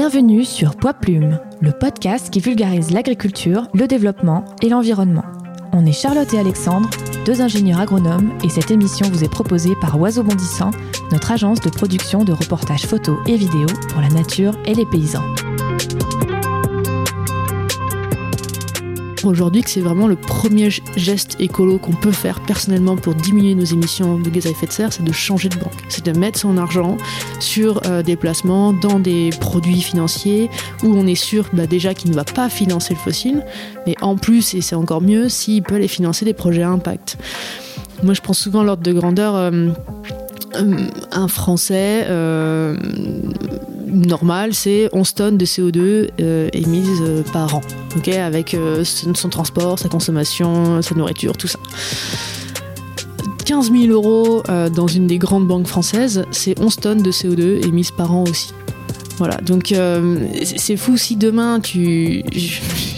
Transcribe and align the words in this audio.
Bienvenue 0.00 0.46
sur 0.46 0.76
Poids 0.76 0.94
Plume, 0.94 1.38
le 1.60 1.72
podcast 1.72 2.30
qui 2.30 2.40
vulgarise 2.40 2.90
l'agriculture, 2.90 3.68
le 3.74 3.86
développement 3.86 4.46
et 4.62 4.70
l'environnement. 4.70 5.26
On 5.74 5.84
est 5.84 5.92
Charlotte 5.92 6.32
et 6.32 6.38
Alexandre, 6.38 6.88
deux 7.26 7.42
ingénieurs 7.42 7.80
agronomes, 7.80 8.32
et 8.42 8.48
cette 8.48 8.70
émission 8.70 9.06
vous 9.10 9.24
est 9.24 9.30
proposée 9.30 9.74
par 9.78 10.00
Oiseau 10.00 10.22
Bondissant, 10.22 10.70
notre 11.12 11.32
agence 11.32 11.60
de 11.60 11.68
production 11.68 12.24
de 12.24 12.32
reportages 12.32 12.86
photos 12.86 13.18
et 13.26 13.36
vidéos 13.36 13.66
pour 13.90 14.00
la 14.00 14.08
nature 14.08 14.54
et 14.64 14.72
les 14.72 14.86
paysans. 14.86 15.34
Aujourd'hui 19.28 19.62
que 19.62 19.70
c'est 19.70 19.80
vraiment 19.80 20.06
le 20.06 20.16
premier 20.16 20.68
geste 20.96 21.36
écolo 21.40 21.78
qu'on 21.78 21.92
peut 21.92 22.12
faire 22.12 22.40
personnellement 22.40 22.96
pour 22.96 23.14
diminuer 23.14 23.54
nos 23.54 23.64
émissions 23.64 24.18
de 24.18 24.30
gaz 24.30 24.46
à 24.46 24.50
effet 24.50 24.66
de 24.66 24.72
serre, 24.72 24.92
c'est 24.92 25.04
de 25.04 25.12
changer 25.12 25.48
de 25.48 25.56
banque. 25.56 25.72
C'est 25.88 26.04
de 26.04 26.18
mettre 26.18 26.38
son 26.38 26.56
argent 26.56 26.96
sur 27.38 27.82
euh, 27.86 28.02
des 28.02 28.16
placements 28.16 28.72
dans 28.72 28.98
des 28.98 29.30
produits 29.40 29.82
financiers 29.82 30.50
où 30.82 30.88
on 30.88 31.06
est 31.06 31.14
sûr 31.14 31.48
bah, 31.52 31.66
déjà 31.66 31.94
qu'il 31.94 32.10
ne 32.10 32.16
va 32.16 32.24
pas 32.24 32.48
financer 32.48 32.94
le 32.94 33.00
fossile, 33.00 33.44
mais 33.86 33.94
en 34.00 34.16
plus, 34.16 34.54
et 34.54 34.60
c'est 34.60 34.76
encore 34.76 35.02
mieux, 35.02 35.28
s'il 35.28 35.62
peut 35.62 35.76
aller 35.76 35.88
financer 35.88 36.24
des 36.24 36.34
projets 36.34 36.62
à 36.62 36.70
impact. 36.70 37.18
Moi, 38.02 38.14
je 38.14 38.20
prends 38.20 38.32
souvent 38.32 38.62
l'ordre 38.62 38.82
de 38.82 38.92
grandeur. 38.92 39.36
Euh, 39.36 39.68
euh, 40.56 40.76
un 41.12 41.28
Français 41.28 42.06
normal, 43.90 44.54
c'est 44.54 44.88
11 44.92 45.14
tonnes 45.14 45.38
de 45.38 45.44
CO2 45.44 46.10
euh, 46.20 46.48
émises 46.52 47.00
euh, 47.02 47.22
par 47.32 47.56
an, 47.56 47.62
avec 48.06 48.54
euh, 48.54 48.84
son 48.84 49.28
transport, 49.28 49.78
sa 49.78 49.88
consommation, 49.88 50.82
sa 50.82 50.94
nourriture, 50.94 51.36
tout 51.36 51.48
ça. 51.48 51.58
15 53.44 53.72
000 53.72 53.86
euros 53.86 54.44
dans 54.76 54.86
une 54.86 55.08
des 55.08 55.18
grandes 55.18 55.48
banques 55.48 55.66
françaises, 55.66 56.24
c'est 56.30 56.60
11 56.60 56.76
tonnes 56.76 57.02
de 57.02 57.10
CO2 57.10 57.66
émises 57.66 57.90
par 57.90 58.14
an 58.14 58.22
aussi. 58.22 58.52
Voilà, 59.18 59.38
donc 59.38 59.74
c'est 60.44 60.76
fou 60.76 60.96
si 60.96 61.16
demain 61.16 61.58
tu 61.58 62.22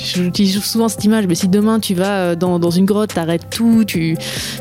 j'utilise 0.02 0.62
souvent 0.62 0.88
cette 0.88 1.04
image, 1.04 1.26
mais 1.26 1.34
si 1.34 1.48
demain 1.48 1.80
tu 1.80 1.94
vas 1.94 2.18
euh, 2.18 2.34
dans, 2.36 2.70
une 2.70 2.84
grotte, 2.84 3.14
t'arrêtes 3.14 3.48
tout, 3.50 3.84
tu, 3.84 4.16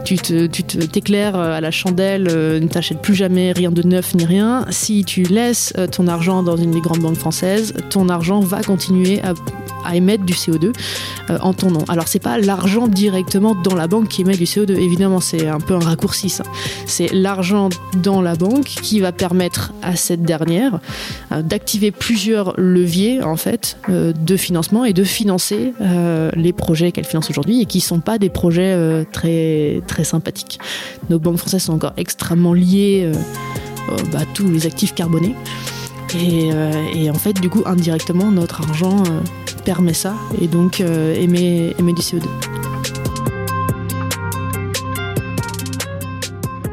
tu 0.05 0.17
te, 0.17 0.45
tu 0.47 0.63
t'éclaires 0.63 1.35
euh, 1.35 1.57
à 1.57 1.61
la 1.61 1.71
chandelle, 1.71 2.27
euh, 2.29 2.59
ne 2.59 2.67
t'achètes 2.67 3.01
plus 3.01 3.15
jamais 3.15 3.51
rien 3.51 3.71
de 3.71 3.81
neuf 3.83 4.13
ni 4.15 4.25
rien, 4.25 4.65
si 4.69 5.03
tu 5.03 5.23
laisses 5.23 5.73
ton 5.91 6.07
argent 6.07 6.43
dans 6.43 6.57
une 6.57 6.71
des 6.71 6.81
grandes 6.81 6.99
banques 6.99 7.17
françaises, 7.17 7.73
ton 7.89 8.09
argent 8.09 8.39
va 8.39 8.61
continuer 8.61 9.21
à, 9.21 9.33
émettre 9.93 10.23
du 10.23 10.33
CO2 10.33 10.73
en 11.41 11.53
ton 11.53 11.71
nom. 11.71 11.83
Alors 11.87 12.07
c'est 12.07 12.19
pas 12.19 12.37
l'argent 12.37 12.87
directement 12.87 13.55
dans 13.55 13.75
la 13.75 13.87
banque 13.87 14.07
qui 14.09 14.21
émet 14.21 14.37
du 14.37 14.43
CO2, 14.43 14.71
évidemment 14.71 15.19
c'est 15.19 15.47
un 15.47 15.59
peu 15.59 15.75
un 15.75 15.79
raccourci. 15.79 16.33
C'est 16.85 17.11
l'argent 17.13 17.69
dans 17.95 18.21
la 18.21 18.35
banque 18.35 18.65
qui 18.65 18.99
va 18.99 19.11
permettre 19.11 19.73
à 19.81 19.95
cette 19.95 20.23
dernière 20.23 20.79
d'activer 21.31 21.91
plusieurs 21.91 22.53
leviers 22.57 23.23
en 23.23 23.37
fait 23.37 23.77
de 23.89 24.37
financement 24.37 24.85
et 24.85 24.93
de 24.93 25.03
financement 25.03 25.31
euh, 25.81 26.29
les 26.35 26.53
projets 26.53 26.91
qu'elle 26.91 27.05
finance 27.05 27.29
aujourd'hui 27.29 27.61
et 27.61 27.65
qui 27.65 27.77
ne 27.79 27.83
sont 27.83 27.99
pas 27.99 28.17
des 28.17 28.29
projets 28.29 28.73
euh, 28.73 29.03
très, 29.11 29.81
très 29.87 30.03
sympathiques. 30.03 30.59
Nos 31.09 31.19
banques 31.19 31.37
françaises 31.37 31.63
sont 31.63 31.73
encore 31.73 31.93
extrêmement 31.97 32.53
liées 32.53 33.03
euh, 33.05 33.97
bah, 34.11 34.19
à 34.19 34.25
tous 34.25 34.49
les 34.49 34.65
actifs 34.65 34.93
carbonés. 34.93 35.35
Et, 36.13 37.09
en 37.09 37.13
fait, 37.13 37.39
du 37.39 37.49
coup, 37.49 37.63
indirectement, 37.65 38.31
notre 38.31 38.61
argent 38.61 39.01
permet 39.61 39.93
ça 39.93 40.15
et 40.41 40.47
donc 40.47 40.79
émet, 40.79 41.75
émet 41.79 41.93
du 41.93 42.01
CO2. 42.01 42.23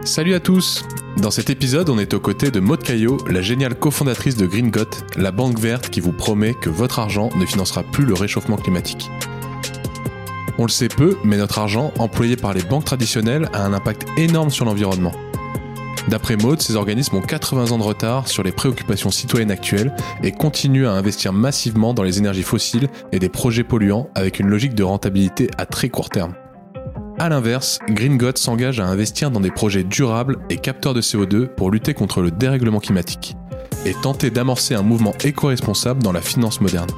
Salut 0.04 0.34
à 0.34 0.40
tous 0.40 0.84
dans 1.20 1.32
cet 1.32 1.50
épisode, 1.50 1.88
on 1.88 1.98
est 1.98 2.14
aux 2.14 2.20
côtés 2.20 2.52
de 2.52 2.60
Maud 2.60 2.80
Caillot, 2.80 3.18
la 3.28 3.42
géniale 3.42 3.74
cofondatrice 3.74 4.36
de 4.36 4.46
Green 4.46 4.70
la 5.16 5.32
banque 5.32 5.58
verte 5.58 5.90
qui 5.90 5.98
vous 5.98 6.12
promet 6.12 6.54
que 6.54 6.70
votre 6.70 7.00
argent 7.00 7.30
ne 7.36 7.44
financera 7.44 7.82
plus 7.82 8.04
le 8.04 8.14
réchauffement 8.14 8.56
climatique. 8.56 9.10
On 10.58 10.62
le 10.62 10.70
sait 10.70 10.88
peu, 10.88 11.16
mais 11.24 11.36
notre 11.36 11.58
argent, 11.58 11.92
employé 11.98 12.36
par 12.36 12.54
les 12.54 12.62
banques 12.62 12.84
traditionnelles, 12.84 13.48
a 13.52 13.64
un 13.64 13.72
impact 13.72 14.06
énorme 14.16 14.50
sur 14.50 14.64
l'environnement. 14.64 15.12
D'après 16.08 16.36
Maud, 16.36 16.62
ces 16.62 16.74
organismes 16.74 17.16
ont 17.16 17.22
80 17.22 17.72
ans 17.72 17.78
de 17.78 17.82
retard 17.82 18.28
sur 18.28 18.42
les 18.42 18.50
préoccupations 18.50 19.10
citoyennes 19.10 19.50
actuelles 19.50 19.94
et 20.22 20.32
continuent 20.32 20.86
à 20.86 20.92
investir 20.92 21.34
massivement 21.34 21.92
dans 21.92 22.02
les 22.02 22.16
énergies 22.16 22.42
fossiles 22.42 22.88
et 23.12 23.18
des 23.18 23.28
projets 23.28 23.62
polluants 23.62 24.08
avec 24.14 24.40
une 24.40 24.48
logique 24.48 24.74
de 24.74 24.82
rentabilité 24.82 25.48
à 25.58 25.66
très 25.66 25.90
court 25.90 26.08
terme. 26.08 26.32
A 27.18 27.28
l'inverse, 27.28 27.78
Green 27.90 28.18
s'engage 28.36 28.80
à 28.80 28.86
investir 28.86 29.30
dans 29.30 29.40
des 29.40 29.50
projets 29.50 29.84
durables 29.84 30.38
et 30.48 30.56
capteurs 30.56 30.94
de 30.94 31.02
CO2 31.02 31.46
pour 31.46 31.70
lutter 31.70 31.92
contre 31.92 32.22
le 32.22 32.30
dérèglement 32.30 32.80
climatique 32.80 33.36
et 33.84 33.92
tenter 33.92 34.30
d'amorcer 34.30 34.74
un 34.74 34.82
mouvement 34.82 35.12
éco-responsable 35.22 36.02
dans 36.02 36.12
la 36.12 36.22
finance 36.22 36.62
moderne. 36.62 36.90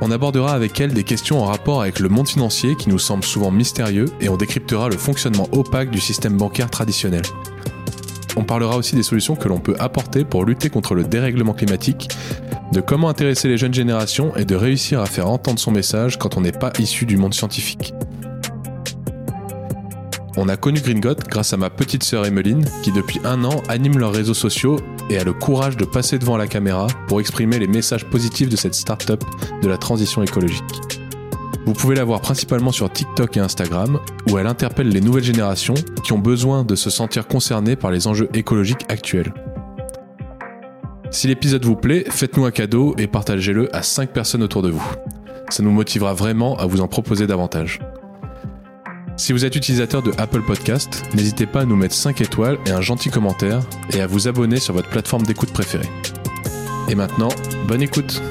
On 0.00 0.12
abordera 0.12 0.52
avec 0.52 0.80
elle 0.80 0.92
des 0.92 1.02
questions 1.02 1.40
en 1.40 1.46
rapport 1.46 1.82
avec 1.82 1.98
le 1.98 2.08
monde 2.08 2.28
financier 2.28 2.76
qui 2.76 2.90
nous 2.90 3.00
semble 3.00 3.24
souvent 3.24 3.50
mystérieux 3.50 4.06
et 4.20 4.28
on 4.28 4.36
décryptera 4.36 4.88
le 4.88 4.96
fonctionnement 4.96 5.48
opaque 5.50 5.90
du 5.90 5.98
système 6.00 6.36
bancaire 6.36 6.70
traditionnel. 6.70 7.22
Parlera 8.48 8.78
aussi 8.78 8.96
des 8.96 9.02
solutions 9.02 9.36
que 9.36 9.46
l'on 9.46 9.60
peut 9.60 9.76
apporter 9.78 10.24
pour 10.24 10.46
lutter 10.46 10.70
contre 10.70 10.94
le 10.94 11.04
dérèglement 11.04 11.52
climatique, 11.52 12.08
de 12.72 12.80
comment 12.80 13.10
intéresser 13.10 13.46
les 13.46 13.58
jeunes 13.58 13.74
générations 13.74 14.34
et 14.36 14.46
de 14.46 14.56
réussir 14.56 15.00
à 15.00 15.06
faire 15.06 15.28
entendre 15.28 15.58
son 15.58 15.70
message 15.70 16.18
quand 16.18 16.38
on 16.38 16.40
n'est 16.40 16.50
pas 16.50 16.72
issu 16.78 17.04
du 17.04 17.18
monde 17.18 17.34
scientifique. 17.34 17.92
On 20.38 20.48
a 20.48 20.56
connu 20.56 20.80
Gringot 20.80 21.16
grâce 21.28 21.52
à 21.52 21.58
ma 21.58 21.68
petite 21.68 22.04
sœur 22.04 22.24
Emeline, 22.24 22.64
qui 22.82 22.90
depuis 22.90 23.20
un 23.24 23.44
an 23.44 23.62
anime 23.68 23.98
leurs 23.98 24.12
réseaux 24.12 24.34
sociaux 24.34 24.76
et 25.10 25.18
a 25.18 25.24
le 25.24 25.34
courage 25.34 25.76
de 25.76 25.84
passer 25.84 26.18
devant 26.18 26.38
la 26.38 26.46
caméra 26.46 26.86
pour 27.06 27.20
exprimer 27.20 27.58
les 27.58 27.66
messages 27.66 28.06
positifs 28.06 28.48
de 28.48 28.56
cette 28.56 28.74
start-up 28.74 29.22
de 29.62 29.68
la 29.68 29.76
transition 29.76 30.22
écologique. 30.22 30.62
Vous 31.66 31.72
pouvez 31.74 31.94
la 31.94 32.04
voir 32.04 32.20
principalement 32.20 32.72
sur 32.72 32.90
TikTok 32.90 33.36
et 33.36 33.40
Instagram, 33.40 33.98
où 34.30 34.38
elle 34.38 34.46
interpelle 34.46 34.88
les 34.88 35.00
nouvelles 35.00 35.24
générations 35.24 35.74
qui 36.02 36.12
ont 36.12 36.18
besoin 36.18 36.64
de 36.64 36.74
se 36.74 36.90
sentir 36.90 37.26
concernées 37.26 37.76
par 37.76 37.90
les 37.90 38.06
enjeux 38.06 38.28
écologiques 38.34 38.86
actuels. 38.88 39.32
Si 41.10 41.26
l'épisode 41.26 41.64
vous 41.64 41.76
plaît, 41.76 42.04
faites-nous 42.08 42.44
un 42.44 42.50
cadeau 42.50 42.94
et 42.98 43.06
partagez-le 43.06 43.74
à 43.74 43.82
5 43.82 44.10
personnes 44.10 44.42
autour 44.42 44.62
de 44.62 44.70
vous. 44.70 44.84
Ça 45.50 45.62
nous 45.62 45.70
motivera 45.70 46.12
vraiment 46.12 46.56
à 46.58 46.66
vous 46.66 46.80
en 46.80 46.88
proposer 46.88 47.26
davantage. 47.26 47.80
Si 49.16 49.32
vous 49.32 49.44
êtes 49.44 49.56
utilisateur 49.56 50.02
de 50.02 50.12
Apple 50.18 50.42
Podcast, 50.42 51.02
n'hésitez 51.14 51.46
pas 51.46 51.62
à 51.62 51.64
nous 51.64 51.76
mettre 51.76 51.94
5 51.94 52.20
étoiles 52.20 52.58
et 52.66 52.70
un 52.70 52.80
gentil 52.80 53.10
commentaire 53.10 53.60
et 53.92 54.00
à 54.00 54.06
vous 54.06 54.28
abonner 54.28 54.60
sur 54.60 54.74
votre 54.74 54.88
plateforme 54.88 55.24
d'écoute 55.24 55.52
préférée. 55.52 55.88
Et 56.88 56.94
maintenant, 56.94 57.30
bonne 57.66 57.82
écoute 57.82 58.22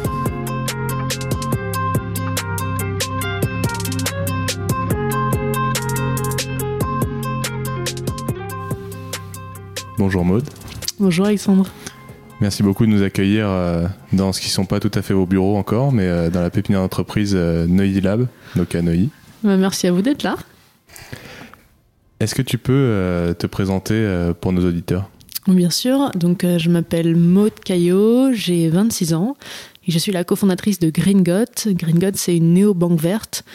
Bonjour 9.97 10.24
Maude. 10.24 10.47
Bonjour 11.00 11.25
Alexandre. 11.25 11.66
Merci 12.40 12.62
beaucoup 12.62 12.85
de 12.85 12.91
nous 12.91 13.02
accueillir 13.02 13.47
euh, 13.47 13.88
dans 14.13 14.31
ce 14.31 14.40
qui 14.40 14.47
ne 14.47 14.52
sont 14.52 14.66
pas 14.66 14.80
tout 14.80 14.91
à 14.94 15.02
fait 15.02 15.16
vos 15.16 15.25
bureaux 15.25 15.58
encore, 15.58 15.91
mais 15.91 16.06
euh, 16.06 16.30
dans 16.30 16.41
la 16.41 16.52
pépinière 16.52 16.81
d'entreprise 16.81 17.34
euh, 17.35 17.66
Neuilly 17.66 18.02
Lab, 18.02 18.28
donc 18.56 18.75
à 18.75 18.84
Neuilly. 18.84 19.09
Bah, 19.44 19.57
merci 19.57 19.88
à 19.88 19.91
vous 19.91 20.03
d'être 20.03 20.22
là. 20.22 20.36
Est-ce 22.19 22.36
que 22.36 22.44
tu 22.44 22.59
peux 22.59 23.36
te 23.38 23.46
présenter 23.46 24.31
pour 24.41 24.52
nos 24.52 24.68
auditeurs? 24.68 25.07
Bien 25.47 25.69
sûr, 25.69 26.09
donc 26.16 26.44
je 26.44 26.68
m'appelle 26.68 27.16
Maud 27.16 27.53
Caillot, 27.63 28.34
j'ai 28.34 28.69
26 28.69 29.13
ans 29.13 29.38
et 29.88 29.91
je 29.91 30.00
suis 30.00 30.12
la 30.12 30.24
cofondatrice 30.24 30.80
de 30.80 30.90
Green 30.90 31.22
Got. 31.22 31.68
Green 31.68 32.00
Got, 32.00 32.16
c'est 32.16 32.36
une 32.36 32.53
néo-banque 32.53 33.00
verte, 33.00 33.46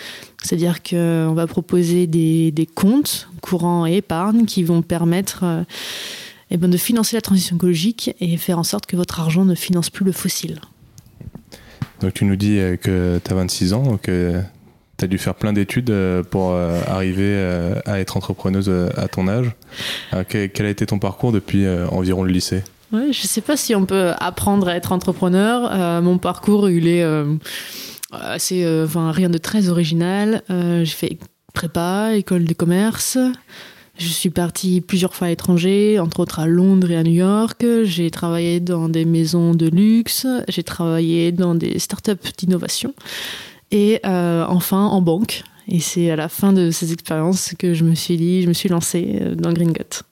c'est-à-dire 0.44 0.80
qu'on 0.84 1.32
va 1.34 1.48
proposer 1.48 2.06
des, 2.06 2.68
comptes 2.72 3.28
courants 3.40 3.84
et 3.84 3.96
épargne 3.96 4.44
qui 4.44 4.62
vont 4.62 4.80
permettre 4.80 5.64
eh 6.54 6.56
ben, 6.56 6.70
de 6.70 6.76
financer 6.76 7.16
la 7.16 7.22
transition 7.22 7.56
écologique 7.56 8.14
et 8.20 8.36
faire 8.36 8.58
en 8.58 8.64
sorte 8.64 8.86
que 8.86 8.96
votre 8.96 9.20
argent 9.20 9.44
ne 9.44 9.54
finance 9.54 9.90
plus 9.90 10.04
le 10.04 10.12
fossile. 10.12 10.60
Donc 12.00 12.14
tu 12.14 12.24
nous 12.24 12.36
dis 12.36 12.56
que 12.80 13.20
tu 13.24 13.32
as 13.32 13.34
26 13.34 13.72
ans, 13.72 13.82
donc 13.82 14.08
tu 15.02 15.04
as 15.04 15.08
dû 15.08 15.18
faire 15.18 15.34
plein 15.34 15.52
d'études 15.52 15.90
euh, 15.90 16.22
pour 16.22 16.52
euh, 16.52 16.80
arriver 16.86 17.24
euh, 17.26 17.74
à 17.86 17.98
être 17.98 18.16
entrepreneuse 18.16 18.70
à 18.96 19.08
ton 19.08 19.26
âge. 19.26 19.50
Quel 20.28 20.66
a 20.66 20.68
été 20.68 20.86
ton 20.86 20.98
parcours 20.98 21.32
depuis 21.32 21.66
environ 21.90 22.22
le 22.22 22.30
lycée? 22.30 22.62
Ouais, 22.92 23.12
Je 23.12 23.22
ne 23.22 23.26
sais 23.26 23.40
pas 23.40 23.56
si 23.56 23.74
on 23.74 23.84
peut 23.84 24.12
apprendre 24.18 24.68
à 24.68 24.76
être 24.76 24.92
entrepreneur. 24.92 26.02
mon 26.02 26.18
parcours, 26.18 26.68
il 26.68 26.86
est 26.86 27.04
assez, 28.12 28.66
enfin, 28.84 29.10
rien 29.10 29.30
de 29.30 29.38
très 29.38 29.68
original. 29.68 30.42
J'ai 30.48 30.84
fait 30.86 31.18
prépa, 31.54 32.12
école 32.14 32.44
de 32.44 32.54
commerce. 32.54 33.18
Je 34.02 34.08
suis 34.08 34.30
partie 34.30 34.80
plusieurs 34.80 35.14
fois 35.14 35.28
à 35.28 35.30
l'étranger, 35.30 36.00
entre 36.00 36.18
autres 36.18 36.40
à 36.40 36.46
Londres 36.46 36.90
et 36.90 36.96
à 36.96 37.04
New 37.04 37.12
York. 37.12 37.64
J'ai 37.84 38.10
travaillé 38.10 38.58
dans 38.58 38.88
des 38.88 39.04
maisons 39.04 39.54
de 39.54 39.68
luxe. 39.68 40.26
J'ai 40.48 40.64
travaillé 40.64 41.30
dans 41.30 41.54
des 41.54 41.78
startups 41.78 42.32
d'innovation 42.36 42.94
et 43.70 44.00
euh, 44.04 44.44
enfin 44.48 44.86
en 44.86 45.00
banque. 45.02 45.44
Et 45.68 45.78
c'est 45.78 46.10
à 46.10 46.16
la 46.16 46.28
fin 46.28 46.52
de 46.52 46.72
ces 46.72 46.92
expériences 46.92 47.54
que 47.56 47.74
je 47.74 47.84
me 47.84 47.94
suis 47.94 48.16
dit, 48.16 48.42
je 48.42 48.48
me 48.48 48.54
suis 48.54 48.68
lancée 48.68 49.20
euh, 49.20 49.36
dans 49.36 49.52
Green 49.52 49.72
Gut. 49.72 50.02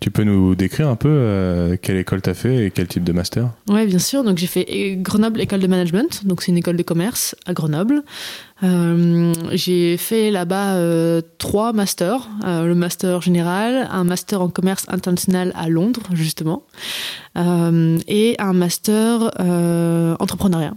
Tu 0.00 0.10
peux 0.10 0.24
nous 0.24 0.54
décrire 0.54 0.88
un 0.88 0.96
peu 0.96 1.08
euh, 1.08 1.76
quelle 1.80 1.96
école 1.96 2.22
tu 2.22 2.30
as 2.30 2.34
fait 2.34 2.66
et 2.66 2.70
quel 2.70 2.86
type 2.86 3.04
de 3.04 3.12
master? 3.12 3.50
Oui, 3.68 3.86
bien 3.86 3.98
sûr. 3.98 4.24
Donc, 4.24 4.38
j'ai 4.38 4.46
fait 4.46 4.96
Grenoble 4.96 5.40
École 5.40 5.60
de 5.60 5.66
Management. 5.66 6.26
Donc, 6.26 6.42
c'est 6.42 6.52
une 6.52 6.58
école 6.58 6.76
de 6.76 6.82
commerce 6.82 7.34
à 7.46 7.52
Grenoble. 7.52 8.02
Euh, 8.62 9.32
j'ai 9.52 9.96
fait 9.96 10.30
là-bas 10.30 10.74
euh, 10.74 11.20
trois 11.38 11.72
masters. 11.72 12.28
le 12.44 12.74
master 12.74 13.20
général, 13.22 13.88
un 13.90 14.04
master 14.04 14.42
en 14.42 14.48
commerce 14.48 14.84
international 14.88 15.52
à 15.54 15.68
Londres, 15.68 16.02
justement, 16.12 16.62
et 17.36 18.36
un 18.38 18.52
master 18.52 19.32
entrepreneuriat 20.20 20.74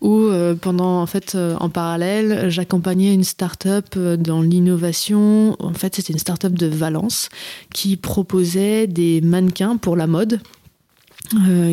où 0.00 0.28
pendant 0.60 1.00
en 1.00 1.06
fait 1.06 1.36
en 1.58 1.68
parallèle 1.68 2.50
j'accompagnais 2.50 3.14
une 3.14 3.24
start-up 3.24 3.96
dans 3.96 4.42
l'innovation 4.42 5.56
en 5.58 5.72
fait 5.72 5.96
c'était 5.96 6.12
une 6.12 6.18
start-up 6.18 6.52
de 6.52 6.66
Valence 6.66 7.28
qui 7.72 7.96
proposait 7.96 8.86
des 8.86 9.20
mannequins 9.22 9.76
pour 9.76 9.96
la 9.96 10.06
mode 10.06 10.40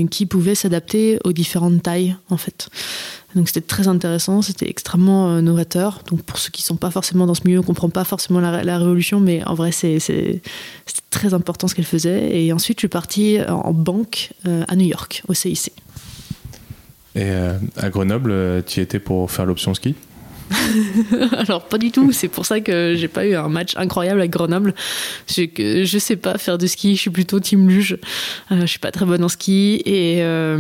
qui 0.09 0.25
pouvaient 0.25 0.55
s'adapter 0.55 1.19
aux 1.25 1.33
différentes 1.33 1.83
tailles 1.83 2.15
en 2.29 2.37
fait 2.37 2.69
donc 3.35 3.47
c'était 3.47 3.61
très 3.61 3.87
intéressant, 3.87 4.41
c'était 4.41 4.69
extrêmement 4.69 5.41
novateur. 5.41 6.01
Donc 6.07 6.21
pour 6.21 6.37
ceux 6.37 6.51
qui 6.51 6.61
ne 6.61 6.65
sont 6.65 6.75
pas 6.75 6.91
forcément 6.91 7.25
dans 7.25 7.33
ce 7.33 7.41
milieu, 7.45 7.59
on 7.59 7.61
ne 7.61 7.67
comprend 7.67 7.89
pas 7.89 8.03
forcément 8.03 8.39
la, 8.39 8.77
révolution, 8.77 9.19
mais 9.19 9.43
en 9.45 9.55
vrai 9.55 9.71
c'est 9.71 10.41
très 11.09 11.33
important 11.33 11.67
ce 11.67 11.75
qu'elle 11.75 11.85
faisait. 11.85 12.43
Et 12.43 12.53
ensuite 12.53 12.77
je 12.77 12.81
suis 12.81 12.87
partie 12.87 13.39
en 13.47 13.73
banque 13.73 14.33
à 14.45 14.75
New 14.75 14.85
York, 14.85 15.23
au 15.27 15.33
CIC. 15.33 15.71
Et 17.15 17.30
à 17.77 17.89
Grenoble, 17.89 18.63
tu 18.65 18.80
y 18.80 18.83
étais 18.83 19.00
pour 19.00 19.30
faire 19.30 19.45
l'option 19.45 19.74
ski? 19.74 19.95
Alors 21.38 21.63
pas 21.63 21.77
du 21.77 21.92
tout, 21.92 22.12
c'est 22.12 22.27
pour 22.27 22.45
ça 22.45 22.60
que 22.60 22.95
j'ai 22.95 23.07
pas 23.07 23.25
eu 23.25 23.36
un 23.36 23.50
match 23.50 23.74
incroyable 23.75 24.19
avec 24.19 24.31
Grenoble. 24.31 24.74
Je, 25.27 25.44
je 25.83 25.98
sais 25.98 26.15
pas 26.15 26.38
faire 26.38 26.57
du 26.57 26.68
ski, 26.68 26.95
je 26.95 27.01
suis 27.01 27.10
plutôt 27.10 27.39
team 27.39 27.68
luge. 27.68 27.98
Euh, 28.51 28.62
je 28.62 28.65
suis 28.65 28.80
pas 28.80 28.92
très 28.92 29.06
bonne 29.06 29.24
en 29.24 29.30
ski 29.30 29.81
et 29.86 30.18
euh, 30.21 30.57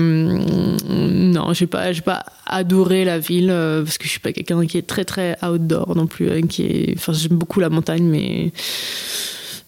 non, 0.89 1.53
j'ai 1.53 1.67
pas 1.67 1.93
pas 2.05 2.25
adoré 2.45 3.05
la 3.05 3.19
ville 3.19 3.49
euh, 3.49 3.83
parce 3.83 3.97
que 3.97 4.05
je 4.05 4.09
suis 4.09 4.19
pas 4.19 4.33
quelqu'un 4.33 4.65
qui 4.65 4.77
est 4.77 4.87
très 4.87 5.05
très 5.05 5.37
outdoor 5.43 5.95
non 5.95 6.07
plus 6.07 6.29
qui 6.47 6.63
est 6.63 6.93
enfin 6.97 7.13
j'aime 7.13 7.37
beaucoup 7.37 7.59
la 7.59 7.69
montagne 7.69 8.03
mais 8.03 8.51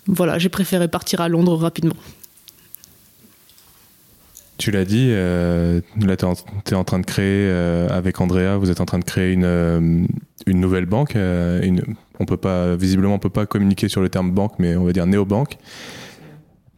voilà, 0.08 0.38
j'ai 0.38 0.50
préféré 0.50 0.88
partir 0.88 1.22
à 1.22 1.30
Londres 1.30 1.56
rapidement. 1.56 1.96
Tu 4.57 4.72
l'as 4.72 4.86
dit, 4.86 5.10
euh, 5.12 5.81
là, 6.00 6.16
tu 6.16 6.25
es, 6.25 6.74
en 6.75 6.84
train 6.86 7.00
de 7.00 7.06
créer, 7.06 7.50
euh, 7.50 7.90
avec 7.90 8.22
Andrea, 8.22 8.57
vous 8.57 8.72
êtes 8.72 8.80
en 8.80 8.86
train 8.86 9.00
de 9.00 9.04
créer 9.04 9.34
une, 9.34 9.44
euh, 9.44 10.06
une 10.48 10.60
nouvelle 10.62 10.86
banque. 10.86 11.16
Une, 11.16 11.84
on 12.19 12.25
peut 12.25 12.38
pas, 12.38 12.75
visiblement, 12.75 13.19
peut 13.19 13.30
pas 13.30 13.46
communiquer 13.46 13.90
sur 13.90 14.02
le 14.02 14.10
terme 14.10 14.31
banque, 14.31 14.54
mais 14.60 14.75
on 14.78 14.86
va 14.86 14.94
dire 14.94 15.06
néobanque. 15.07 15.57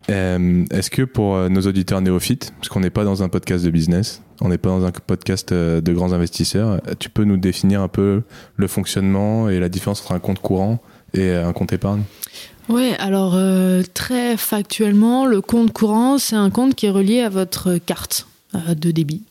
Est-ce 0.10 0.90
que 0.90 1.02
pour 1.02 1.50
nos 1.50 1.62
auditeurs 1.62 2.00
néophytes, 2.00 2.54
parce 2.56 2.70
qu'on 2.70 2.80
n'est 2.80 2.90
pas 2.90 3.04
dans 3.04 3.24
un 3.24 3.30
podcast 3.30 3.66
de 3.66 3.70
business, 3.70 4.22
on 4.40 4.48
n'est 4.48 4.58
pas 4.58 4.70
dans 4.70 4.86
un 4.86 4.92
podcast 4.92 5.54
de 5.54 5.94
grands 5.94 6.14
investisseurs, 6.14 6.80
tu 6.98 7.10
peux 7.10 7.26
nous 7.26 7.36
définir 7.36 7.82
un 7.82 7.90
peu 7.90 8.24
le 8.56 8.68
fonctionnement 8.68 9.50
et 9.50 9.60
la 9.60 9.68
différence 9.68 10.02
entre 10.02 10.14
un 10.14 10.20
compte 10.20 10.40
courant 10.40 10.80
et 11.14 11.32
un 11.32 11.52
compte 11.52 11.74
épargne? 11.74 12.04
Oui, 12.70 12.92
alors 13.00 13.36
euh, 13.36 13.82
très 13.94 14.36
factuellement, 14.36 15.26
le 15.26 15.40
compte 15.40 15.72
courant, 15.72 16.18
c'est 16.18 16.36
un 16.36 16.50
compte 16.50 16.76
qui 16.76 16.86
est 16.86 16.92
relié 16.92 17.22
à 17.22 17.30
votre 17.30 17.78
carte 17.78 18.28
euh, 18.56 18.76
de 18.76 18.92
débit. 18.92 19.22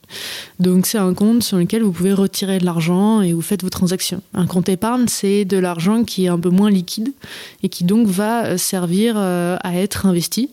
Donc 0.58 0.86
c'est 0.86 0.96
un 0.96 1.12
compte 1.12 1.42
sur 1.42 1.58
lequel 1.58 1.82
vous 1.82 1.92
pouvez 1.92 2.14
retirer 2.14 2.58
de 2.58 2.64
l'argent 2.64 3.20
et 3.20 3.34
vous 3.34 3.42
faites 3.42 3.62
vos 3.62 3.68
transactions. 3.68 4.22
Un 4.32 4.46
compte 4.46 4.70
épargne, 4.70 5.06
c'est 5.06 5.44
de 5.44 5.58
l'argent 5.58 6.04
qui 6.04 6.24
est 6.24 6.28
un 6.28 6.38
peu 6.38 6.48
moins 6.48 6.70
liquide 6.70 7.12
et 7.62 7.68
qui 7.68 7.84
donc 7.84 8.06
va 8.06 8.56
servir 8.56 9.16
euh, 9.16 9.58
à 9.62 9.76
être 9.76 10.06
investi. 10.06 10.50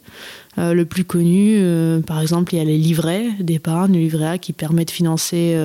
le 0.58 0.84
plus 0.84 1.06
connu, 1.06 1.64
par 2.06 2.22
exemple, 2.22 2.54
il 2.54 2.58
y 2.58 2.62
a 2.62 2.66
les 2.66 2.78
livrets 2.78 3.30
d'épargne, 3.40 3.94
le 3.94 4.00
livret 4.00 4.28
A 4.28 4.38
qui 4.38 4.54
permet 4.54 4.86
de 4.86 4.92
financer 4.92 5.58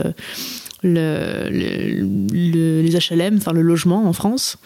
le, 0.83 1.49
les 1.51 2.91
HLM, 2.91 3.37
enfin 3.37 3.53
le 3.53 3.63
logement 3.63 4.07
en 4.07 4.13
France. 4.13 4.59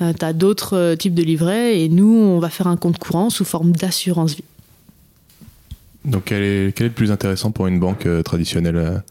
Euh, 0.00 0.12
tu 0.18 0.24
as 0.24 0.32
d'autres 0.32 0.76
euh, 0.76 0.96
types 0.96 1.14
de 1.14 1.22
livrets 1.22 1.80
et 1.80 1.88
nous, 1.88 2.12
on 2.12 2.38
va 2.38 2.50
faire 2.50 2.66
un 2.66 2.76
compte 2.76 2.98
courant 2.98 3.30
sous 3.30 3.44
forme 3.44 3.72
d'assurance 3.72 4.36
vie. 4.36 4.44
Donc, 6.04 6.24
quel 6.26 6.42
est, 6.42 6.76
quel 6.76 6.86
est, 6.86 6.90
le 6.90 6.94
plus 6.94 7.10
intéressant 7.10 7.50
pour 7.50 7.66
une 7.66 7.80
banque 7.80 8.06
euh, 8.06 8.22
traditionnelle 8.22 9.02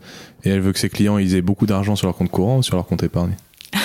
Et 0.43 0.49
elle 0.49 0.61
veut 0.61 0.71
que 0.71 0.79
ses 0.79 0.89
clients 0.89 1.17
ils 1.17 1.35
aient 1.35 1.41
beaucoup 1.41 1.65
d'argent 1.65 1.95
sur 1.95 2.07
leur 2.07 2.15
compte 2.15 2.31
courant 2.31 2.59
ou 2.59 2.63
sur 2.63 2.75
leur 2.75 2.85
compte 2.85 3.03
épargne? 3.03 3.35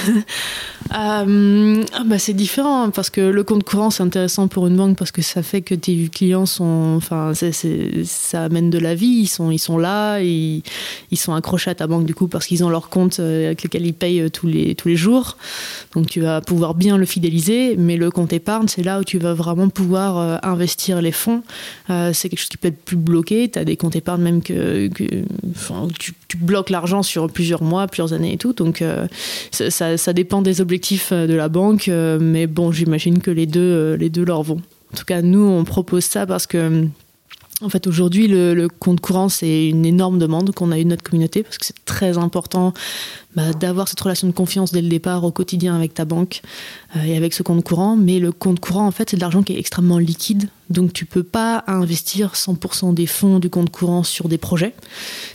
euh, 0.92 1.84
ah 1.92 2.02
bah 2.04 2.18
c'est 2.18 2.32
différent 2.32 2.90
parce 2.90 3.10
que 3.10 3.20
le 3.20 3.44
compte 3.44 3.62
courant 3.62 3.90
c'est 3.90 4.02
intéressant 4.02 4.48
pour 4.48 4.66
une 4.66 4.76
banque 4.76 4.96
parce 4.96 5.12
que 5.12 5.22
ça 5.22 5.42
fait 5.42 5.60
que 5.60 5.74
tes 5.74 6.08
clients 6.08 6.46
sont, 6.46 6.94
enfin, 6.96 7.32
ça 7.34 8.42
amène 8.42 8.70
de 8.70 8.78
la 8.78 8.94
vie, 8.94 9.20
ils 9.22 9.26
sont, 9.28 9.50
ils 9.50 9.58
sont 9.58 9.78
là, 9.78 10.20
ils, 10.20 10.62
ils 11.10 11.16
sont 11.16 11.32
accrochés 11.34 11.70
à 11.70 11.74
ta 11.74 11.86
banque 11.86 12.06
du 12.06 12.14
coup 12.14 12.26
parce 12.26 12.46
qu'ils 12.46 12.64
ont 12.64 12.70
leur 12.70 12.88
compte 12.88 13.20
euh, 13.20 13.46
avec 13.46 13.62
lequel 13.62 13.86
ils 13.86 13.94
payent 13.94 14.22
euh, 14.22 14.30
tous 14.30 14.46
les, 14.46 14.74
tous 14.74 14.88
les 14.88 14.96
jours. 14.96 15.36
Donc 15.94 16.06
tu 16.06 16.20
vas 16.20 16.40
pouvoir 16.40 16.74
bien 16.74 16.96
le 16.96 17.06
fidéliser, 17.06 17.76
mais 17.76 17.96
le 17.96 18.10
compte 18.10 18.32
épargne 18.32 18.66
c'est 18.66 18.82
là 18.82 19.00
où 19.00 19.04
tu 19.04 19.18
vas 19.18 19.34
vraiment 19.34 19.68
pouvoir 19.68 20.44
investir 20.44 21.02
les 21.02 21.12
fonds. 21.12 21.42
c'est 21.88 22.28
quelque 22.28 22.38
chose 22.38 22.48
qui 22.48 22.56
peut 22.56 22.68
être 22.68 22.82
plus 22.84 22.96
bloqué. 22.96 23.48
Tu 23.48 23.58
as 23.58 23.64
des 23.64 23.76
comptes 23.76 23.96
épargne 23.96 24.22
même 24.22 24.42
que, 24.42 24.88
tu, 25.98 26.14
bloques 26.36 26.70
l'argent 26.70 27.02
sur 27.02 27.30
plusieurs 27.30 27.62
mois, 27.62 27.86
plusieurs 27.86 28.12
années 28.12 28.32
et 28.32 28.36
tout. 28.36 28.52
Donc 28.52 28.82
ça, 29.50 29.96
ça, 29.96 30.12
dépend 30.12 30.42
des 30.42 30.60
objectifs 30.60 30.69
euh, 31.12 31.26
de 31.26 31.34
la 31.34 31.48
banque, 31.48 31.88
euh, 31.88 32.18
mais 32.20 32.46
bon, 32.46 32.72
j'imagine 32.72 33.20
que 33.20 33.30
les 33.30 33.46
deux, 33.46 33.60
euh, 33.60 33.96
les 33.96 34.10
deux 34.10 34.24
leur 34.24 34.42
vont. 34.42 34.60
En 34.92 34.96
tout 34.96 35.04
cas, 35.04 35.22
nous, 35.22 35.42
on 35.42 35.64
propose 35.64 36.04
ça 36.04 36.26
parce 36.26 36.46
que 36.46 36.86
en 37.62 37.68
fait, 37.68 37.86
aujourd'hui, 37.86 38.26
le, 38.26 38.68
compte 38.68 39.00
courant, 39.00 39.28
c'est 39.28 39.68
une 39.68 39.84
énorme 39.84 40.18
demande 40.18 40.54
qu'on 40.54 40.72
a 40.72 40.78
eu 40.78 40.84
de 40.84 40.88
notre 40.88 41.02
communauté 41.02 41.42
parce 41.42 41.58
que 41.58 41.66
c'est 41.66 41.84
très 41.84 42.16
important 42.16 42.72
bah, 43.34 43.52
d'avoir 43.52 43.86
cette 43.86 44.00
relation 44.00 44.26
de 44.26 44.32
confiance 44.32 44.72
dès 44.72 44.80
le 44.80 44.88
départ 44.88 45.24
au 45.24 45.30
quotidien 45.30 45.76
avec 45.76 45.92
ta 45.92 46.04
banque 46.04 46.40
et 47.04 47.16
avec 47.16 47.34
ce 47.34 47.42
compte 47.42 47.62
courant. 47.62 47.96
Mais 47.96 48.18
le 48.18 48.32
compte 48.32 48.60
courant, 48.60 48.86
en 48.86 48.90
fait, 48.90 49.10
c'est 49.10 49.16
de 49.16 49.20
l'argent 49.20 49.42
qui 49.42 49.52
est 49.52 49.58
extrêmement 49.58 49.98
liquide. 49.98 50.48
Donc, 50.70 50.92
tu 50.92 51.04
peux 51.04 51.24
pas 51.24 51.64
investir 51.66 52.34
100% 52.34 52.94
des 52.94 53.06
fonds 53.06 53.40
du 53.40 53.50
compte 53.50 53.70
courant 53.70 54.04
sur 54.04 54.28
des 54.28 54.38
projets. 54.38 54.72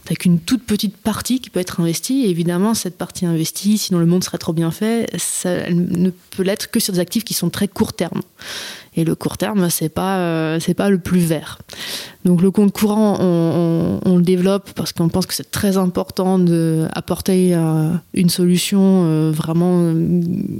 Tu 0.05 0.13
n'as 0.13 0.15
qu'une 0.15 0.39
toute 0.39 0.63
petite 0.63 0.95
partie 0.97 1.41
qui 1.41 1.49
peut 1.49 1.59
être 1.59 1.79
investie. 1.79 2.25
Et 2.25 2.29
évidemment, 2.29 2.73
cette 2.73 2.97
partie 2.97 3.25
investie, 3.25 3.77
sinon 3.77 3.99
le 3.99 4.05
monde 4.05 4.23
serait 4.23 4.37
trop 4.37 4.53
bien 4.53 4.71
fait, 4.71 5.09
ça 5.17 5.51
elle 5.51 5.75
ne 5.75 6.09
peut 6.09 6.43
l'être 6.43 6.71
que 6.71 6.79
sur 6.79 6.93
des 6.93 6.99
actifs 6.99 7.23
qui 7.23 7.33
sont 7.33 7.49
très 7.49 7.67
court 7.67 7.93
terme. 7.93 8.21
Et 8.97 9.03
le 9.03 9.13
court 9.15 9.37
terme, 9.37 9.69
c'est 9.69 9.89
pas 9.89 10.17
euh, 10.19 10.59
c'est 10.59 10.73
pas 10.73 10.89
le 10.89 10.97
plus 10.97 11.19
vert. 11.19 11.59
Donc 12.23 12.41
le 12.41 12.49
compte 12.49 12.71
courant, 12.71 13.17
on, 13.19 14.15
le 14.15 14.23
développe 14.23 14.71
parce 14.73 14.93
qu'on 14.93 15.09
pense 15.09 15.25
que 15.25 15.33
c'est 15.33 15.51
très 15.51 15.77
important 15.77 16.39
d'apporter 16.39 17.53
euh, 17.53 17.89
une 18.13 18.29
solution 18.29 19.03
euh, 19.03 19.31
vraiment 19.31 19.93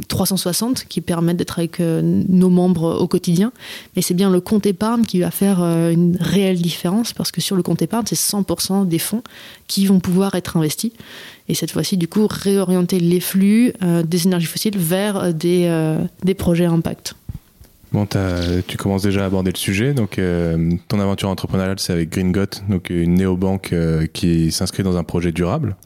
360 0.08 0.86
qui 0.88 1.02
permette 1.02 1.38
d'être 1.38 1.58
avec 1.58 1.80
nos 1.80 2.50
membres 2.50 3.00
au 3.00 3.08
quotidien. 3.08 3.52
Mais 3.96 4.02
c'est 4.02 4.14
bien 4.14 4.30
le 4.30 4.42
compte 4.42 4.66
épargne 4.66 5.06
qui 5.06 5.22
va 5.22 5.32
faire 5.32 5.62
une 5.62 6.18
réelle 6.20 6.62
différence 6.62 7.14
parce 7.14 7.32
que 7.32 7.42
sur 7.42 7.56
le 7.56 7.64
compte 7.64 7.82
épargne, 7.82 8.06
c'est 8.08 8.20
100% 8.20 8.88
des 8.88 9.00
fonds 9.00 9.24
qui 9.68 9.86
vont 9.86 10.00
pouvoir 10.00 10.36
être 10.36 10.58
investis. 10.58 10.92
Et 11.48 11.56
cette 11.56 11.72
fois-ci, 11.72 11.98
du 11.98 12.08
coup, 12.08 12.28
réorienter 12.30 13.00
les 13.00 13.20
flux 13.20 13.74
des 13.82 14.28
énergies 14.28 14.48
fossiles 14.48 14.78
vers 14.78 15.34
des, 15.34 15.98
des 16.24 16.34
projets 16.34 16.66
impact. 16.66 17.16
Bon, 17.96 18.06
tu 18.68 18.76
commences 18.76 19.04
déjà 19.04 19.24
à 19.24 19.28
aborder 19.28 19.54
le 19.54 19.58
sujet. 19.58 19.94
Donc, 19.94 20.20
euh, 20.20 20.70
ton 20.90 21.00
aventure 21.00 21.30
entrepreneuriale, 21.30 21.80
c'est 21.80 21.94
avec 21.94 22.10
Gringot, 22.10 22.60
donc 22.68 22.90
une 22.90 23.14
néobanque 23.14 23.72
euh, 23.72 24.06
qui 24.06 24.52
s'inscrit 24.52 24.84
dans 24.84 24.98
un 24.98 25.06
projet 25.06 25.32
durable. 25.32 25.78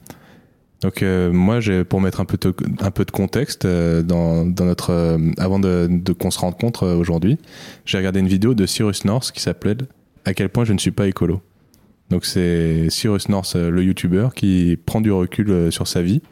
Donc, 0.81 1.03
euh, 1.03 1.31
moi, 1.31 1.59
pour 1.87 2.01
mettre 2.01 2.19
un 2.19 2.25
peu 2.25 2.39
de, 2.39 3.11
contexte 3.11 3.67
dans, 3.67 4.43
notre, 4.43 5.19
avant 5.37 5.59
de, 5.59 5.87
qu'on 6.19 6.31
se 6.31 6.39
rencontre 6.39 6.87
aujourd'hui, 6.87 7.37
j'ai 7.85 7.99
regardé 7.99 8.21
une 8.21 8.27
vidéo 8.27 8.55
de 8.55 8.65
Cyrus 8.65 9.05
North 9.05 9.31
qui 9.31 9.41
s'appelait 9.41 9.77
À 10.25 10.33
quel 10.33 10.49
point 10.49 10.65
je 10.65 10.73
ne 10.73 10.79
suis 10.79 10.89
pas 10.89 11.07
écolo. 11.07 11.43
Donc, 12.09 12.25
c'est 12.25 12.89
Cyrus 12.89 13.29
North, 13.29 13.53
le 13.53 13.83
YouTuber, 13.83 14.29
qui 14.35 14.79
prend 14.83 14.99
du 14.99 15.11
recul 15.11 15.71
sur 15.71 15.87
sa 15.87 16.01
vie 16.01 16.23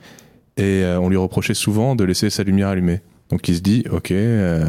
et 0.57 0.83
on 0.99 1.07
lui 1.07 1.17
reprochait 1.17 1.53
souvent 1.53 1.95
de 1.95 2.03
laisser 2.03 2.31
sa 2.31 2.41
lumière 2.41 2.69
allumée. 2.69 3.01
Donc 3.29 3.47
il 3.49 3.55
se 3.55 3.61
dit, 3.61 3.83
ok, 3.91 4.11
euh, 4.11 4.65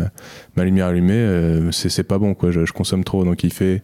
ma 0.56 0.64
lumière 0.64 0.86
allumée, 0.86 1.14
euh, 1.14 1.70
c'est 1.70 2.02
pas 2.02 2.18
bon. 2.18 2.34
Je, 2.50 2.72
consomme 2.72 3.04
trop. 3.04 3.24
Donc 3.24 3.44
il 3.44 3.52
fait, 3.52 3.82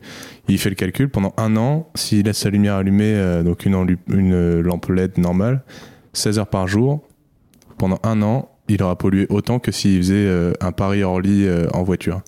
il 0.49 0.59
fait 0.59 0.71
le 0.71 0.75
calcul. 0.75 1.09
Pendant 1.09 1.33
un 1.37 1.57
an, 1.57 1.89
s'il 1.95 2.27
laisse 2.27 2.39
sa 2.39 2.51
lumière 2.51 2.75
allumée, 2.75 3.15
euh, 3.15 3.43
donc 3.43 3.67
une, 3.67 4.61
lampe 4.61 4.89
LED 4.89 5.19
normale, 5.19 5.63
16 6.13 6.41
heures 6.41 6.49
par 6.49 6.67
jour, 6.67 7.03
pendant 7.79 8.01
un 8.03 8.21
an, 8.23 8.51
il 8.69 8.83
aura 8.83 8.97
pollué 8.97 9.27
autant 9.29 9.59
que 9.59 9.71
s'il 9.71 9.99
faisait 9.99 10.55
un 10.61 10.73
pari 10.73 11.03
hors 11.03 11.21
lit 11.21 11.47
en 11.75 11.83
voiture. 11.83 12.23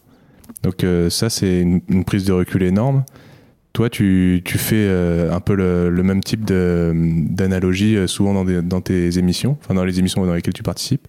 Donc 0.62 0.85
ça, 1.09 1.31
c'est 1.31 1.62
une, 1.62 2.05
prise 2.05 2.25
de 2.25 2.33
recul 2.33 2.62
énorme. 2.62 3.05
Toi, 3.73 3.88
tu, 3.88 4.43
fais 4.45 4.87
un 4.87 5.41
peu 5.41 5.55
le, 5.55 6.03
même 6.03 6.23
type 6.23 6.45
d'analogie 6.45 7.97
souvent 8.07 8.45
dans 8.45 8.81
tes 8.83 9.19
émissions, 9.19 9.57
enfin 9.62 9.73
dans 9.73 9.85
les 9.85 9.99
émissions 9.99 10.26
dans 10.26 10.35
lesquelles 10.35 10.53
tu 10.53 10.62
participes 10.62 11.09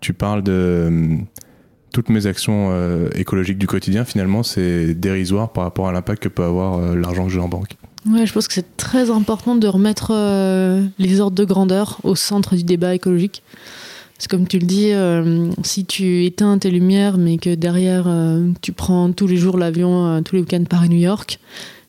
tu 0.00 0.12
parles 0.12 0.42
de, 0.42 1.18
toutes 1.92 2.08
mes 2.08 2.26
actions 2.26 2.72
écologiques 3.14 3.58
du 3.58 3.66
quotidien, 3.66 4.04
finalement, 4.04 4.42
c'est 4.42 4.94
dérisoire 4.94 5.52
par 5.52 5.64
rapport 5.64 5.88
à 5.88 5.92
l'impact 5.92 6.22
que 6.22 6.28
peut 6.28 6.44
avoir 6.44 6.94
l'argent 6.94 7.26
que 7.26 7.32
j'ai 7.32 7.40
en 7.40 7.48
banque. 7.48 7.76
Ouais, 8.08 8.26
je 8.26 8.32
pense 8.32 8.46
que 8.46 8.54
c'est 8.54 8.76
très 8.76 9.10
important 9.10 9.56
de 9.56 9.66
remettre 9.66 10.12
les 10.98 11.20
ordres 11.20 11.36
de 11.36 11.44
grandeur 11.44 11.98
au 12.04 12.14
centre 12.14 12.56
du 12.56 12.64
débat 12.64 12.94
écologique. 12.94 13.42
C'est 14.18 14.30
comme 14.30 14.46
tu 14.48 14.58
le 14.58 14.66
dis, 14.66 14.92
si 15.64 15.84
tu 15.84 16.24
éteins 16.24 16.58
tes 16.58 16.70
lumières, 16.70 17.18
mais 17.18 17.38
que 17.38 17.54
derrière 17.54 18.06
tu 18.60 18.72
prends 18.72 19.12
tous 19.12 19.26
les 19.26 19.36
jours 19.36 19.58
l'avion, 19.58 20.22
tous 20.22 20.36
les 20.36 20.42
week-ends 20.42 20.64
Paris-New 20.68 20.98
York, 20.98 21.40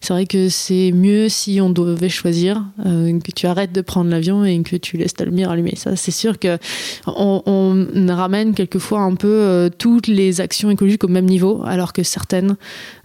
c'est 0.01 0.13
vrai 0.13 0.25
que 0.25 0.47
c'est 0.47 0.91
mieux 0.93 1.27
si 1.27 1.59
on 1.61 1.69
devait 1.69 2.09
choisir 2.09 2.63
euh, 2.85 3.19
que 3.19 3.31
tu 3.31 3.47
arrêtes 3.47 3.73
de 3.73 3.81
prendre 3.81 4.09
l'avion 4.09 4.45
et 4.45 4.61
que 4.63 4.77
tu 4.77 4.97
laisses 4.97 5.13
ta 5.13 5.25
lumière 5.25 5.51
allumée. 5.51 5.75
Ça, 5.75 5.95
c'est 5.95 6.11
sûr 6.11 6.39
que 6.39 6.57
on, 7.05 7.87
ramène 8.09 8.53
quelquefois 8.53 9.01
un 9.01 9.15
peu 9.15 9.27
euh, 9.27 9.69
toutes 9.69 10.07
les 10.07 10.41
actions 10.41 10.69
écologiques 10.69 11.03
au 11.03 11.09
même 11.09 11.25
niveau, 11.25 11.61
alors 11.65 11.93
que 11.93 12.03
certaines 12.03 12.55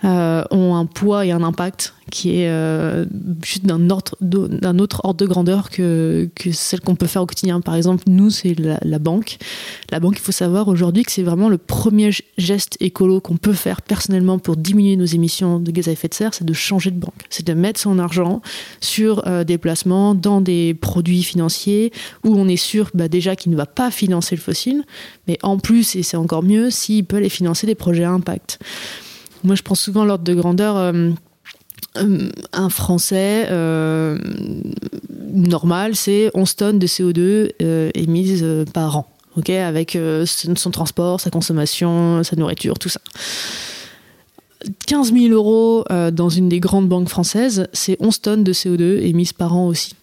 euh, 0.05 0.45
ont 0.51 0.75
un 0.75 0.87
poids 0.87 1.25
et 1.25 1.33
un 1.33 1.43
impact 1.43 1.95
qui 2.11 2.37
est 2.37 2.49
euh, 2.49 3.07
juste 3.43 3.65
d'un 3.65 3.89
autre, 3.89 4.17
ordre 5.03 5.15
de 5.15 5.27
grandeur 5.27 5.71
que, 5.71 6.29
celle 6.53 6.81
qu'on 6.81 6.95
peut 6.95 7.07
faire 7.07 7.23
au 7.23 7.27
quotidien. 7.27 7.61
Par 7.61 7.75
exemple, 7.75 8.05
nous, 8.07 8.31
c'est 8.31 8.59
la, 8.59 8.79
la, 8.83 8.99
banque. 8.99 9.39
La 9.91 10.01
banque, 10.01 10.17
il 10.17 10.21
faut 10.21 10.31
savoir 10.33 10.69
aujourd'hui 10.69 11.03
que 11.03 11.11
c'est 11.11 11.23
vraiment 11.23 11.49
le 11.49 11.59
premier 11.59 12.11
geste 12.37 12.77
écolo 12.81 13.21
qu'on 13.21 13.37
peut 13.37 13.55
faire 13.55 13.83
personnellement 13.83 14.39
pour 14.39 14.57
diminuer 14.57 14.97
nos 14.97 15.07
émissions 15.07 15.59
de 15.59 15.71
gaz 15.71 15.89
à 15.89 15.93
effet 15.93 16.09
de 16.09 16.15
serre, 16.15 16.35
c'est 16.35 16.45
de 16.45 16.53
changer 16.53 16.91
de 16.91 16.99
banque. 16.99 17.25
C'est 17.31 17.47
de 17.47 17.55
mettre 17.55 17.81
son 17.81 17.99
argent 17.99 18.43
sur 18.81 19.27
euh, 19.27 19.43
des 19.43 19.59
placements 19.59 20.15
dans 20.15 20.41
des 20.41 20.75
produits 20.75 21.23
financiers 21.23 21.93
où 22.25 22.37
on 22.37 22.47
est 22.47 22.57
sûr 22.57 22.91
bah, 22.95 23.09
déjà 23.09 23.37
qu'il 23.37 23.53
ne 23.53 23.57
va 23.57 23.67
pas 23.67 23.91
financer 23.91 24.37
le 24.37 24.43
fossile, 24.43 24.85
mais 25.27 25.39
en 25.43 25.59
plus, 25.59 25.97
et 25.97 26.03
c'est 26.03 26.17
encore 26.17 26.43
mieux, 26.43 26.71
s'il 26.71 27.05
peut 27.05 27.17
aller 27.17 27.29
financer 27.29 27.67
des 27.67 27.75
projets 27.75 28.05
à 28.05 28.11
impact. 28.11 28.59
Moi, 29.45 29.55
je 29.55 29.63
prends 29.63 29.75
souvent 29.75 30.05
l'ordre 30.05 30.25
de 30.25 30.35
grandeur. 30.35 30.77
Euh, 30.77 31.11
euh, 31.97 32.29
un 32.53 32.69
Français 32.71 33.47
euh, 33.51 34.19
normal, 35.33 35.95
c'est 35.95 36.31
11 36.35 36.57
tonnes 36.57 36.79
de 36.79 36.87
CO2 36.89 37.51
euh, 37.63 37.91
émises 37.95 38.45
par 38.73 38.99
an, 38.99 39.07
ok, 39.37 39.51
avec 39.51 39.97
son 40.25 40.71
transport, 40.71 41.21
sa 41.21 41.31
consommation, 41.31 42.25
sa 42.25 42.37
nourriture, 42.37 42.79
tout 42.79 42.89
ça. 42.89 43.01
15 44.87 45.13
000 45.13 45.27
euros 45.27 45.85
dans 46.13 46.31
une 46.31 46.49
des 46.49 46.59
grandes 46.59 46.89
banques 46.89 47.09
françaises, 47.09 47.69
c'est 47.73 47.97
11 48.01 48.21
tonnes 48.23 48.45
de 48.45 48.53
CO2 48.53 49.03
émises 49.03 49.33
par 49.33 49.55
an 49.55 49.67
aussi. 49.67 49.95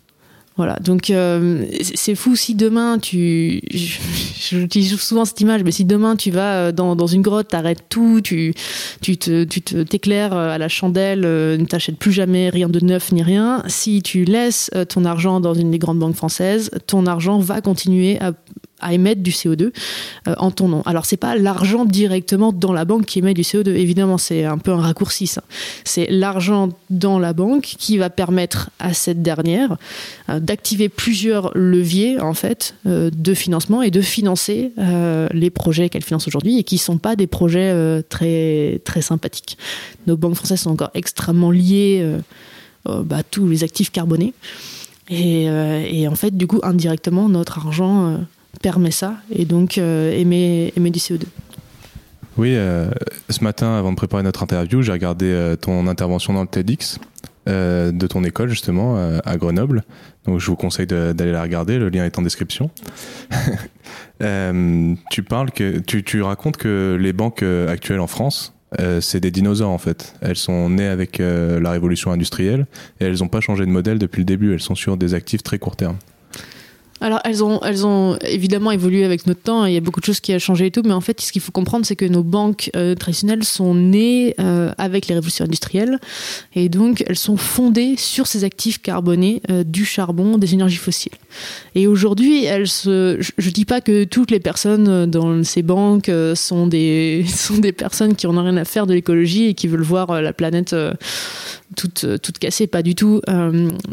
Voilà, 0.58 0.76
donc 0.84 1.10
euh, 1.10 1.66
c'est 1.82 2.14
fou 2.14 2.36
si 2.36 2.56
demain 2.56 3.00
tu. 3.00 3.62
J'utilise 3.72 5.00
souvent 5.00 5.24
cette 5.24 5.40
image, 5.40 5.64
mais 5.64 5.72
si 5.72 5.86
demain 5.86 6.18
tu 6.18 6.30
vas 6.30 6.56
euh, 6.56 6.72
dans, 6.74 7.08
une 7.08 7.22
grotte, 7.22 7.48
t'arrêtes 7.48 7.86
tout, 7.88 8.20
tu, 8.22 8.54
tu 9.02 9.18
te 9.18 9.46
tu 9.46 9.62
t'éclaires 9.62 10.34
euh, 10.34 10.50
à 10.50 10.58
la 10.58 10.68
chandelle, 10.68 11.22
ne 11.22 11.66
t'achètes 11.66 11.98
plus 11.98 12.12
jamais 12.12 12.50
rien 12.50 12.68
de 12.68 12.82
neuf 12.82 13.14
ni 13.14 13.24
rien. 13.24 13.64
Si 13.68 14.02
tu 14.02 14.26
laisses 14.26 14.70
ton 14.90 15.06
argent 15.06 15.40
dans 15.40 15.54
une 15.54 15.72
des 15.72 15.80
grandes 15.80 16.00
banques 16.00 16.16
françaises, 16.16 16.70
ton 16.86 17.06
argent 17.06 17.40
va 17.40 17.62
continuer 17.62 18.20
à, 18.20 18.34
à 18.82 18.94
émettre 18.94 19.22
du 19.22 19.32
CO2 19.32 19.72
euh, 20.28 20.36
en 20.38 20.52
ton 20.52 20.68
nom. 20.68 20.82
Alors 20.86 21.06
c'est 21.06 21.18
pas 21.18 21.36
l'argent 21.36 21.86
directement 21.86 22.52
dans 22.52 22.74
la 22.74 22.86
banque 22.86 23.06
qui 23.06 23.20
émet 23.20 23.34
du 23.34 23.42
CO2, 23.42 23.70
évidemment 23.70 24.18
c'est 24.18 24.46
un 24.46 24.58
peu 24.58 24.72
un 24.72 24.82
raccourci 24.82 25.28
ça. 25.28 25.44
C'est 25.84 26.08
l'argent 26.10 26.70
dans 26.90 27.20
la 27.20 27.34
banque 27.34 27.64
qui 27.64 27.98
va 27.98 28.10
permettre 28.10 28.70
à 28.80 28.94
cette 28.94 29.22
dernière 29.22 29.78
euh, 30.30 30.40
d'activer 30.40 30.90
plusieurs 30.90 31.52
leviers 31.56 32.20
en 32.20 32.34
fait 32.34 32.76
euh, 32.86 33.10
de 33.14 33.34
financement 33.34 33.82
et 33.82 33.92
de 33.92 34.02
financer 34.02 34.72
les 35.34 35.50
projets 35.50 35.90
qu'elle 35.90 36.04
finance 36.04 36.28
aujourd'hui 36.28 36.58
et 36.58 36.64
qui 36.64 36.78
sont 36.78 36.98
pas 36.98 37.16
des 37.16 37.28
projets 37.28 38.02
très 38.10 38.82
très 38.84 39.02
sympathiques. 39.02 39.58
Nos 40.08 40.18
banques 40.18 40.36
françaises 40.36 40.62
sont 40.62 40.72
encore 40.72 40.92
extrêmement 40.94 41.52
liées 41.52 42.06
bah, 42.86 43.18
à 43.18 43.24
tous 43.24 43.48
les 43.48 43.64
actifs 43.64 43.92
carbonés. 43.92 44.34
Et, 45.10 46.08
en 46.08 46.16
fait, 46.16 46.36
du 46.36 46.48
coup, 46.48 46.60
indirectement, 46.64 47.30
notre 47.30 47.60
argent 47.60 48.20
permet 48.60 48.92
ça 48.92 49.16
et 49.32 49.46
donc 49.46 49.78
euh, 49.78 50.12
émet, 50.12 50.72
du 50.76 51.00
CO2. 51.00 51.24
Oui, 52.38 52.54
euh, 52.56 52.90
ce 53.30 53.44
matin, 53.44 53.78
avant 53.78 53.92
de 53.92 53.98
préparer 53.98 54.24
notre 54.24 54.44
interview, 54.44 54.82
j'ai 54.82 54.92
regardé 54.92 55.26
euh, 55.26 55.56
ton 55.56 55.88
intervention 55.88 56.34
dans 56.34 56.42
le 56.42 56.48
TEDx 56.48 57.00
de 57.48 58.08
ton 58.08 58.24
école, 58.24 58.50
justement, 58.50 59.20
à 59.26 59.36
Grenoble. 59.36 59.84
Donc, 60.26 60.40
je 60.40 60.46
vous 60.46 60.56
conseille 60.56 60.86
d'aller 60.86 61.32
la 61.32 61.42
regarder. 61.42 61.80
Le 61.80 61.90
lien 61.90 62.06
est 62.06 62.20
en 62.20 62.22
description. 62.22 62.70
tu 64.20 65.24
parles 65.24 65.50
que 65.50 65.80
tu, 65.80 66.04
tu, 66.04 66.22
racontes 66.22 66.58
que 66.58 66.96
les 67.02 67.14
banques 67.14 67.42
actuelles 67.42 68.00
en 68.00 68.06
France, 68.06 68.54
c'est 69.00 69.20
des 69.20 69.32
dinosaures 69.32 69.72
en 69.72 69.80
fait. 69.80 70.14
Elles 70.22 70.38
sont 70.38 70.70
nées 70.70 70.88
avec 70.88 71.18
la 71.18 71.72
révolution 71.72 72.12
industrielle 72.12 72.68
et 73.00 73.06
elles 73.06 73.18
n'ont 73.18 73.28
pas 73.28 73.42
changé 73.42 73.66
de 73.66 73.72
modèle 73.72 73.98
depuis 73.98 74.20
le 74.20 74.26
début. 74.26 74.54
Elles 74.54 74.62
sont 74.62 74.76
sur 74.76 74.96
des 74.96 75.16
actifs 75.16 75.42
très 75.42 75.58
court 75.58 75.76
terme. 75.76 75.98
Alors 77.02 77.20
elles 77.26 77.44
ont, 77.44 77.60
elles 77.64 77.84
ont 77.84 78.16
évidemment 78.22 78.70
évolué 78.70 79.04
avec 79.04 79.26
notre 79.26 79.42
temps, 79.42 79.66
il 79.66 79.74
y 79.74 79.78
a 79.78 79.82
beaucoup 79.82 80.00
de 80.00 80.06
choses 80.06 80.20
qui 80.20 80.36
ont 80.36 80.40
changé 80.40 80.68
et 80.68 80.72
tout, 80.72 80.84
mais 80.86 80.94
en 80.94 81.02
fait 81.02 81.20
ce 81.20 81.32
qu'il 81.32 81.42
faut 81.42 81.52
comprendre 81.52 81.84
c'est 81.84 81.96
que 81.96 82.06
nos 82.06 82.22
banques 82.22 82.70
euh, 82.76 82.94
traditionnelles 82.94 83.44
sont 83.44 83.74
nées 83.74 84.36
euh, 84.40 84.72
avec 84.78 85.08
les 85.08 85.16
révolutions 85.16 85.46
industrielles 85.46 85.98
et 86.54 86.70
donc 86.70 87.04
elles 87.08 87.18
sont 87.18 87.38
fondées 87.38 87.96
sur 87.98 88.28
ces 88.28 88.44
actifs 88.44 88.80
carbonés 88.84 89.42
euh, 89.50 89.64
du 89.64 89.84
charbon, 89.84 90.38
des 90.38 90.54
énergies 90.54 90.78
fossiles. 90.78 91.14
Et 91.74 91.88
aujourd'hui, 91.88 92.46
elles 92.46 92.68
se, 92.68 93.18
je, 93.20 93.32
je, 93.36 93.50
dis 93.50 93.66
pas 93.66 93.82
que 93.82 94.04
toutes 94.04 94.30
les 94.30 94.40
personnes 94.40 95.10
dans 95.10 95.44
ces 95.44 95.64
banques 95.64 96.12
sont 96.36 96.68
des, 96.68 97.26
sont 97.28 97.58
des 97.58 97.72
personnes 97.72 98.16
qui 98.16 98.28
en 98.28 98.38
ont 98.38 98.44
rien 98.44 98.58
à 98.58 98.66
faire 98.66 98.86
de 98.86 98.94
l'écologie 98.94 99.46
et 99.46 99.54
qui 99.56 99.68
veulent 99.68 99.82
voir 99.82 100.22
la 100.22 100.34
planète 100.34 100.76
toute, 101.76 102.06
toute 102.22 102.38
cassée, 102.38 102.68
pas 102.68 102.84
du 102.84 102.94
tout, 102.94 103.22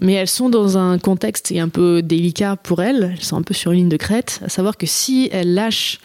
mais 0.03 0.15
elles 0.15 0.29
sont 0.29 0.51
dans 0.51 0.77
un 0.77 0.99
contexte 0.99 1.53
un 1.57 1.69
peu 1.69 2.03
délicat 2.03 2.57
pour 2.57 2.83
elles 2.83 2.98
elles, 3.05 3.23
sont 3.23 3.37
un 3.37 3.43
peu 3.43 3.55
sur 3.55 3.73
une 3.73 3.79
ligne 3.79 3.89
de 3.89 3.97
crête, 3.97 4.41
à 4.45 4.49
savoir 4.49 4.77
que 4.77 4.87
si 4.87 5.29
elles 5.33 5.55
lâchent 5.55 5.99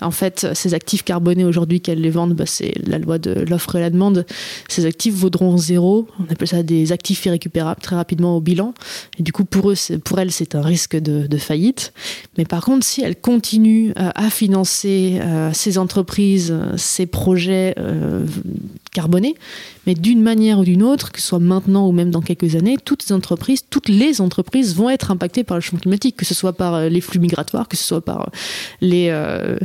en 0.00 0.10
fait 0.10 0.46
ces 0.54 0.74
actifs 0.74 1.02
carbonés 1.02 1.44
aujourd'hui 1.44 1.80
qu'elles 1.80 2.00
les 2.00 2.10
vendent, 2.10 2.34
bah, 2.34 2.46
c'est 2.46 2.74
la 2.86 2.98
loi 2.98 3.18
de 3.18 3.32
l'offre 3.48 3.76
et 3.76 3.80
la 3.80 3.90
demande, 3.90 4.26
ces 4.68 4.86
actifs 4.86 5.14
vaudront 5.14 5.56
zéro, 5.56 6.08
on 6.20 6.32
appelle 6.32 6.48
ça 6.48 6.62
des 6.62 6.92
actifs 6.92 7.24
irrécupérables 7.26 7.80
très 7.80 7.96
rapidement 7.96 8.36
au 8.36 8.40
bilan, 8.40 8.74
et 9.18 9.22
du 9.22 9.32
coup 9.32 9.44
pour 9.44 9.70
eux, 9.70 9.76
pour 10.04 10.18
elles 10.18 10.32
c'est 10.32 10.54
un 10.54 10.62
risque 10.62 10.96
de, 10.96 11.36
faillite, 11.38 11.92
mais 12.38 12.44
par 12.46 12.64
contre 12.64 12.86
si 12.86 13.02
elles 13.02 13.16
continuent 13.16 13.92
euh, 13.98 14.10
à 14.14 14.30
financer 14.30 15.18
euh, 15.20 15.50
ces 15.52 15.76
entreprises, 15.76 16.54
ces 16.76 17.06
projets 17.06 17.74
carbonés, 18.96 19.34
mais 19.86 19.94
d'une 19.94 20.22
manière 20.22 20.58
ou 20.58 20.64
d'une 20.64 20.82
autre, 20.82 21.12
que 21.12 21.20
ce 21.20 21.28
soit 21.28 21.38
maintenant 21.38 21.86
ou 21.86 21.92
même 21.92 22.10
dans 22.10 22.22
quelques 22.22 22.56
années, 22.56 22.78
toutes 22.82 23.02
les 23.90 24.20
entreprises 24.22 24.74
vont 24.74 24.88
être 24.88 25.10
impactées 25.10 25.44
par 25.44 25.58
le 25.58 25.60
changement 25.60 25.80
climatique, 25.80 26.16
que 26.16 26.24
ce 26.24 26.32
soit 26.34 26.54
par 26.54 26.74
euh, 26.74 26.88
les 26.88 27.02
flux 27.02 27.20
migratoires, 27.20 27.68
que 27.68 27.76
ce 27.76 27.84
soit 27.84 28.00
par 28.00 28.30
euh, 28.82 29.58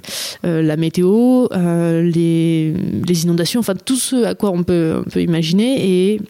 euh, 0.46 0.62
la 0.62 0.76
météo, 0.76 1.48
les, 1.54 2.74
les, 3.08 3.24
inondations, 3.24 3.62
enfin 3.62 3.76
tout 3.76 3.96
ce 3.96 4.26
à 4.26 4.36
quoi 4.36 4.52
on 4.52 4.64
peut, 4.64 5.02
on 5.06 5.10
peut 5.10 5.22
imaginer. 5.22 5.70
Et 5.88 6.22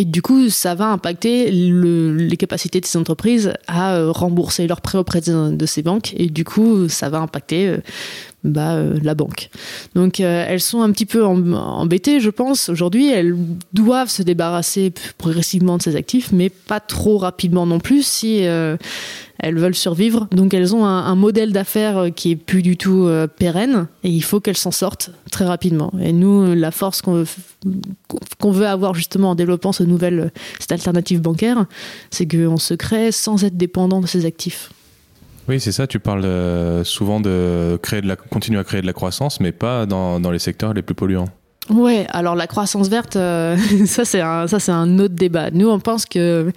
et 0.00 0.04
du 0.04 0.22
coup, 0.22 0.48
ça 0.48 0.74
va 0.74 0.86
impacter 0.86 1.50
le, 1.50 2.14
les 2.14 2.36
capacités 2.36 2.80
de 2.80 2.86
ces 2.86 2.96
entreprises 2.96 3.52
à 3.66 4.10
rembourser 4.10 4.66
leurs 4.66 4.80
prêts 4.80 4.96
auprès 4.96 5.20
de, 5.20 5.66
ces 5.66 5.82
banques. 5.82 6.14
Et 6.16 6.28
du 6.28 6.44
coup, 6.44 6.88
ça 6.88 7.08
va 7.08 7.18
impacter 7.18 7.78
bah, 8.44 8.74
euh, 8.74 8.98
la 9.02 9.14
banque. 9.16 9.50
Donc 9.96 10.20
euh, 10.20 10.44
elles 10.48 10.60
sont 10.60 10.82
un 10.82 10.92
petit 10.92 11.06
peu 11.06 11.24
embêtées, 11.24 12.20
je 12.20 12.30
pense. 12.30 12.68
Aujourd'hui, 12.68 13.10
elles 13.10 13.34
doivent 13.72 14.10
se 14.10 14.22
débarrasser 14.22 14.92
progressivement 15.18 15.76
de 15.76 15.82
ces 15.82 15.96
actifs, 15.96 16.30
mais 16.32 16.48
pas 16.48 16.78
trop 16.78 17.18
rapidement 17.18 17.66
non 17.66 17.80
plus 17.80 18.06
si 18.06 18.46
euh, 18.46 18.76
elles 19.38 19.58
veulent 19.58 19.74
survivre. 19.74 20.28
Donc 20.32 20.54
elles 20.54 20.74
ont 20.74 20.84
un, 20.84 21.14
modèle 21.14 21.52
d'affaires 21.52 22.08
qui 22.14 22.32
est 22.32 22.36
plus 22.36 22.62
du 22.62 22.76
tout 22.76 23.08
pérenne 23.38 23.88
et 24.04 24.08
il 24.08 24.22
faut 24.22 24.40
qu'elles 24.40 24.56
s'en 24.56 24.70
sortent 24.70 25.10
très 25.30 25.44
rapidement. 25.44 25.92
Et 26.00 26.12
nous, 26.12 26.54
la 26.54 26.70
force 26.70 27.02
qu'on 27.02 27.24
qu'on 28.38 28.50
veut 28.52 28.66
avoir 28.66 28.94
justement 28.94 29.30
en 29.30 29.34
développant 29.34 29.72
ce 29.72 29.82
nouvel, 29.82 30.30
cette 30.60 30.72
alternative 30.72 31.20
bancaire, 31.20 31.66
c'est 32.10 32.26
qu'on 32.26 32.56
se 32.56 32.74
crée 32.74 33.10
sans 33.10 33.44
être 33.44 33.56
dépendant 33.56 34.00
de 34.00 34.06
ces 34.06 34.26
actifs. 34.26 34.70
Oui, 35.48 35.60
c'est 35.60 35.72
ça. 35.72 35.86
Tu 35.86 35.98
parles 35.98 36.24
euh, 36.24 36.84
souvent 36.84 37.20
de 37.20 37.78
créer 37.82 38.02
de 38.02 38.06
la, 38.06 38.16
continuer 38.16 38.58
à 38.58 38.64
créer 38.64 38.82
de 38.82 38.86
la 38.86 38.92
croissance, 38.92 39.40
mais 39.40 39.50
pas 39.50 39.86
dans, 39.86 40.20
dans 40.20 40.30
les 40.30 40.38
secteurs 40.38 40.74
les 40.74 40.82
plus 40.82 40.94
polluants. 40.94 41.28
Ouais, 41.70 42.06
alors 42.10 42.34
la 42.34 42.46
croissance 42.46 42.88
verte, 42.88 43.16
euh, 43.16 43.56
ça 43.86 44.04
c'est 44.04 44.20
un 44.20 44.46
ça 44.46 44.58
c'est 44.58 44.72
un 44.72 44.98
autre 44.98 45.14
débat. 45.14 45.50
Nous 45.50 45.68
on 45.68 45.80
pense 45.80 46.06
que 46.06 46.50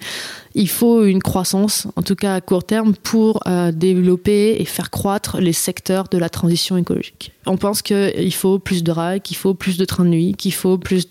il 0.54 0.68
faut 0.68 1.04
une 1.04 1.22
croissance, 1.22 1.86
en 1.96 2.02
tout 2.02 2.14
cas 2.14 2.34
à 2.34 2.40
court 2.40 2.64
terme, 2.64 2.94
pour 2.94 3.40
euh, 3.46 3.72
développer 3.72 4.56
et 4.58 4.64
faire 4.64 4.90
croître 4.90 5.38
les 5.40 5.52
secteurs 5.52 6.08
de 6.08 6.18
la 6.18 6.28
transition 6.28 6.76
écologique. 6.76 7.32
On 7.46 7.56
pense 7.56 7.82
qu'il 7.82 8.34
faut 8.34 8.58
plus 8.60 8.84
de 8.84 8.92
rails, 8.92 9.20
qu'il 9.20 9.36
faut 9.36 9.54
plus 9.54 9.76
de 9.76 9.84
trains 9.84 10.04
de 10.04 10.10
nuit, 10.10 10.34
qu'il 10.34 10.52
faut 10.52 10.78
plus 10.78 11.08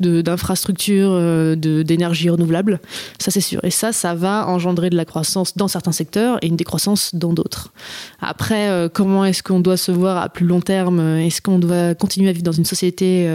d'infrastructures 0.00 1.10
euh, 1.10 1.56
de, 1.56 1.82
d'énergie 1.82 2.28
renouvelable. 2.28 2.80
Ça, 3.18 3.30
c'est 3.30 3.40
sûr. 3.40 3.64
Et 3.64 3.70
ça, 3.70 3.92
ça 3.92 4.14
va 4.14 4.46
engendrer 4.46 4.90
de 4.90 4.96
la 4.96 5.06
croissance 5.06 5.56
dans 5.56 5.68
certains 5.68 5.92
secteurs 5.92 6.38
et 6.42 6.48
une 6.48 6.56
décroissance 6.56 7.14
dans 7.14 7.32
d'autres. 7.32 7.72
Après, 8.20 8.68
euh, 8.68 8.88
comment 8.92 9.24
est-ce 9.24 9.42
qu'on 9.42 9.60
doit 9.60 9.78
se 9.78 9.92
voir 9.92 10.18
à 10.18 10.28
plus 10.28 10.46
long 10.46 10.60
terme? 10.60 11.00
Est-ce 11.00 11.40
qu'on 11.40 11.58
doit 11.58 11.94
continuer 11.94 12.28
à 12.28 12.32
vivre 12.32 12.44
dans 12.44 12.52
une 12.52 12.64
société 12.64 13.28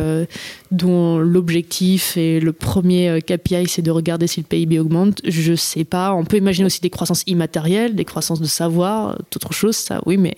dont 0.71 1.17
l'objectif 1.17 2.17
et 2.17 2.39
le 2.39 2.53
premier 2.53 3.21
KPI, 3.21 3.67
c'est 3.67 3.81
de 3.81 3.91
regarder 3.91 4.27
si 4.27 4.39
le 4.41 4.45
PIB 4.45 4.79
augmente? 4.79 5.12
Je 5.25 5.55
sais 5.55 5.83
pas. 5.83 6.13
On 6.13 6.25
peut 6.25 6.37
imaginer 6.37 6.65
aussi 6.65 6.81
des 6.81 6.89
croissances 6.89 7.23
immatérielles, 7.27 7.95
des 7.95 8.05
croissances 8.05 8.41
de 8.41 8.47
savoir, 8.47 9.17
d'autres 9.31 9.53
choses, 9.53 9.75
ça, 9.75 10.01
oui, 10.05 10.17
mais 10.17 10.35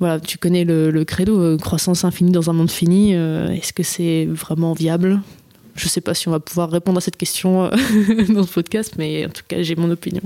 voilà, 0.00 0.20
tu 0.20 0.38
connais 0.38 0.64
le, 0.64 1.04
credo, 1.04 1.40
euh, 1.40 1.58
croissance 1.58 2.04
infinie 2.04 2.30
dans 2.30 2.50
un 2.50 2.52
monde 2.52 2.70
fini. 2.70 3.14
Euh, 3.14 3.48
est-ce 3.48 3.72
que 3.72 3.82
c'est 3.82 4.26
vraiment 4.26 4.72
viable? 4.72 5.20
Je 5.74 5.86
ne 5.86 5.88
sais 5.88 6.00
pas 6.00 6.14
si 6.14 6.28
on 6.28 6.30
va 6.30 6.40
pouvoir 6.40 6.70
répondre 6.70 6.98
à 6.98 7.00
cette 7.00 7.16
question 7.16 7.64
euh, 7.64 7.70
dans 8.28 8.44
ce 8.44 8.52
podcast, 8.52 8.94
mais 8.96 9.26
en 9.26 9.30
tout 9.30 9.42
cas, 9.46 9.62
j'ai 9.62 9.74
mon 9.74 9.90
opinion. 9.90 10.22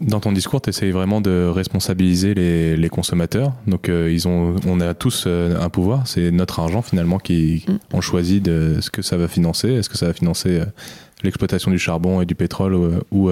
Dans 0.00 0.20
ton 0.20 0.32
discours, 0.32 0.60
tu 0.60 0.70
essayes 0.70 0.90
vraiment 0.90 1.20
de 1.20 1.46
responsabiliser 1.46 2.34
les, 2.34 2.88
consommateurs. 2.88 3.52
Donc, 3.68 3.88
ils 3.88 4.26
ont, 4.26 4.56
on 4.66 4.80
a 4.80 4.92
tous 4.92 5.26
un 5.28 5.68
pouvoir. 5.68 6.06
C'est 6.06 6.32
notre 6.32 6.58
argent 6.58 6.82
finalement 6.82 7.20
qui 7.20 7.64
mm. 7.68 7.72
on 7.92 8.00
choisit 8.00 8.42
de 8.42 8.78
ce 8.80 8.90
que 8.90 9.02
ça 9.02 9.16
va 9.16 9.28
financer. 9.28 9.68
Est-ce 9.68 9.88
que 9.88 9.96
ça 9.96 10.06
va 10.06 10.12
financer 10.12 10.60
l'exploitation 11.24 11.70
du 11.70 11.78
charbon 11.78 12.20
et 12.20 12.26
du 12.26 12.34
pétrole 12.34 12.74
ou, 13.10 13.30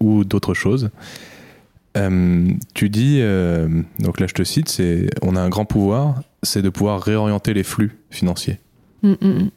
ou 0.00 0.24
d'autres 0.24 0.54
choses 0.54 0.90
euh, 1.96 2.48
tu 2.74 2.88
dis, 2.88 3.18
euh, 3.20 3.68
donc 3.98 4.20
là 4.20 4.26
je 4.26 4.34
te 4.34 4.42
cite, 4.44 4.68
c'est 4.68 5.10
on 5.20 5.36
a 5.36 5.40
un 5.40 5.48
grand 5.48 5.64
pouvoir, 5.64 6.22
c'est 6.42 6.62
de 6.62 6.70
pouvoir 6.70 7.02
réorienter 7.02 7.52
les 7.52 7.62
flux 7.62 7.98
financiers. 8.10 8.58
Mm, 9.02 9.10
mm, 9.10 9.28
mm. 9.28 9.50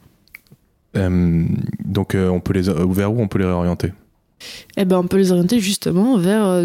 Euh, 0.96 1.44
donc 1.84 2.16
on 2.18 2.40
peut 2.40 2.52
les, 2.52 2.62
vers 2.62 3.12
où 3.12 3.20
on 3.20 3.28
peut 3.28 3.38
les 3.38 3.44
réorienter? 3.44 3.92
Eh 4.76 4.84
ben 4.84 4.98
on 4.98 5.06
peut 5.06 5.16
les 5.16 5.32
orienter 5.32 5.60
justement 5.60 6.18
vers 6.18 6.62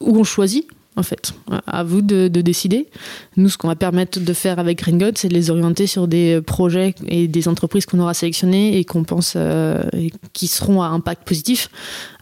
où 0.00 0.18
on 0.18 0.24
choisit 0.24 0.66
en 0.96 1.02
fait. 1.02 1.32
À 1.66 1.82
vous 1.82 2.02
de, 2.02 2.28
décider. 2.28 2.88
Nous, 3.36 3.48
ce 3.48 3.58
qu'on 3.58 3.68
va 3.68 3.76
permettre 3.76 4.20
de 4.20 4.32
faire 4.32 4.58
avec 4.58 4.78
Green 4.78 5.12
c'est 5.14 5.28
de 5.28 5.34
les 5.34 5.50
orienter 5.50 5.86
sur 5.86 6.08
des 6.08 6.40
projets 6.40 6.94
et 7.08 7.26
des 7.26 7.48
entreprises 7.48 7.86
qu'on 7.86 7.98
aura 8.00 8.14
sélectionnées 8.14 8.78
et 8.78 8.84
qu'on 8.84 9.04
pense 9.04 9.34
euh, 9.36 9.82
qui 10.32 10.46
seront 10.46 10.82
à 10.82 10.88
impact 10.88 11.26
positif. 11.26 11.70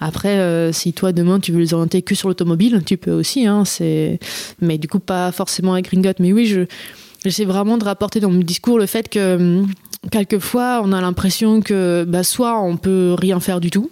Après, 0.00 0.38
euh, 0.38 0.73
si 0.73 0.93
toi, 0.93 1.12
demain, 1.12 1.41
tu 1.41 1.52
veux 1.52 1.61
les 1.61 1.75
orienter 1.75 2.02
que 2.02 2.14
sur 2.14 2.29
l'automobile, 2.29 2.83
tu 2.85 2.97
peux 2.97 3.12
aussi. 3.12 3.47
Hein, 3.47 3.64
mais 4.61 4.79
du 4.79 4.88
coup, 4.88 5.00
pas 5.00 5.33
forcément 5.33 5.73
avec 5.75 5.87
Green. 5.87 6.02
Mais 6.19 6.33
oui, 6.33 6.47
je 6.47 6.67
j'essaie 7.25 7.45
vraiment 7.45 7.79
de 7.79 7.85
rapporter 7.85 8.21
dans 8.21 8.31
mon 8.31 8.41
discours 8.41 8.79
le 8.79 8.87
fait 8.87 9.09
que 9.09 9.37
hum, 9.37 9.69
quelquefois, 10.11 10.80
on 10.85 10.92
a 10.92 11.00
l'impression 11.00 11.61
que 11.61 12.04
bah, 12.06 12.25
soit 12.25 12.61
on 12.61 12.76
peut 12.76 13.14
rien 13.16 13.38
faire 13.38 13.61
du 13.61 13.71
tout, 13.71 13.90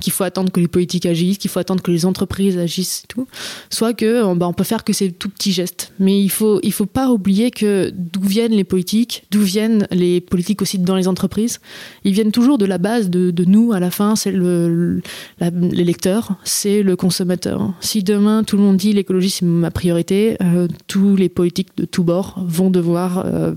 qu'il 0.00 0.12
faut 0.12 0.22
attendre 0.24 0.52
que 0.52 0.60
les 0.60 0.68
politiques 0.68 1.06
agissent, 1.06 1.38
qu'il 1.38 1.50
faut 1.50 1.58
attendre 1.58 1.82
que 1.82 1.90
les 1.90 2.06
entreprises 2.06 2.56
agissent 2.58 3.02
et 3.04 3.06
tout, 3.08 3.26
soit 3.68 3.92
que 3.92 4.34
bah, 4.34 4.46
on 4.46 4.52
peut 4.52 4.64
faire 4.64 4.84
que 4.84 4.92
ces 4.92 5.10
tout 5.10 5.28
petits 5.28 5.52
gestes. 5.52 5.92
Mais 5.98 6.20
il 6.20 6.28
faut 6.28 6.60
il 6.62 6.72
faut 6.72 6.86
pas 6.86 7.10
oublier 7.10 7.50
que 7.50 7.92
d'où 7.94 8.22
viennent 8.22 8.52
les 8.52 8.64
politiques, 8.64 9.24
d'où 9.30 9.40
viennent 9.40 9.88
les 9.90 10.20
politiques 10.20 10.62
aussi 10.62 10.78
dans 10.78 10.94
les 10.94 11.08
entreprises, 11.08 11.60
ils 12.04 12.12
viennent 12.12 12.32
toujours 12.32 12.58
de 12.58 12.66
la 12.66 12.78
base 12.78 13.10
de, 13.10 13.30
de 13.32 13.44
nous. 13.44 13.72
À 13.72 13.80
la 13.80 13.90
fin, 13.90 14.14
c'est 14.14 14.32
le 14.32 15.02
l'électeur, 15.40 16.36
c'est 16.44 16.82
le 16.82 16.94
consommateur. 16.94 17.72
Si 17.80 18.04
demain 18.04 18.44
tout 18.44 18.56
le 18.56 18.62
monde 18.62 18.76
dit 18.76 18.92
l'écologie 18.92 19.30
c'est 19.30 19.44
ma 19.44 19.72
priorité, 19.72 20.36
euh, 20.40 20.68
tous 20.86 21.16
les 21.16 21.28
politiques 21.28 21.76
de 21.76 21.84
tous 21.84 22.04
bords 22.04 22.40
vont 22.46 22.70
devoir 22.70 23.24
euh, 23.26 23.54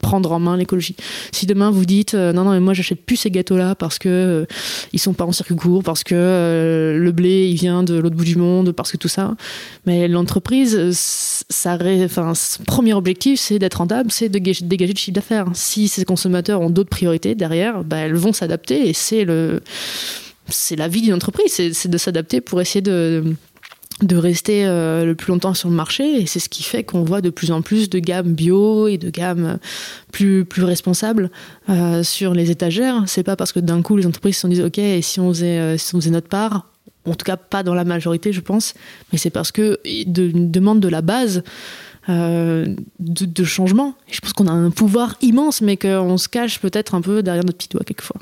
prendre 0.00 0.32
en 0.32 0.40
main 0.40 0.56
l'écologie. 0.56 0.96
Si 1.30 1.46
demain 1.46 1.70
vous 1.70 1.86
dites 1.86 2.14
euh, 2.14 2.32
non 2.32 2.44
non 2.44 2.52
mais 2.52 2.60
moi 2.60 2.74
j'achète 2.74 3.04
plus 3.04 3.16
ces 3.16 3.30
gâteaux 3.30 3.56
là 3.56 3.74
parce 3.74 3.98
que 3.98 4.08
euh, 4.08 4.44
ils 4.92 4.98
sont 4.98 5.14
pas 5.14 5.24
en 5.24 5.32
circuit 5.32 5.56
court 5.56 5.82
parce 5.82 6.04
que 6.04 6.14
euh, 6.14 6.98
le 6.98 7.12
blé 7.12 7.48
il 7.48 7.56
vient 7.56 7.82
de 7.82 7.94
l'autre 7.94 8.16
bout 8.16 8.24
du 8.24 8.36
monde 8.36 8.72
parce 8.72 8.92
que 8.92 8.96
tout 8.96 9.08
ça 9.08 9.34
mais 9.86 10.08
l'entreprise 10.08 10.90
ça 10.92 11.78
enfin 12.04 12.34
son 12.34 12.64
premier 12.64 12.94
objectif 12.94 13.40
c'est 13.40 13.58
d'être 13.58 13.76
rentable 13.76 14.10
c'est 14.10 14.28
de 14.28 14.38
dégager, 14.38 14.92
de 14.92 14.98
chiffre 14.98 15.14
d'affaires 15.14 15.46
si 15.54 15.88
ces 15.88 16.04
consommateurs 16.04 16.60
ont 16.60 16.70
d'autres 16.70 16.90
priorités 16.90 17.34
derrière 17.34 17.84
bah, 17.84 17.98
elles 17.98 18.14
vont 18.14 18.32
s'adapter 18.32 18.88
et 18.88 18.92
c'est 18.92 19.24
le 19.24 19.60
c'est 20.48 20.76
la 20.76 20.88
vie 20.88 21.02
d'une 21.02 21.14
entreprise 21.14 21.52
c'est 21.72 21.88
de 21.88 21.98
s'adapter 21.98 22.40
pour 22.40 22.60
essayer 22.60 22.82
de 22.82 23.24
rester 24.10 24.66
euh, 24.66 25.04
le 25.04 25.14
plus 25.14 25.32
longtemps 25.32 25.54
sur 25.54 25.68
le 25.68 25.74
marché. 25.74 26.20
Et 26.20 26.26
c'est 26.26 26.40
ce 26.40 26.48
qui 26.48 26.62
fait 26.62 26.84
qu'on 26.84 27.02
voit 27.02 27.20
de 27.20 27.30
plus 27.30 27.50
en 27.50 27.62
plus 27.62 27.88
de 27.90 27.98
gammes 27.98 28.32
bio 28.32 28.88
et 28.88 28.98
de 28.98 29.10
gammes 29.10 29.58
plus 30.12 30.44
plus 30.44 30.64
responsables 30.64 31.30
euh, 31.68 32.02
sur 32.02 32.34
les 32.34 32.50
étagères. 32.50 33.04
C'est 33.06 33.22
pas 33.22 33.36
parce 33.36 33.52
que 33.52 33.60
d'un 33.60 33.82
coup 33.82 33.96
les 33.96 34.06
entreprises 34.06 34.36
se 34.36 34.42
sont 34.42 34.48
dit 34.48 34.62
ok 34.62 34.78
et 34.78 35.02
si 35.02 35.20
on 35.20 35.28
faisait 35.28 35.58
euh, 35.58 35.78
si 35.78 35.94
on 35.94 36.00
faisait 36.00 36.10
notre 36.10 36.28
part 36.28 36.66
en 37.04 37.14
tout 37.14 37.24
cas 37.24 37.36
pas 37.36 37.62
dans 37.62 37.74
la 37.74 37.84
majorité 37.84 38.32
je 38.32 38.40
pense 38.40 38.74
mais 39.12 39.18
c'est 39.18 39.30
parce 39.30 39.50
que 39.50 39.78
de, 40.06 40.30
demande 40.34 40.80
de 40.80 40.88
la 40.88 41.02
base 41.02 41.42
de, 42.08 42.74
de, 42.98 43.44
changement. 43.44 43.94
Je 44.10 44.18
pense 44.18 44.32
qu'on 44.32 44.48
a 44.48 44.52
un 44.52 44.70
pouvoir 44.70 45.16
immense 45.22 45.60
mais 45.60 45.76
qu'on 45.76 46.18
se 46.18 46.28
cache 46.28 46.58
peut-être 46.58 46.96
un 46.96 47.00
peu 47.00 47.22
derrière 47.22 47.44
notre 47.44 47.58
petit 47.58 47.68
doigt 47.68 47.84
quelquefois 47.84 48.16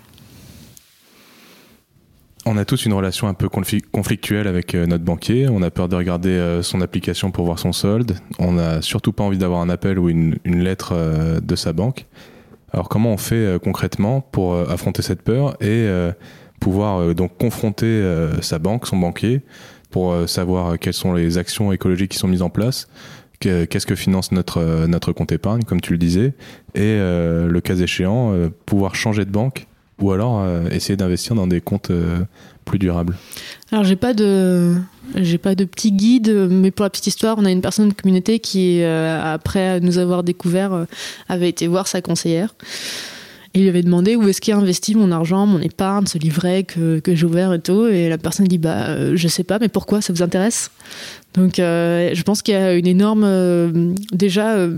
on 2.47 2.57
a 2.57 2.65
tous 2.65 2.87
une 2.87 2.93
relation 2.93 3.29
un 3.29 3.35
peu 3.35 3.49
conflictuelle 3.49 4.47
avec 4.47 4.75
euh, 4.75 4.87
notre 4.87 5.05
banquier. 5.05 5.49
On 5.49 5.63
a 5.63 5.71
peur 5.71 5.89
de 5.89 5.97
regarder 5.97 6.31
euh, 6.31 6.63
son 6.63 6.81
application 6.81 7.31
pour 7.31 7.45
voir 7.45 7.59
son 7.59 7.73
solde. 7.73 8.17
On 8.39 8.53
n'a 8.53 8.83
surtout 8.83 9.13
pas 9.13 9.25
envie 9.25 9.39
d'avoir 9.39 9.61
un 9.61 9.69
appel 9.69 9.99
ou 9.99 10.09
une, 10.09 10.39
lettre 10.45 10.93
euh, 10.95 11.41
de 11.41 11.57
sa 11.57 11.73
banque. 11.73 12.07
Alors 12.73 12.89
comment 12.89 13.13
on 13.13 13.17
fait 13.17 13.59
concrètement 13.63 14.21
pour 14.21 14.55
affronter 14.55 15.03
cette 15.03 15.23
peur 15.23 15.61
et 15.61 15.89
pouvoir 16.61 17.17
donc 17.17 17.37
confronter 17.37 18.01
sa 18.43 18.61
banque, 18.61 18.87
son 18.87 18.97
banquier, 18.97 19.43
pour 19.91 20.15
savoir 20.29 20.79
quelles 20.79 20.95
sont 20.95 21.13
les 21.13 21.37
actions 21.37 21.73
écologiques 21.73 22.13
qui 22.13 22.19
sont 22.19 22.29
mises 22.29 22.43
en 22.43 22.49
place, 22.49 22.87
qu'est-ce 23.41 23.87
que 23.87 23.97
finance 23.97 24.31
notre, 24.31 24.87
notre 24.87 25.11
compte 25.11 25.33
épargne, 25.33 25.65
comme 25.65 25.81
tu 25.81 25.91
le 25.91 25.99
disais, 25.99 26.33
et 26.77 26.97
le 27.01 27.59
cas 27.59 27.75
échéant, 27.75 28.37
pouvoir 28.67 28.95
changer 28.95 29.25
de 29.25 29.33
banque 29.33 29.67
ou 30.01 30.13
alors 30.13 30.41
euh, 30.41 30.69
essayer 30.71 30.97
d'investir 30.97 31.35
dans 31.35 31.47
des 31.47 31.61
comptes 31.61 31.91
euh, 31.91 32.21
plus 32.65 32.79
durables 32.79 33.17
Alors 33.73 33.85
j'ai 33.85 33.97
pas 33.97 34.15
de 34.15 34.77
j'ai 35.17 35.39
pas 35.39 35.57
de 35.57 35.65
petit 35.65 35.91
guide, 35.91 36.31
mais 36.51 36.71
pour 36.71 36.85
la 36.85 36.91
petite 36.91 37.09
histoire, 37.09 37.37
on 37.39 37.45
a 37.45 37.51
une 37.51 37.63
personne 37.63 37.89
de 37.89 37.95
communauté 37.95 38.39
qui, 38.39 38.81
euh, 38.81 39.21
après 39.21 39.81
nous 39.81 39.99
avoir 39.99 40.23
découvert, 40.23 40.87
avait 41.29 41.49
été 41.49 41.67
voir 41.67 41.89
sa 41.89 42.01
conseillère. 42.01 42.55
Et 43.53 43.59
il 43.59 43.63
lui 43.63 43.71
avait 43.71 43.83
demandé 43.83 44.15
où 44.15 44.29
est-ce 44.29 44.41
qu'il 44.41 44.55
a 44.55 44.57
investi 44.57 44.95
mon 44.95 45.11
argent, 45.11 45.47
mon 45.47 45.59
épargne, 45.59 46.07
ce 46.07 46.17
livret 46.17 46.63
que, 46.63 47.01
que 47.01 47.17
j'ai 47.17 47.27
ouvert 47.27 47.53
et 47.53 47.59
tout. 47.59 47.87
Et 47.89 48.09
la 48.09 48.19
personne 48.19 48.47
dit 48.47 48.59
bah 48.59 49.17
je 49.17 49.27
sais 49.27 49.43
pas, 49.43 49.59
mais 49.59 49.69
pourquoi 49.69 50.01
ça 50.01 50.13
vous 50.13 50.23
intéresse? 50.23 50.71
Donc 51.35 51.55
je 51.57 52.23
pense 52.23 52.43
qu'il 52.43 52.55
y 52.55 52.57
a 52.57 52.75
une 52.75 52.87
énorme 52.87 53.97
déjà 54.13 54.69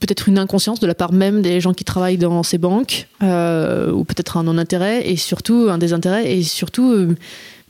peut-être 0.00 0.28
une 0.28 0.38
inconscience 0.38 0.80
de 0.80 0.86
la 0.86 0.94
part 0.94 1.12
même 1.12 1.42
des 1.42 1.60
gens 1.60 1.74
qui 1.74 1.84
travaillent 1.84 2.18
dans 2.18 2.42
ces 2.42 2.58
banques, 2.58 3.08
euh, 3.22 3.90
ou 3.90 4.04
peut-être 4.04 4.36
un 4.36 4.44
non-intérêt, 4.44 5.08
et 5.08 5.16
surtout 5.16 5.68
un 5.70 5.78
désintérêt, 5.78 6.32
et 6.32 6.42
surtout 6.42 6.92
euh, 6.92 7.16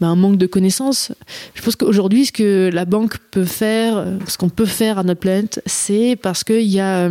bah, 0.00 0.08
un 0.08 0.16
manque 0.16 0.36
de 0.36 0.46
connaissances. 0.46 1.12
Je 1.54 1.62
pense 1.62 1.76
qu'aujourd'hui, 1.76 2.26
ce 2.26 2.32
que 2.32 2.70
la 2.72 2.84
banque 2.84 3.18
peut 3.30 3.44
faire, 3.44 4.04
ce 4.26 4.38
qu'on 4.38 4.48
peut 4.48 4.66
faire 4.66 4.98
à 4.98 5.02
notre 5.02 5.20
planète, 5.20 5.62
c'est 5.66 6.16
parce 6.20 6.44
qu'il 6.44 6.62
y 6.62 6.80
a... 6.80 7.08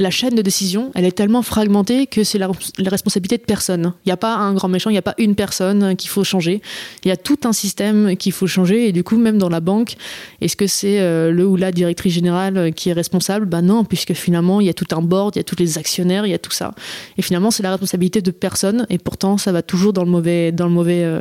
Euh, 0.00 0.10
la 0.10 0.10
chaîne 0.10 0.34
de 0.34 0.42
décision, 0.42 0.90
elle 0.94 1.04
est 1.04 1.12
tellement 1.12 1.42
fragmentée 1.42 2.06
que 2.06 2.24
c'est 2.24 2.38
la, 2.38 2.50
responsabilité 2.86 3.36
de 3.38 3.44
personne. 3.44 3.92
Il 4.04 4.08
n'y 4.08 4.12
a 4.12 4.16
pas 4.16 4.34
un 4.34 4.54
grand 4.54 4.68
méchant, 4.68 4.90
il 4.90 4.94
n'y 4.94 4.98
a 4.98 5.02
pas 5.02 5.14
une 5.18 5.34
personne 5.34 5.94
qu'il 5.96 6.10
faut 6.10 6.24
changer. 6.24 6.62
Il 7.04 7.08
y 7.08 7.10
a 7.10 7.16
tout 7.16 7.38
un 7.44 7.52
système 7.52 8.16
qu'il 8.16 8.32
faut 8.32 8.46
changer. 8.46 8.88
Et 8.88 8.92
du 8.92 9.04
coup, 9.04 9.18
même 9.18 9.38
dans 9.38 9.48
la 9.48 9.60
banque, 9.60 9.96
est-ce 10.40 10.56
que 10.56 10.66
c'est 10.66 11.00
euh, 11.00 11.30
le 11.30 11.46
ou 11.46 11.56
la 11.56 11.70
directrice 11.70 12.14
générale 12.14 12.72
qui 12.74 12.88
est 12.88 12.92
responsable? 12.92 13.46
Ben 13.46 13.62
non, 13.62 13.84
puisque 13.84 14.14
finalement, 14.14 14.60
il 14.60 14.66
y 14.66 14.70
a 14.70 14.74
tout 14.74 14.88
un 14.92 15.02
board, 15.02 15.36
il 15.36 15.38
y 15.38 15.40
a 15.40 15.44
tous 15.44 15.56
les 15.58 15.78
actionnaires, 15.78 16.26
il 16.26 16.30
y 16.30 16.34
a 16.34 16.38
tout 16.38 16.50
ça. 16.50 16.74
Et 17.16 17.22
finalement, 17.22 17.50
c'est 17.50 17.62
la 17.62 17.70
responsabilité 17.70 18.22
de 18.22 18.30
personne. 18.30 18.86
Et 18.90 18.98
pourtant, 18.98 19.38
ça 19.38 19.52
va 19.52 19.62
toujours 19.62 19.92
dans 19.92 20.04
le 20.04 20.10
mauvais, 20.10 20.52
dans 20.52 20.66
le 20.66 20.72
mauvais, 20.72 21.04
euh, 21.04 21.20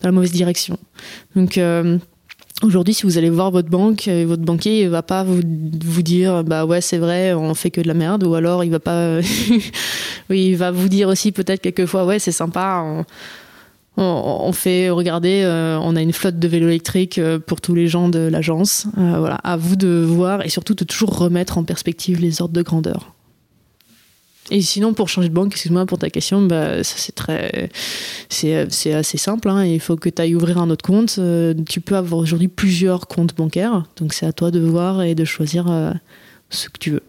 dans 0.00 0.08
la 0.08 0.12
mauvaise 0.12 0.32
direction. 0.32 0.78
Donc 1.34 1.58
euh, 1.58 1.98
Aujourd'hui, 2.62 2.94
si 2.94 3.02
vous 3.02 3.18
allez 3.18 3.28
voir 3.28 3.50
votre 3.50 3.68
banque, 3.68 4.08
euh, 4.08 4.24
votre 4.26 4.42
banquier 4.42 4.82
il 4.82 4.88
va 4.88 5.02
pas 5.02 5.24
vous, 5.24 5.40
vous 5.84 6.02
dire 6.02 6.42
bah 6.42 6.64
ouais 6.64 6.80
c'est 6.80 6.96
vrai 6.96 7.34
on 7.34 7.54
fait 7.54 7.70
que 7.70 7.82
de 7.82 7.86
la 7.86 7.92
merde 7.92 8.24
ou 8.24 8.34
alors 8.34 8.64
il 8.64 8.70
va 8.70 8.80
pas 8.80 9.18
oui 10.30 10.46
il 10.46 10.56
va 10.56 10.70
vous 10.70 10.88
dire 10.88 11.08
aussi 11.08 11.32
peut-être 11.32 11.60
quelquefois 11.60 12.06
ouais 12.06 12.18
c'est 12.18 12.32
sympa 12.32 12.82
on, 12.82 13.04
on, 13.98 14.52
fait 14.52 14.88
regarder 14.88 15.42
euh, 15.44 15.78
on 15.82 15.96
a 15.96 16.00
une 16.00 16.14
flotte 16.14 16.38
de 16.38 16.48
vélos 16.48 16.68
électriques 16.68 17.18
euh, 17.18 17.38
pour 17.38 17.60
tous 17.60 17.74
les 17.74 17.88
gens 17.88 18.08
de 18.08 18.20
l'agence 18.20 18.86
voilà 18.96 19.36
à 19.44 19.58
vous 19.58 19.76
de 19.76 20.02
voir 20.06 20.42
et 20.42 20.48
surtout 20.48 20.74
de 20.74 20.84
toujours 20.84 21.18
remettre 21.18 21.58
en 21.58 21.64
perspective 21.64 22.20
les 22.20 22.40
ordres 22.40 22.54
de 22.54 22.62
grandeur. 22.62 23.15
Et 24.50 24.60
sinon, 24.60 24.94
pour 24.94 25.08
changer 25.08 25.28
de 25.28 25.34
banque, 25.34 25.52
excuse-moi 25.52 25.86
pour 25.86 25.98
ta 25.98 26.08
question, 26.08 26.42
bah, 26.42 26.84
ça 26.84 26.94
c'est 26.98 27.14
très, 27.14 27.68
c'est, 28.28 28.66
c'est 28.70 28.94
assez 28.94 29.18
simple. 29.18 29.48
Hein. 29.48 29.64
Il 29.64 29.80
faut 29.80 29.96
que 29.96 30.08
tu 30.08 30.22
ailles 30.22 30.34
ouvrir 30.36 30.58
un 30.58 30.70
autre 30.70 30.84
compte. 30.84 31.16
Euh, 31.18 31.52
tu 31.68 31.80
peux 31.80 31.96
avoir 31.96 32.20
aujourd'hui 32.20 32.48
plusieurs 32.48 33.08
comptes 33.08 33.34
bancaires, 33.36 33.84
donc 33.96 34.12
c'est 34.14 34.26
à 34.26 34.32
toi 34.32 34.50
de 34.50 34.60
voir 34.60 35.02
et 35.02 35.14
de 35.14 35.24
choisir 35.24 35.68
euh, 35.70 35.92
ce 36.50 36.68
que 36.68 36.78
tu 36.78 36.90
veux. 36.92 37.02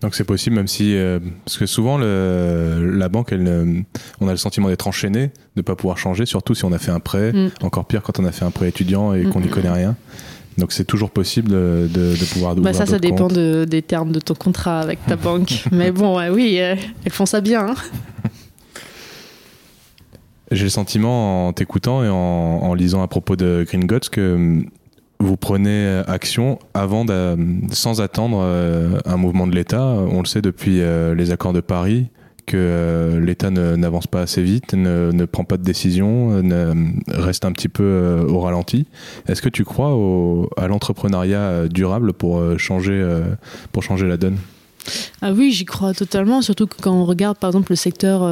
Donc 0.00 0.16
c'est 0.16 0.24
possible, 0.24 0.56
même 0.56 0.66
si 0.66 0.96
euh, 0.96 1.20
parce 1.44 1.58
que 1.58 1.66
souvent 1.66 1.96
le, 1.96 2.92
la 2.96 3.08
banque, 3.08 3.30
elle, 3.30 3.84
on 4.20 4.26
a 4.26 4.32
le 4.32 4.36
sentiment 4.36 4.68
d'être 4.68 4.88
enchaîné, 4.88 5.30
de 5.54 5.62
pas 5.62 5.76
pouvoir 5.76 5.96
changer, 5.96 6.26
surtout 6.26 6.56
si 6.56 6.64
on 6.64 6.72
a 6.72 6.78
fait 6.78 6.90
un 6.90 6.98
prêt. 6.98 7.32
Mm. 7.32 7.50
Encore 7.62 7.84
pire 7.84 8.02
quand 8.02 8.18
on 8.18 8.24
a 8.24 8.32
fait 8.32 8.44
un 8.44 8.50
prêt 8.50 8.68
étudiant 8.68 9.14
et 9.14 9.22
qu'on 9.22 9.38
n'y 9.40 9.46
Mm. 9.46 9.50
connaît 9.50 9.70
rien. 9.70 9.96
Donc 10.58 10.72
c'est 10.72 10.84
toujours 10.84 11.10
possible 11.10 11.50
de, 11.50 11.88
de, 11.92 12.32
pouvoir 12.32 12.54
Bah, 12.56 12.72
ça, 12.72 12.84
ça 12.86 12.98
dépend 12.98 13.28
de- 13.28 13.64
des 13.68 13.80
termes 13.82 14.12
de 14.12 14.20
ton 14.20 14.34
contrat 14.34 14.80
avec 14.80 15.04
ta 15.06 15.16
banque. 15.28 15.64
Mais 15.72 15.90
bon, 15.92 16.18
ouais, 16.18 16.28
oui, 16.28 16.58
euh, 16.60 16.74
elles 17.04 17.12
font 17.12 17.26
ça 17.26 17.40
bien. 17.40 17.68
hein. 17.70 17.74
J'ai 20.50 20.64
le 20.64 20.70
sentiment 20.70 21.48
en 21.48 21.52
t'écoutant 21.54 22.04
et 22.04 22.08
en, 22.08 22.14
en 22.14 22.74
lisant 22.74 23.02
à 23.02 23.08
propos 23.08 23.36
de 23.36 23.64
Green 23.66 23.86
Gods 23.86 24.10
que 24.10 24.34
hum, 24.34 24.66
vous 25.18 25.36
prenez 25.36 26.02
action 26.08 26.58
avant 26.74 27.06
sans 27.70 28.00
attendre 28.02 28.40
euh, 28.42 28.98
un 29.06 29.16
mouvement 29.16 29.46
de 29.46 29.54
l'État. 29.54 29.82
On 29.86 30.18
le 30.20 30.26
sait 30.26 30.42
depuis 30.42 30.80
euh, 30.82 31.14
les 31.14 31.30
accords 31.30 31.52
de 31.52 31.60
Paris 31.60 32.08
que 32.46 32.56
euh, 32.56 33.20
l'État 33.20 33.50
n'avance 33.50 34.06
pas 34.06 34.20
assez 34.22 34.42
vite, 34.42 34.74
ne, 34.74 35.10
ne 35.12 35.24
prend 35.24 35.44
pas 35.44 35.56
de 35.56 35.62
décision, 35.62 36.30
euh, 36.42 36.74
reste 37.08 37.44
un 37.44 37.52
petit 37.52 37.68
peu 37.68 37.82
euh, 37.84 38.24
au 38.26 38.40
ralenti. 38.40 38.86
Est-ce 39.28 39.42
que 39.42 39.48
tu 39.48 39.64
crois 39.64 39.94
au- 39.94 40.48
à 40.56 40.66
l'entrepreneuriat 40.68 41.68
durable 41.68 42.12
pour 42.12 42.42
changer, 42.58 43.00
pour 43.72 43.82
changer 43.82 44.06
la 44.06 44.16
donne? 44.16 44.36
Ah 45.20 45.32
oui, 45.32 45.52
j'y 45.52 45.64
crois 45.64 45.94
totalement, 45.94 46.42
surtout 46.42 46.66
quand 46.66 46.92
on 46.92 47.04
regarde 47.04 47.38
par 47.38 47.50
exemple 47.50 47.70
le 47.70 47.76
secteur 47.76 48.22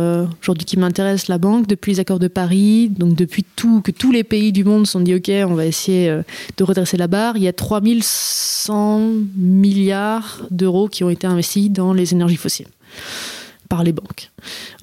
aujourd'hui 0.42 0.64
qui 0.64 0.76
m'intéresse, 0.76 1.28
la 1.28 1.38
banque, 1.38 1.68
depuis 1.68 1.92
les 1.92 2.00
accords 2.00 2.18
de 2.18 2.26
Paris, 2.26 2.88
donc 2.88 3.14
depuis 3.14 3.44
tout, 3.54 3.80
que 3.82 3.92
tous 3.92 4.10
les 4.10 4.24
pays 4.24 4.50
du 4.50 4.64
monde 4.64 4.84
se 4.86 4.92
sont 4.92 5.00
dit 5.00 5.14
ok, 5.14 5.30
on 5.48 5.54
va 5.54 5.64
essayer 5.66 6.08
de 6.56 6.64
redresser 6.64 6.96
la 6.96 7.06
barre, 7.06 7.36
il 7.36 7.44
y 7.44 7.48
a 7.48 7.52
3100 7.52 9.12
milliards 9.36 10.40
d'euros 10.50 10.88
qui 10.88 11.04
ont 11.04 11.10
été 11.10 11.28
investis 11.28 11.70
dans 11.70 11.92
les 11.92 12.12
énergies 12.12 12.36
fossiles 12.36 12.66
par 13.70 13.82
les 13.84 13.92
banques. 13.92 14.30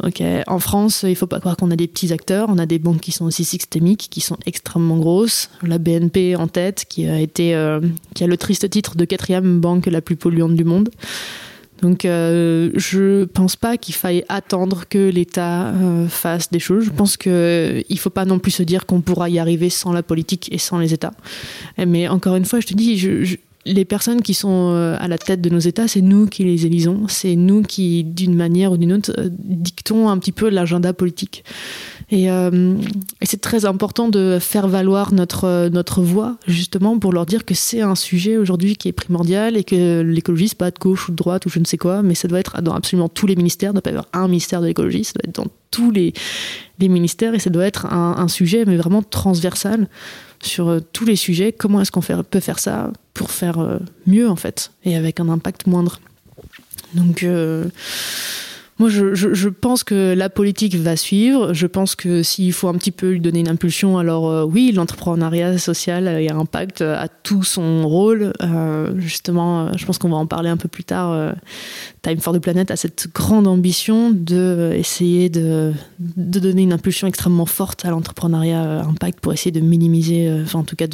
Ok, 0.03 0.23
En 0.47 0.57
France, 0.59 1.03
il 1.07 1.15
faut 1.15 1.27
pas 1.27 1.39
croire 1.39 1.57
qu'on 1.57 1.69
a 1.69 1.75
des 1.75 1.87
petits 1.87 2.11
acteurs, 2.11 2.47
on 2.49 2.57
a 2.57 2.65
des 2.65 2.79
banques 2.79 3.01
qui 3.01 3.11
sont 3.11 3.25
aussi 3.25 3.43
systémiques, 3.43 4.07
qui 4.09 4.21
sont 4.21 4.37
extrêmement 4.47 4.97
grosses. 4.97 5.49
La 5.61 5.77
BNP 5.77 6.35
en 6.35 6.47
tête, 6.47 6.85
qui 6.89 7.05
a 7.05 7.19
été, 7.19 7.53
euh, 7.53 7.81
qui 8.15 8.23
a 8.23 8.27
le 8.27 8.37
triste 8.37 8.67
titre 8.69 8.95
de 8.95 9.05
quatrième 9.05 9.59
banque 9.59 9.85
la 9.85 10.01
plus 10.01 10.15
polluante 10.15 10.55
du 10.55 10.63
monde. 10.63 10.89
Donc, 11.83 12.05
euh, 12.05 12.71
je 12.75 13.25
pense 13.25 13.55
pas 13.55 13.77
qu'il 13.77 13.93
faille 13.93 14.23
attendre 14.29 14.85
que 14.89 15.09
l'État 15.09 15.67
euh, 15.67 16.07
fasse 16.07 16.49
des 16.49 16.57
choses. 16.57 16.85
Je 16.85 16.89
pense 16.89 17.17
qu'il 17.17 17.31
ne 17.31 17.95
faut 17.97 18.09
pas 18.09 18.25
non 18.25 18.39
plus 18.39 18.49
se 18.51 18.63
dire 18.63 18.87
qu'on 18.87 19.01
pourra 19.01 19.29
y 19.29 19.37
arriver 19.37 19.69
sans 19.69 19.91
la 19.93 20.01
politique 20.01 20.49
et 20.51 20.57
sans 20.57 20.79
les 20.79 20.93
États. 20.93 21.13
Mais 21.77 22.07
encore 22.07 22.35
une 22.35 22.45
fois, 22.45 22.61
je 22.61 22.65
te 22.67 22.73
dis, 22.73 22.97
je- 22.97 23.35
les 23.67 23.85
personnes 23.85 24.21
qui 24.21 24.33
sont 24.33 24.71
euh, 24.73 24.95
à 24.99 25.07
la 25.07 25.17
tête 25.17 25.41
de 25.41 25.49
nos 25.49 25.59
États, 25.59 25.87
c'est 25.87 26.01
nous 26.01 26.25
qui 26.27 26.43
les 26.43 26.65
élisons. 26.65 27.07
C'est 27.07 27.35
nous 27.35 27.61
qui, 27.61 28.03
d'une 28.03 28.35
manière 28.35 28.71
ou 28.71 28.77
d'une 28.77 28.93
autre, 28.93 29.13
euh, 29.17 29.29
dictons 29.31 30.09
un 30.09 30.17
petit 30.17 30.31
peu 30.31 30.49
l'agenda 30.49 30.93
politique. 30.93 31.43
Et, 32.09 32.31
euh, 32.31 32.75
et 33.21 33.25
c'est 33.25 33.41
très 33.41 33.65
important 33.65 34.07
de 34.07 34.37
faire 34.39 34.67
valoir 34.67 35.13
notre, 35.13 35.67
notre 35.69 36.01
voix, 36.01 36.37
justement, 36.47 36.97
pour 36.97 37.11
leur 37.11 37.25
dire 37.25 37.43
que 37.43 37.53
c'est 37.53 37.81
un 37.81 37.95
sujet 37.95 38.37
aujourd'hui 38.37 38.77
qui 38.77 38.87
est 38.87 38.93
primordial 38.93 39.57
et 39.57 39.63
que 39.63 40.01
l'écologie, 40.01 40.47
c'est 40.47 40.57
pas 40.57 40.71
de 40.71 40.79
gauche 40.79 41.09
ou 41.09 41.11
de 41.11 41.17
droite 41.17 41.45
ou 41.45 41.49
je 41.49 41.59
ne 41.59 41.65
sais 41.65 41.77
quoi, 41.77 42.01
mais 42.03 42.15
ça 42.15 42.27
doit 42.27 42.39
être 42.39 42.61
dans 42.61 42.73
absolument 42.73 43.09
tous 43.09 43.27
les 43.27 43.35
ministères. 43.35 43.71
Il 43.71 43.75
ne 43.75 43.81
doit 43.81 43.81
pas 43.81 43.91
y 43.91 43.93
avoir 43.93 44.07
un 44.13 44.27
ministère 44.27 44.61
de 44.61 44.67
l'écologie, 44.67 45.03
ça 45.03 45.13
doit 45.15 45.27
être 45.27 45.35
dans 45.35 45.51
tous 45.69 45.91
les, 45.91 46.13
les 46.79 46.87
ministères 46.87 47.33
et 47.33 47.39
ça 47.39 47.49
doit 47.49 47.65
être 47.65 47.87
un, 47.87 48.15
un 48.17 48.27
sujet, 48.29 48.63
mais 48.65 48.77
vraiment 48.77 49.03
transversal 49.03 49.89
sur 50.41 50.67
euh, 50.67 50.79
tous 50.93 51.05
les 51.05 51.15
sujets. 51.15 51.51
Comment 51.51 51.81
est-ce 51.81 51.91
qu'on 51.91 52.01
peut 52.01 52.39
faire 52.39 52.59
ça 52.59 52.91
pour 53.13 53.31
faire 53.31 53.59
euh, 53.59 53.77
mieux, 54.05 54.29
en 54.29 54.35
fait, 54.35 54.71
et 54.83 54.95
avec 54.95 55.19
un 55.19 55.29
impact 55.29 55.67
moindre 55.67 55.99
Donc. 56.93 57.23
euh, 57.23 57.65
moi, 58.79 58.89
je, 58.89 59.49
pense 59.49 59.83
que 59.83 60.13
la 60.13 60.29
politique 60.29 60.75
va 60.75 60.95
suivre. 60.95 61.53
Je 61.53 61.67
pense 61.67 61.95
que 61.95 62.23
s'il 62.23 62.53
faut 62.53 62.67
un 62.67 62.75
petit 62.75 62.91
peu 62.91 63.11
lui 63.11 63.19
donner 63.19 63.39
une 63.39 63.49
impulsion, 63.49 63.97
alors 63.97 64.29
euh, 64.29 64.43
oui, 64.43 64.71
l'entrepreneuriat 64.71 65.57
social 65.57 66.07
euh, 66.07 66.19
et 66.19 66.29
impact 66.29 66.81
euh, 66.81 66.95
a 66.95 67.07
tout 67.07 67.43
son 67.43 67.87
rôle. 67.87 68.33
Euh, 68.41 68.93
justement, 68.99 69.67
euh, 69.67 69.71
je 69.77 69.85
pense 69.85 69.97
qu'on 69.97 70.09
va 70.09 70.17
en 70.17 70.27
parler 70.27 70.49
un 70.49 70.57
peu 70.57 70.67
plus 70.67 70.83
tard. 70.83 71.11
euh, 71.11 71.31
Time 72.07 72.21
for 72.21 72.33
the 72.33 72.39
Planet 72.39 72.71
a 72.71 72.77
cette 72.77 73.09
grande 73.13 73.47
ambition 73.47 74.11
de 74.11 74.35
euh, 74.37 74.73
essayer 74.73 75.27
de, 75.27 75.73
donner 75.99 76.61
une 76.61 76.71
impulsion 76.71 77.05
extrêmement 77.05 77.45
forte 77.45 77.83
à 77.83 77.89
l'entrepreneuriat 77.89 78.63
euh, 78.63 78.81
impact 78.83 79.19
pour 79.19 79.33
essayer 79.33 79.51
de 79.51 79.59
minimiser, 79.59 80.29
euh, 80.29 80.43
enfin 80.43 80.59
en 80.59 80.63
tout 80.63 80.77
cas 80.77 80.87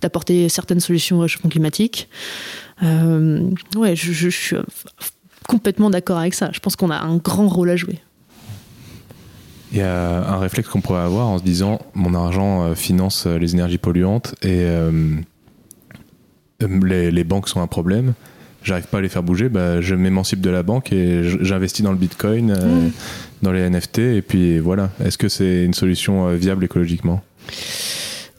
d'apporter 0.00 0.48
certaines 0.48 0.78
solutions 0.78 1.18
au 1.18 1.22
réchauffement 1.22 1.50
climatique. 1.50 2.08
Euh, 2.84 3.50
ouais, 3.76 3.96
je 3.96 4.28
suis 4.28 4.56
complètement 5.48 5.90
d'accord 5.90 6.18
avec 6.18 6.34
ça. 6.34 6.50
Je 6.52 6.60
pense 6.60 6.76
qu'on 6.76 6.90
a 6.90 6.98
un 6.98 7.16
grand 7.16 7.48
rôle 7.48 7.70
à 7.70 7.76
jouer. 7.76 7.98
Il 9.72 9.78
y 9.78 9.82
a 9.82 10.28
un 10.28 10.38
réflexe 10.38 10.68
qu'on 10.68 10.80
pourrait 10.80 11.00
avoir 11.02 11.26
en 11.26 11.38
se 11.38 11.42
disant 11.42 11.80
mon 11.94 12.14
argent 12.14 12.62
euh, 12.62 12.74
finance 12.74 13.26
euh, 13.26 13.38
les 13.38 13.54
énergies 13.54 13.78
polluantes 13.78 14.36
et 14.42 14.60
euh, 14.60 15.16
les, 16.60 17.10
les 17.10 17.24
banques 17.24 17.48
sont 17.48 17.60
un 17.60 17.66
problème. 17.66 18.14
J'arrive 18.64 18.86
pas 18.86 18.98
à 18.98 19.00
les 19.02 19.10
faire 19.10 19.22
bouger, 19.22 19.50
bah, 19.50 19.82
je 19.82 19.94
m'émancipe 19.94 20.40
de 20.40 20.48
la 20.48 20.62
banque 20.62 20.90
et 20.90 21.22
j'investis 21.42 21.84
dans 21.84 21.92
le 21.92 21.98
bitcoin, 21.98 22.50
euh, 22.50 22.88
dans 23.42 23.52
les 23.52 23.68
NFT 23.68 23.98
et 23.98 24.22
puis 24.22 24.58
voilà. 24.58 24.90
Est-ce 25.04 25.18
que 25.18 25.28
c'est 25.28 25.64
une 25.64 25.74
solution 25.74 26.28
viable 26.28 26.64
écologiquement? 26.64 27.22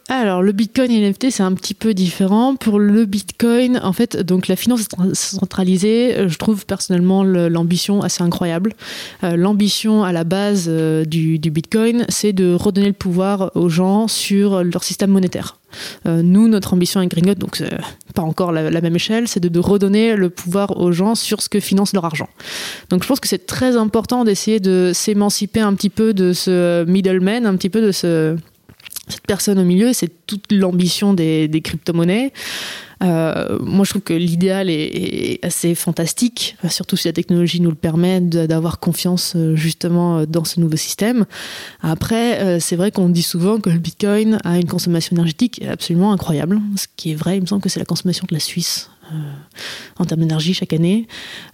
Alors, 0.07 0.43
le 0.43 0.51
Bitcoin 0.51 0.91
et 0.91 1.01
l'NFT, 1.01 1.31
c'est 1.31 1.41
un 1.41 1.53
petit 1.53 1.73
peu 1.73 1.95
différent. 1.95 2.55
Pour 2.55 2.77
le 2.77 3.05
Bitcoin, 3.05 3.79
en 3.81 3.91
fait, 3.91 4.17
donc 4.17 4.47
la 4.47 4.55
finance 4.55 4.87
centralisée, 5.13 6.15
euh, 6.15 6.29
je 6.29 6.37
trouve 6.37 6.67
personnellement 6.67 7.23
le- 7.23 7.49
l'ambition 7.49 8.03
assez 8.03 8.21
incroyable. 8.21 8.73
Euh, 9.23 9.35
l'ambition 9.35 10.03
à 10.03 10.11
la 10.11 10.23
base 10.23 10.65
euh, 10.67 11.05
du, 11.05 11.39
Bitcoin, 11.39 12.05
c'est 12.07 12.33
de 12.33 12.53
redonner 12.53 12.87
le 12.87 12.93
pouvoir 12.93 13.51
aux 13.55 13.67
gens 13.67 14.07
sur 14.07 14.63
leur 14.63 14.83
système 14.83 15.09
monétaire. 15.09 15.57
Euh, 16.05 16.21
nous, 16.21 16.47
notre 16.47 16.75
ambition 16.75 16.99
avec 16.99 17.09
Gringot, 17.09 17.33
donc 17.33 17.55
c'est 17.55 17.75
pas 18.13 18.21
encore 18.21 18.51
la, 18.51 18.69
même 18.81 18.95
échelle, 18.95 19.27
c'est 19.27 19.39
de 19.39 19.59
redonner 19.59 20.15
le 20.15 20.29
pouvoir 20.29 20.79
aux 20.79 20.91
gens 20.91 21.15
sur 21.15 21.41
ce 21.41 21.49
que 21.49 21.59
finance 21.59 21.93
leur 21.93 22.05
argent. 22.05 22.29
Donc 22.91 23.01
je 23.01 23.07
pense 23.07 23.19
que 23.19 23.27
c'est 23.27 23.47
très 23.47 23.75
important 23.75 24.23
d'essayer 24.23 24.59
de 24.59 24.91
s'émanciper 24.93 25.61
un 25.61 25.73
petit 25.73 25.89
peu 25.89 26.13
de 26.13 26.31
ce 26.31 26.85
middleman, 26.85 27.47
un 27.47 27.55
petit 27.55 27.69
peu 27.69 27.81
de 27.81 27.91
ce 27.91 28.37
cette 29.07 29.27
personne 29.27 29.59
au 29.59 29.63
milieu, 29.63 29.93
c'est 29.93 30.25
toute 30.25 30.51
l'ambition 30.51 31.13
des, 31.13 31.61
crypto-monnaies. 31.63 32.33
Euh, 33.03 33.59
moi, 33.61 33.83
je 33.83 33.91
trouve 33.91 34.01
que 34.01 34.13
l'idéal 34.13 34.69
est, 34.69 34.85
est 34.85 35.45
assez 35.45 35.75
fantastique, 35.75 36.55
euh, 36.63 36.69
surtout 36.69 36.95
si 36.95 37.07
la 37.07 37.13
technologie 37.13 37.61
nous 37.61 37.69
le 37.69 37.75
permet 37.75 38.21
d'avoir 38.21 38.79
confiance 38.79 39.33
euh, 39.35 39.55
justement 39.55 40.25
dans 40.25 40.45
ce 40.45 40.59
nouveau 40.59 40.77
système. 40.77 41.25
Après, 41.81 42.59
c'est 42.59 42.75
vrai 42.75 42.91
qu'on 42.91 43.09
dit 43.09 43.23
souvent 43.23 43.59
que 43.59 43.69
le 43.69 43.79
Bitcoin 43.79 44.39
a 44.43 44.57
une 44.57 44.67
consommation 44.67 45.15
énergétique 45.15 45.61
absolument 45.69 46.11
incroyable, 46.13 46.59
ce 46.77 46.87
qui 46.95 47.11
est 47.11 47.15
vrai. 47.15 47.37
Il 47.37 47.41
me 47.41 47.47
semble 47.47 47.61
que 47.61 47.69
c'est 47.69 47.79
la 47.79 47.85
consommation 47.85 48.25
de 48.29 48.33
la 48.33 48.39
Suisse 48.39 48.89
en 49.97 50.05
termes 50.05 50.21
d'énergie 50.21 50.53
chaque 50.53 50.73
année. 50.73 51.07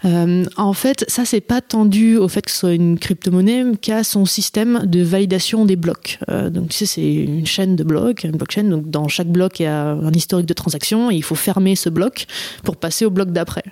Euh, 0.06 0.46
en 0.58 0.74
fait, 0.74 1.06
ça, 1.08 1.26
c'est 1.26 1.42
pas 1.42 1.62
tendu 1.62 2.18
au 2.18 2.28
fait 2.28 2.42
que 2.42 2.52
ce 2.52 2.58
soit 2.58 2.74
une 2.74 2.98
crypto-monnaie 2.98 3.66
qu'à 3.82 4.04
son 4.04 4.26
système 4.26 4.86
de 4.86 5.02
validation 5.02 5.66
des 5.66 5.76
blocs. 5.76 6.20
Euh, 6.30 6.50
donc, 6.50 6.70
tu 6.70 6.78
sais, 6.78 6.86
c'est 6.86 7.14
une 7.14 7.46
chaîne 7.46 7.76
de 7.76 7.84
blocs, 7.84 8.24
une 8.24 8.32
blockchain. 8.32 8.64
Donc, 8.64 8.90
dans 8.90 9.08
chaque 9.08 9.28
bloc, 9.28 9.60
il 9.60 9.64
y 9.64 9.68
a 9.68 9.92
un 9.92 10.12
historique 10.12 10.48
de 10.48 10.54
transactions 10.54 11.12
et 11.12 11.16
il 11.16 11.24
faut 11.24 11.36
fermer 11.36 11.76
ce 11.76 11.90
bloc 11.90 12.26
pour 12.64 12.78
passer 12.78 13.06
au 13.06 13.12
bloc 13.12 13.32
d'après. 13.32 13.64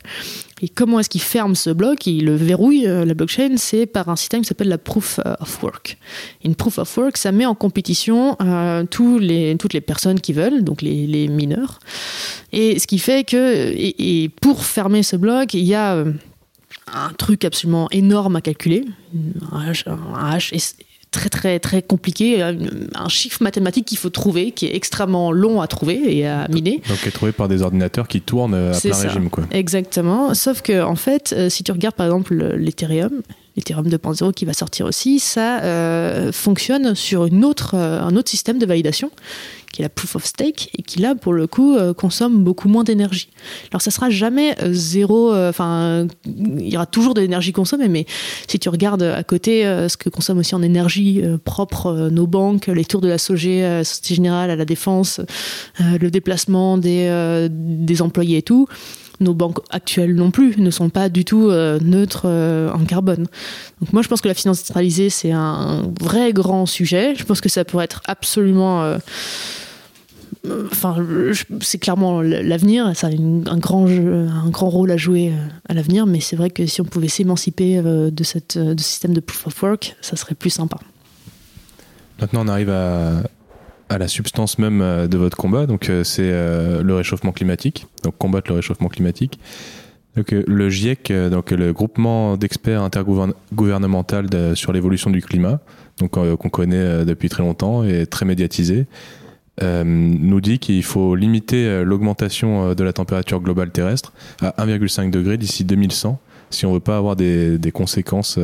Et 0.62 0.70
comment 0.70 1.00
est-ce 1.00 1.10
qu'il 1.10 1.22
ferme 1.22 1.56
ce 1.56 1.70
bloc? 1.70 2.06
Il 2.06 2.26
le 2.26 2.36
verrouille, 2.36 2.88
euh, 2.88 3.06
la 3.06 3.14
blockchain, 3.14 3.56
c'est 3.58 3.86
par 3.86 4.10
un 4.10 4.16
système 4.16 4.42
qui 4.42 4.48
s'appelle 4.48 4.68
la 4.68 4.78
proof 4.78 5.20
of 5.40 5.64
work. 5.64 5.98
Une 6.44 6.56
proof 6.56 6.78
of 6.78 6.98
work, 6.98 7.18
ça 7.18 7.32
met 7.32 7.46
en 7.46 7.56
compétition 7.56 8.36
euh, 8.42 8.84
toutes 8.86 9.22
les 9.74 9.82
personnes 9.82 10.20
qui 10.20 10.34
veulent, 10.34 10.64
donc 10.64 10.82
les, 10.82 11.28
mineurs. 11.28 11.80
Et 12.52 12.80
ce 12.80 12.88
qui 12.88 13.00
fait 13.00 13.24
que, 13.24 13.74
et, 13.76 14.30
pour 14.42 14.66
fermer 14.66 15.04
ce 15.04 15.16
bloc, 15.16 15.54
il 15.54 15.64
y 15.64 15.76
a 15.76 15.96
euh, 15.96 16.12
un 16.94 17.14
truc 17.14 17.46
absolument 17.46 17.88
énorme 17.92 18.36
à 18.36 18.42
calculer, 18.42 18.86
un 19.52 19.72
H, 19.72 19.84
un 19.88 20.36
H 20.36 20.54
très 21.12 21.30
très 21.30 21.60
très 21.60 21.82
compliqué, 21.82 22.42
un 22.42 22.56
un 22.96 23.10
chiffre 23.10 23.42
mathématique 23.42 23.86
qu'il 23.86 23.98
faut 23.98 24.10
trouver, 24.10 24.52
qui 24.52 24.66
est 24.68 24.76
extrêmement 24.76 25.32
long 25.32 25.62
à 25.62 25.68
trouver 25.68 26.00
et 26.18 26.28
à 26.28 26.48
miner. 26.50 26.82
Donc, 26.88 27.06
est 27.08 27.12
trouvé 27.12 27.32
par 27.32 27.48
des 27.48 27.62
ordinateurs 27.62 28.08
qui 28.08 28.22
tournent 28.22 28.54
euh, 28.54 28.74
à 28.74 28.80
plein 28.80 28.94
ça. 28.94 29.08
régime, 29.08 29.30
quoi. 29.30 29.46
Exactement. 29.52 30.34
Sauf 30.34 30.62
que, 30.62 30.82
en 30.84 30.96
fait, 30.96 31.34
euh, 31.38 31.50
si 31.50 31.64
tu 31.64 31.72
regardes 31.72 31.96
par 31.96 32.06
exemple 32.06 32.34
le- 32.36 32.56
l'Ethereum, 32.58 33.22
l'Ethereum 33.56 33.88
2.0 33.88 34.32
qui 34.34 34.46
va 34.46 34.54
sortir 34.54 34.86
aussi, 34.86 35.20
ça 35.20 35.62
euh, 35.64 36.32
fonctionne 36.32 36.96
sur 36.96 37.26
une 37.26 37.44
autre, 37.44 37.72
euh, 37.76 38.00
un 38.02 38.16
autre 38.16 38.30
système 38.30 38.58
de 38.60 38.66
validation 38.66 39.12
qui 39.72 39.82
est 39.82 39.86
la 39.86 39.90
proof 39.90 40.16
of 40.16 40.26
stake, 40.26 40.70
et 40.78 40.82
qui 40.82 41.00
là, 41.00 41.16
pour 41.16 41.34
le 41.34 41.48
coup, 41.48 41.78
consomme 41.96 42.44
beaucoup 42.44 42.68
moins 42.68 42.84
d'énergie. 42.84 43.30
Alors 43.72 43.82
ça 43.82 43.92
sera 43.92 44.10
jamais 44.10 44.56
zéro, 44.72 45.34
enfin, 45.34 46.08
il 46.26 46.68
y 46.68 46.76
aura 46.76 46.86
toujours 46.86 47.14
de 47.14 47.22
l'énergie 47.22 47.52
consommée, 47.52 47.88
mais 47.88 48.06
si 48.48 48.60
tu 48.60 48.70
regardes 48.70 49.04
à 49.04 49.24
côté 49.24 49.64
ce 49.64 49.96
que 49.96 50.10
consomment 50.10 50.40
aussi 50.40 50.56
en 50.56 50.62
énergie 50.62 51.22
propre 51.44 52.10
nos 52.12 52.28
banques, 52.28 52.68
les 52.68 52.86
tours 52.86 53.02
de 53.02 53.08
la 53.08 53.18
SOG, 53.18 53.84
Société 53.84 54.16
Générale, 54.16 54.50
à 54.50 54.56
la 54.56 54.66
Défense, 54.66 55.22
le 55.80 56.10
déplacement 56.10 56.78
des, 56.78 57.48
des 57.50 58.02
employés 58.02 58.38
et 58.38 58.42
tout, 58.42 58.68
nos 59.20 59.34
banques 59.34 59.60
actuelles 59.70 60.16
non 60.16 60.32
plus 60.32 60.58
ne 60.58 60.72
sont 60.72 60.90
pas 60.90 61.10
du 61.10 61.26
tout 61.26 61.50
euh, 61.50 61.80
neutres 61.82 62.24
euh, 62.26 62.72
en 62.72 62.86
carbone. 62.86 63.28
Donc 63.82 63.94
moi 63.94 64.02
je 64.02 64.08
pense 64.08 64.22
que 64.22 64.28
la 64.28 64.34
finance 64.34 64.60
centralisée 64.60 65.10
c'est 65.10 65.32
un 65.32 65.84
vrai 66.00 66.34
grand 66.34 66.66
sujet. 66.66 67.16
Je 67.16 67.24
pense 67.24 67.42
que 67.42 67.50
ça 67.50 67.66
pourrait 67.66 67.86
être 67.86 68.02
absolument 68.06 68.84
euh, 68.84 68.98
enfin, 70.72 70.96
c'est 71.62 71.78
clairement 71.78 72.22
l'avenir. 72.22 72.96
Ça 72.96 73.08
a 73.08 73.10
un, 73.10 73.58
grand 73.58 73.88
un 73.88 74.50
grand 74.50 74.70
rôle 74.70 74.92
à 74.92 74.98
jouer 74.98 75.34
à 75.68 75.74
l'avenir, 75.74 76.06
mais 76.06 76.20
c'est 76.20 76.36
vrai 76.36 76.50
que 76.50 76.66
si 76.66 76.82
on 76.82 76.86
pouvait 76.86 77.08
s'émanciper 77.08 77.82
de, 77.82 78.24
cette, 78.24 78.58
de 78.58 78.80
ce 78.80 78.86
système 78.86 79.14
de 79.14 79.20
proof 79.20 79.48
of 79.48 79.64
work, 79.64 79.96
ça 80.02 80.16
serait 80.16 80.36
plus 80.36 80.50
sympa. 80.50 80.78
Maintenant, 82.20 82.44
on 82.46 82.48
arrive 82.48 82.70
à, 82.70 83.24
à 83.90 83.98
la 83.98 84.08
substance 84.08 84.60
même 84.60 84.82
euh, 84.82 85.08
de 85.08 85.18
votre 85.18 85.36
combat. 85.36 85.66
Donc, 85.66 85.90
euh, 85.90 86.04
c'est 86.04 86.22
euh, 86.24 86.84
le 86.84 86.96
réchauffement 86.96 87.32
climatique. 87.32 87.88
Donc, 88.04 88.18
combattre 88.18 88.50
le 88.52 88.56
réchauffement 88.56 88.88
climatique. 88.88 89.40
Le 90.16 90.70
GIEC, 90.70 91.14
donc 91.32 91.52
le 91.52 91.72
groupement 91.72 92.36
d'experts 92.36 92.82
intergouvernemental 92.82 94.28
sur 94.54 94.74
l'évolution 94.74 95.12
du 95.12 95.22
climat, 95.22 95.62
donc 95.98 96.12
qu'on 96.12 96.50
connaît 96.50 97.06
depuis 97.06 97.30
très 97.30 97.42
longtemps 97.42 97.86
et 97.86 98.06
très 98.06 98.26
médiatisé, 98.26 98.86
nous 99.62 100.42
dit 100.42 100.60
qu'il 100.60 100.84
faut 100.84 101.16
limiter 101.16 101.84
l'augmentation 101.84 102.74
de 102.74 102.84
la 102.84 102.94
température 102.94 103.42
globale 103.42 103.72
terrestre 103.72 104.14
à 104.42 104.66
1,5 104.66 105.10
degré 105.10 105.38
d'ici 105.38 105.64
2100 105.66 106.20
si 106.52 106.66
on 106.66 106.74
veut 106.74 106.80
pas 106.80 106.98
avoir 106.98 107.16
des, 107.16 107.60
des 107.60 107.72
conséquences 107.72 108.40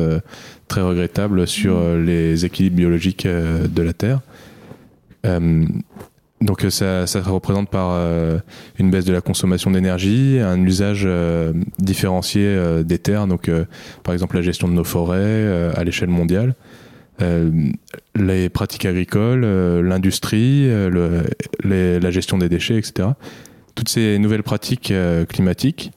très 0.68 0.80
regrettables 0.80 1.46
sur 1.46 1.96
les 1.96 2.44
équilibres 2.44 2.76
biologiques 2.76 3.26
de 3.26 3.82
la 3.82 3.92
Terre. 3.92 4.20
Euh, 5.26 5.64
donc 6.42 6.64
euh, 6.64 6.70
ça, 6.70 7.06
ça, 7.06 7.22
représente 7.22 7.70
par 7.70 7.92
euh, 7.92 8.38
une 8.78 8.90
baisse 8.90 9.06
de 9.06 9.12
la 9.12 9.20
consommation 9.20 9.70
d'énergie, 9.70 10.38
un 10.38 10.62
usage 10.62 11.08
différencié 11.78 12.82
des 12.84 12.98
terres, 12.98 13.26
donc 13.26 13.50
par 14.02 14.12
exemple 14.12 14.36
la 14.36 14.42
gestion 14.42 14.68
de 14.68 14.74
nos 14.74 14.84
forêts 14.84 15.72
à 15.74 15.82
l'échelle 15.84 16.10
mondiale, 16.10 16.54
les 17.18 18.48
pratiques 18.48 18.84
agricoles, 18.84 19.40
l'industrie, 19.80 20.68
la 20.68 22.10
gestion 22.10 22.38
des 22.38 22.48
déchets, 22.48 22.76
etc. 22.76 23.08
Toutes 23.74 23.88
ces 23.88 24.18
nouvelles 24.18 24.42
pratiques 24.42 24.92
climatiques 25.28 25.92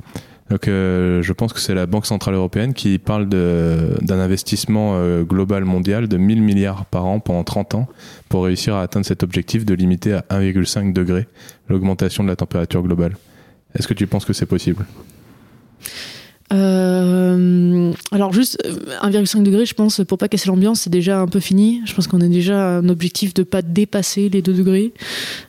donc, 0.50 0.68
euh, 0.68 1.22
je 1.22 1.32
pense 1.32 1.54
que 1.54 1.60
c'est 1.60 1.76
la 1.76 1.86
Banque 1.86 2.08
Centrale 2.08 2.34
Européenne 2.34 2.74
qui 2.74 2.98
parle 2.98 3.30
d'un 3.30 4.20
investissement 4.20 4.94
euh, 4.96 5.24
global 5.24 5.64
mondial 5.64 6.08
de 6.08 6.18
1000 6.18 6.42
milliards 6.42 6.86
par 6.86 7.06
an 7.06 7.20
pendant 7.20 7.44
30 7.44 7.76
ans 7.76 7.88
pour 8.30 8.46
réussir 8.46 8.76
à 8.76 8.82
atteindre 8.82 9.06
cet 9.06 9.22
objectif 9.22 9.64
de 9.64 9.76
limiter 9.76 10.14
à 10.14 10.26
1,5 10.32 10.92
degré 10.92 11.28
l'augmentation 11.68 12.24
de 12.24 12.30
la 12.30 12.36
température 12.36 12.82
globale. 12.82 13.16
Est-ce 13.76 13.88
que 13.88 13.94
tu 13.94 14.08
penses 14.08 14.26
que 14.26 14.34
c'est 14.34 14.48
possible? 14.48 14.86
Euh, 16.52 17.92
alors 18.12 18.34
juste 18.34 18.58
1,5 19.04 19.44
degré, 19.44 19.66
je 19.66 19.74
pense, 19.74 20.02
pour 20.08 20.18
pas 20.18 20.28
casser 20.28 20.48
l'ambiance, 20.48 20.82
c'est 20.82 20.90
déjà 20.90 21.20
un 21.20 21.28
peu 21.28 21.40
fini. 21.40 21.82
Je 21.86 21.94
pense 21.94 22.08
qu'on 22.08 22.22
a 22.22 22.28
déjà 22.28 22.78
un 22.78 22.90
objectif 22.90 23.34
de 23.34 23.44
pas 23.44 23.62
dépasser 23.62 24.30
les 24.30 24.42
2 24.42 24.54
degrés. 24.54 24.94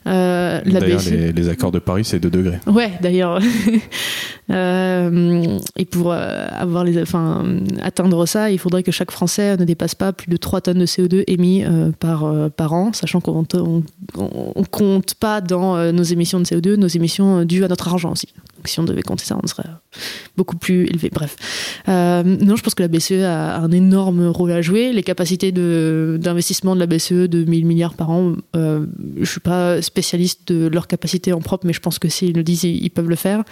Euh, 0.06 0.60
d'ailleurs, 0.64 1.00
les, 1.10 1.32
les, 1.32 1.48
accords 1.48 1.72
de 1.72 1.78
Paris, 1.78 2.04
c'est 2.04 2.20
2 2.20 2.30
degrés. 2.30 2.58
Ouais, 2.66 2.92
d'ailleurs. 3.00 3.40
euh, 4.50 5.58
et 5.76 5.84
pour 5.84 6.12
euh, 6.12 6.46
avoir 6.50 6.84
les, 6.84 7.00
enfin, 7.00 7.44
atteindre 7.82 8.26
ça, 8.26 8.50
il 8.50 8.58
faudrait 8.58 8.82
que 8.82 8.92
chaque 8.92 9.10
Français 9.10 9.56
ne 9.56 9.64
dépasse 9.64 9.94
pas 9.94 10.12
plus 10.12 10.28
de 10.28 10.36
3 10.36 10.62
tonnes 10.62 10.78
de 10.78 10.86
CO2 10.86 11.24
émis 11.26 11.64
euh, 11.64 11.90
par, 11.98 12.50
par 12.50 12.72
an, 12.72 12.92
sachant 12.92 13.20
qu'on 13.20 13.46
on, 14.16 14.64
compte 14.70 15.14
pas 15.14 15.40
dans 15.40 15.92
nos 15.92 16.02
émissions 16.02 16.38
de 16.40 16.44
CO2 16.44 16.74
nos 16.74 16.86
émissions 16.86 17.44
dues 17.44 17.64
à 17.64 17.68
notre 17.68 17.88
argent 17.88 18.12
aussi. 18.12 18.28
Donc, 18.56 18.68
si 18.68 18.78
on 18.78 18.84
devait 18.84 19.02
compter 19.02 19.24
ça, 19.24 19.38
on 19.42 19.46
serait 19.46 19.68
beaucoup 20.36 20.56
plus 20.56 20.84
élevé. 20.86 21.10
Bref. 21.12 21.36
Non, 21.86 22.56
je 22.56 22.62
pense 22.62 22.74
que 22.74 22.82
la 22.82 22.88
BCE 22.88 23.22
a 23.24 23.58
un 23.58 23.70
énorme 23.70 24.26
rôle 24.26 24.52
à 24.52 24.62
jouer. 24.62 24.92
Les 24.92 25.02
capacités 25.02 25.50
d'investissement 25.52 26.74
de, 26.74 26.80
la 26.80 26.86
BCE 26.86 27.28
de 27.28 27.44
1000 27.44 27.66
milliards 27.66 27.94
par 27.94 28.10
an, 28.10 28.34
je 28.54 29.24
suis 29.24 29.40
pas 29.40 29.80
spécialiste 29.82 30.52
de 30.52 30.68
leur 30.68 30.86
capacité 30.86 31.32
en 31.32 31.40
propre, 31.40 31.66
mais 31.66 31.72
je 31.72 31.80
pense 31.80 31.98
que 31.98 32.08
s'ils 32.08 32.34
le 32.34 32.42
disent, 32.42 32.64
ils, 32.64 32.90
peuvent 32.90 33.08
le 33.08 33.16
faire. 33.16 33.44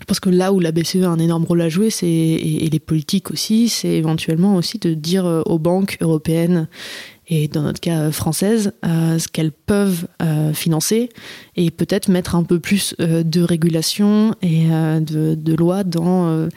Je 0.00 0.04
pense 0.04 0.20
que 0.20 0.30
là 0.30 0.52
où 0.52 0.60
la 0.60 0.72
BCE 0.72 1.02
a 1.02 1.08
un 1.08 1.18
énorme 1.18 1.44
rôle 1.44 1.60
à 1.60 1.68
jouer, 1.68 1.90
c'est 1.90 2.06
et, 2.06 2.68
les 2.70 2.78
politiques 2.78 3.30
aussi, 3.30 3.68
c'est 3.68 3.88
éventuellement 3.88 4.56
aussi 4.56 4.78
de 4.78 4.94
dire 4.94 5.26
euh, 5.26 5.42
aux 5.46 5.58
banques 5.58 5.96
européennes 6.00 6.68
et 7.30 7.46
dans 7.46 7.62
notre 7.62 7.80
cas 7.80 8.00
euh, 8.00 8.12
française, 8.12 8.72
euh, 8.84 9.18
ce 9.18 9.28
qu'elles 9.28 9.52
peuvent 9.52 10.06
euh, 10.22 10.52
financer 10.54 11.10
et 11.56 11.70
peut-être 11.70 12.08
mettre 12.08 12.34
un 12.34 12.42
peu 12.42 12.58
plus 12.58 12.94
de 12.98 13.42
régulation 13.42 14.34
et 14.42 14.68
de, 14.68 15.34
de 15.34 15.54
loi 15.54 15.84
dans 15.84 16.48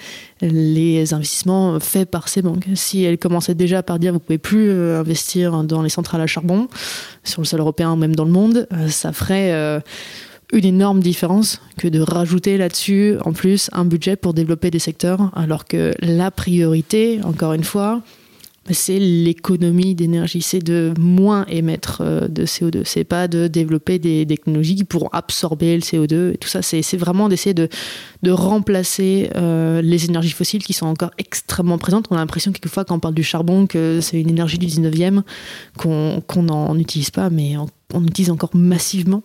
les 0.42 1.14
investissements 1.14 1.80
faits 1.80 2.10
par 2.10 2.30
ces 2.30 2.42
banques. 2.42 2.68
Si 2.76 3.04
elles 3.04 3.18
commençaient 3.18 3.56
déjà 3.56 3.84
par 3.84 4.00
dire 4.00 4.14
vous 4.14 4.20
pouvez 4.20 4.38
plus 4.38 4.72
investir 4.72 5.64
dans 5.64 5.82
les 5.82 5.90
centrales 5.90 6.22
à 6.22 6.28
charbon 6.28 6.68
sur 7.24 7.42
le 7.42 7.46
sol 7.46 7.60
européen 7.60 7.92
ou 7.92 7.96
même 7.96 8.16
dans 8.16 8.26
le 8.26 8.32
monde, 8.32 8.68
ça 8.90 9.12
ferait 9.12 9.82
une 10.52 10.66
énorme 10.66 11.00
différence 11.00 11.62
que 11.78 11.88
de 11.88 12.00
rajouter 12.00 12.58
là-dessus 12.58 13.16
en 13.24 13.34
plus 13.34 13.70
un 13.74 13.86
budget 13.86 14.16
pour 14.16 14.34
développer 14.34 14.72
des 14.72 14.80
secteurs 14.80 15.32
alors 15.36 15.66
que 15.66 15.94
la 16.00 16.32
priorité, 16.32 17.20
encore 17.24 17.54
une 17.54 17.64
fois, 17.64 18.02
c'est 18.70 19.00
l'économie 19.00 19.96
d'énergie, 19.96 20.42
c'est 20.42 20.60
de 20.60 20.94
moins 21.00 21.46
émettre 21.48 22.02
euh, 22.02 22.28
de 22.28 22.46
CO2. 22.46 22.84
C'est 22.86 23.04
pas 23.04 23.28
de 23.28 23.48
développer 23.48 23.98
des 23.98 24.26
technologies 24.26 24.76
qui 24.76 24.84
pourront 24.84 25.10
absorber 25.12 25.76
le 25.76 25.82
CO2 25.82 26.34
et 26.34 26.38
tout 26.38 26.48
ça. 26.48 26.62
C'est 26.62 26.98
vraiment 26.98 27.28
d'essayer 27.28 27.56
de, 27.56 27.70
de 28.22 28.32
remplacer 28.32 29.30
euh, 29.36 29.82
les 29.82 30.06
énergies 30.06 30.32
fossiles 30.32 30.64
qui 30.64 30.74
sont 30.74 30.86
encore 30.86 31.12
extrêmement 31.18 31.80
présentes. 31.80 32.06
On 32.12 32.16
a 32.16 32.20
l'impression 32.20 32.52
quelquefois 32.52 32.86
quand 32.86 32.96
on 32.96 33.00
parle 33.00 33.16
du 33.16 33.24
charbon 33.24 33.66
que 33.66 34.00
c'est 34.00 34.22
une 34.22 34.30
énergie 34.30 34.60
du 34.60 34.68
19e, 34.68 35.24
qu'on 35.78 36.44
n'en 36.44 36.78
utilise 36.78 37.10
pas, 37.10 37.30
mais 37.32 37.58
on, 37.94 38.04
utilise 38.06 38.30
encore 38.32 38.52
massivement, 38.54 39.24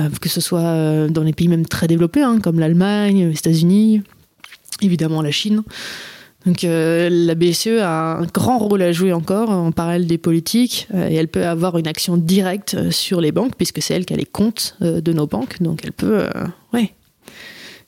euh, 0.00 0.08
que 0.20 0.28
ce 0.28 0.40
soit 0.40 1.08
dans 1.08 1.22
les 1.22 1.32
pays 1.32 1.48
même 1.48 1.66
très 1.66 1.86
développés, 1.86 2.22
hein, 2.22 2.38
comme 2.42 2.58
l'Allemagne, 2.58 3.28
les 3.28 3.38
États-Unis, 3.38 4.02
évidemment 4.82 5.22
la 5.22 5.30
Chine. 5.30 5.62
Donc 6.46 6.64
euh, 6.64 7.08
la 7.10 7.34
BCE 7.34 7.80
a 7.82 8.18
un 8.18 8.26
grand 8.26 8.58
rôle 8.58 8.82
à 8.82 8.92
jouer 8.92 9.12
encore 9.12 9.50
en 9.50 9.72
parallèle 9.72 10.06
des 10.06 10.18
politiques 10.18 10.88
euh, 10.94 11.08
et 11.08 11.14
elle 11.14 11.28
peut 11.28 11.44
avoir 11.44 11.78
une 11.78 11.88
action 11.88 12.16
directe 12.16 12.74
euh, 12.74 12.90
sur 12.90 13.20
les 13.20 13.32
banques 13.32 13.54
puisque 13.56 13.82
c'est 13.82 13.94
elle 13.94 14.06
qui 14.06 14.14
a 14.14 14.16
les 14.16 14.24
comptes 14.24 14.76
de 14.80 15.12
nos 15.12 15.26
banques. 15.26 15.60
Donc 15.60 15.80
elle 15.84 15.92
peut, 15.92 16.26
ouais, 16.72 16.94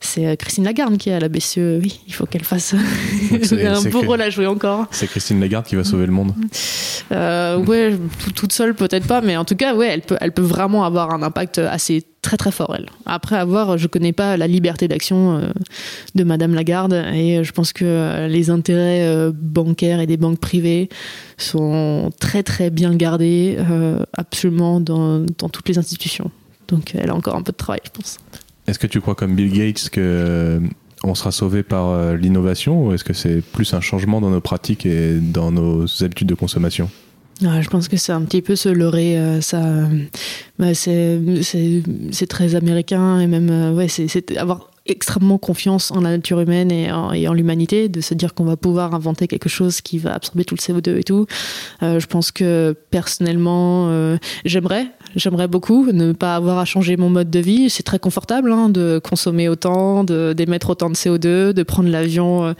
c'est 0.00 0.26
euh, 0.26 0.34
Christine 0.34 0.64
Lagarde 0.64 0.96
qui 0.96 1.10
est 1.10 1.12
à 1.12 1.20
la 1.20 1.28
BCE. 1.28 1.78
Oui, 1.80 2.00
il 2.08 2.14
faut 2.14 2.24
qu'elle 2.24 2.44
fasse 2.44 2.74
un 3.32 3.90
beau 3.90 4.00
rôle 4.00 4.22
à 4.22 4.30
jouer 4.30 4.46
encore. 4.46 4.86
C'est 4.90 5.06
Christine 5.06 5.40
Lagarde 5.40 5.66
qui 5.66 5.76
va 5.76 5.84
sauver 5.84 6.06
le 6.06 6.12
monde. 6.12 6.32
Euh, 7.12 7.58
ouais, 7.58 7.94
toute 8.34 8.52
seule 8.52 8.74
peut-être 8.74 9.06
pas, 9.06 9.20
mais 9.20 9.36
en 9.36 9.44
tout 9.44 9.56
cas, 9.56 9.74
ouais, 9.74 9.88
elle 9.88 10.00
peut, 10.00 10.16
elle 10.20 10.32
peut 10.32 10.42
vraiment 10.42 10.84
avoir 10.84 11.12
un 11.12 11.22
impact 11.22 11.58
assez 11.58 12.04
très 12.22 12.36
très 12.36 12.50
fort 12.50 12.74
elle. 12.76 12.86
Après 13.04 13.36
avoir, 13.36 13.78
je 13.78 13.86
connais 13.86 14.12
pas 14.12 14.36
la 14.36 14.46
liberté 14.46 14.88
d'action 14.88 15.36
euh, 15.36 15.50
de 16.14 16.24
Madame 16.24 16.54
Lagarde 16.54 16.94
et 17.14 17.44
je 17.44 17.52
pense 17.52 17.72
que 17.72 18.26
les 18.26 18.48
intérêts 18.50 19.30
bancaires 19.32 20.00
et 20.00 20.06
des 20.06 20.16
banques 20.16 20.40
privées 20.40 20.88
sont 21.36 22.10
très 22.20 22.42
très 22.42 22.70
bien 22.70 22.94
gardés 22.94 23.58
absolument 24.12 24.80
dans, 24.80 25.24
dans 25.38 25.48
toutes 25.48 25.68
les 25.68 25.78
institutions. 25.78 26.30
Donc 26.68 26.94
elle 26.94 27.10
a 27.10 27.14
encore 27.14 27.36
un 27.36 27.42
peu 27.42 27.52
de 27.52 27.56
travail, 27.56 27.80
je 27.84 27.90
pense. 27.90 28.18
Est-ce 28.70 28.78
que 28.78 28.86
tu 28.86 29.00
crois 29.00 29.16
comme 29.16 29.34
Bill 29.34 29.52
Gates 29.52 29.90
que 29.90 30.00
euh, 30.00 30.60
on 31.02 31.16
sera 31.16 31.32
sauvé 31.32 31.64
par 31.64 31.88
euh, 31.88 32.14
l'innovation 32.14 32.86
ou 32.86 32.92
est-ce 32.92 33.02
que 33.02 33.12
c'est 33.12 33.40
plus 33.40 33.74
un 33.74 33.80
changement 33.80 34.20
dans 34.20 34.30
nos 34.30 34.40
pratiques 34.40 34.86
et 34.86 35.18
dans 35.18 35.50
nos 35.50 35.86
habitudes 36.04 36.28
de 36.28 36.36
consommation? 36.36 36.88
Je 37.40 37.68
pense 37.68 37.88
que 37.88 37.96
c'est 37.96 38.12
un 38.12 38.20
petit 38.20 38.42
peu 38.42 38.54
se 38.54 38.68
leurrer. 38.68 39.18
Euh, 39.18 39.40
ça, 39.40 39.60
c'est 40.72 42.26
très 42.28 42.54
américain 42.54 43.18
et 43.18 43.26
même 43.26 43.74
ouais, 43.74 43.88
c'est 43.88 44.36
avoir 44.36 44.70
extrêmement 44.86 45.38
confiance 45.38 45.90
en 45.90 46.02
la 46.02 46.10
nature 46.10 46.38
humaine 46.38 46.70
et 46.70 46.92
en, 46.92 47.32
l'humanité, 47.32 47.88
de 47.88 48.00
se 48.00 48.14
dire 48.14 48.34
qu'on 48.34 48.44
va 48.44 48.56
pouvoir 48.56 48.94
inventer 48.94 49.26
quelque 49.26 49.48
chose 49.48 49.80
qui 49.80 49.98
va 49.98 50.14
absorber 50.14 50.44
tout 50.44 50.54
le 50.54 50.60
CO2 50.60 50.96
et 50.96 51.02
tout. 51.02 51.26
Je 51.80 52.06
pense 52.06 52.30
que 52.30 52.74
personnellement, 52.90 54.16
j'aimerais, 54.44 54.86
j'aimerais 55.16 55.48
beaucoup 55.48 55.90
ne 55.92 56.12
pas 56.12 56.36
avoir 56.36 56.58
à 56.58 56.64
changer 56.64 56.96
mon 56.96 57.10
mode 57.10 57.30
de 57.30 57.38
vie. 57.38 57.70
C'est 57.70 57.82
très 57.82 57.98
confortable 57.98 58.52
hein, 58.52 58.68
de 58.68 59.00
consommer 59.02 59.48
autant, 59.48 60.04
d'émettre 60.04 60.70
autant 60.70 60.90
de 60.90 60.94
CO2, 60.94 61.52
de 61.52 61.62
prendre 61.62 61.88
l'avion 61.88 62.44
euh, 62.44 62.52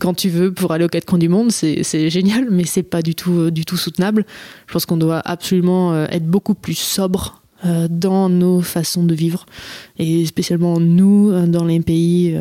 quand 0.00 0.14
tu 0.14 0.28
veux 0.28 0.52
pour 0.52 0.72
aller 0.72 0.84
aux 0.84 0.88
quatre 0.88 1.06
coins 1.06 1.18
du 1.18 1.28
monde. 1.28 1.50
C'est 1.50 2.10
génial, 2.10 2.48
mais 2.50 2.64
c'est 2.64 2.82
pas 2.82 3.02
du 3.02 3.14
tout, 3.14 3.50
du 3.50 3.64
tout 3.64 3.76
soutenable. 3.76 4.24
Je 4.66 4.72
pense 4.72 4.86
qu'on 4.86 4.96
doit 4.96 5.20
absolument 5.24 6.04
être 6.06 6.26
beaucoup 6.26 6.54
plus 6.54 6.78
sobre 6.78 7.42
dans 7.90 8.28
nos 8.28 8.60
façons 8.60 9.02
de 9.02 9.14
vivre 9.14 9.44
et 9.98 10.24
spécialement 10.26 10.78
nous 10.78 11.32
dans 11.46 11.64
les 11.64 11.80
pays 11.80 12.38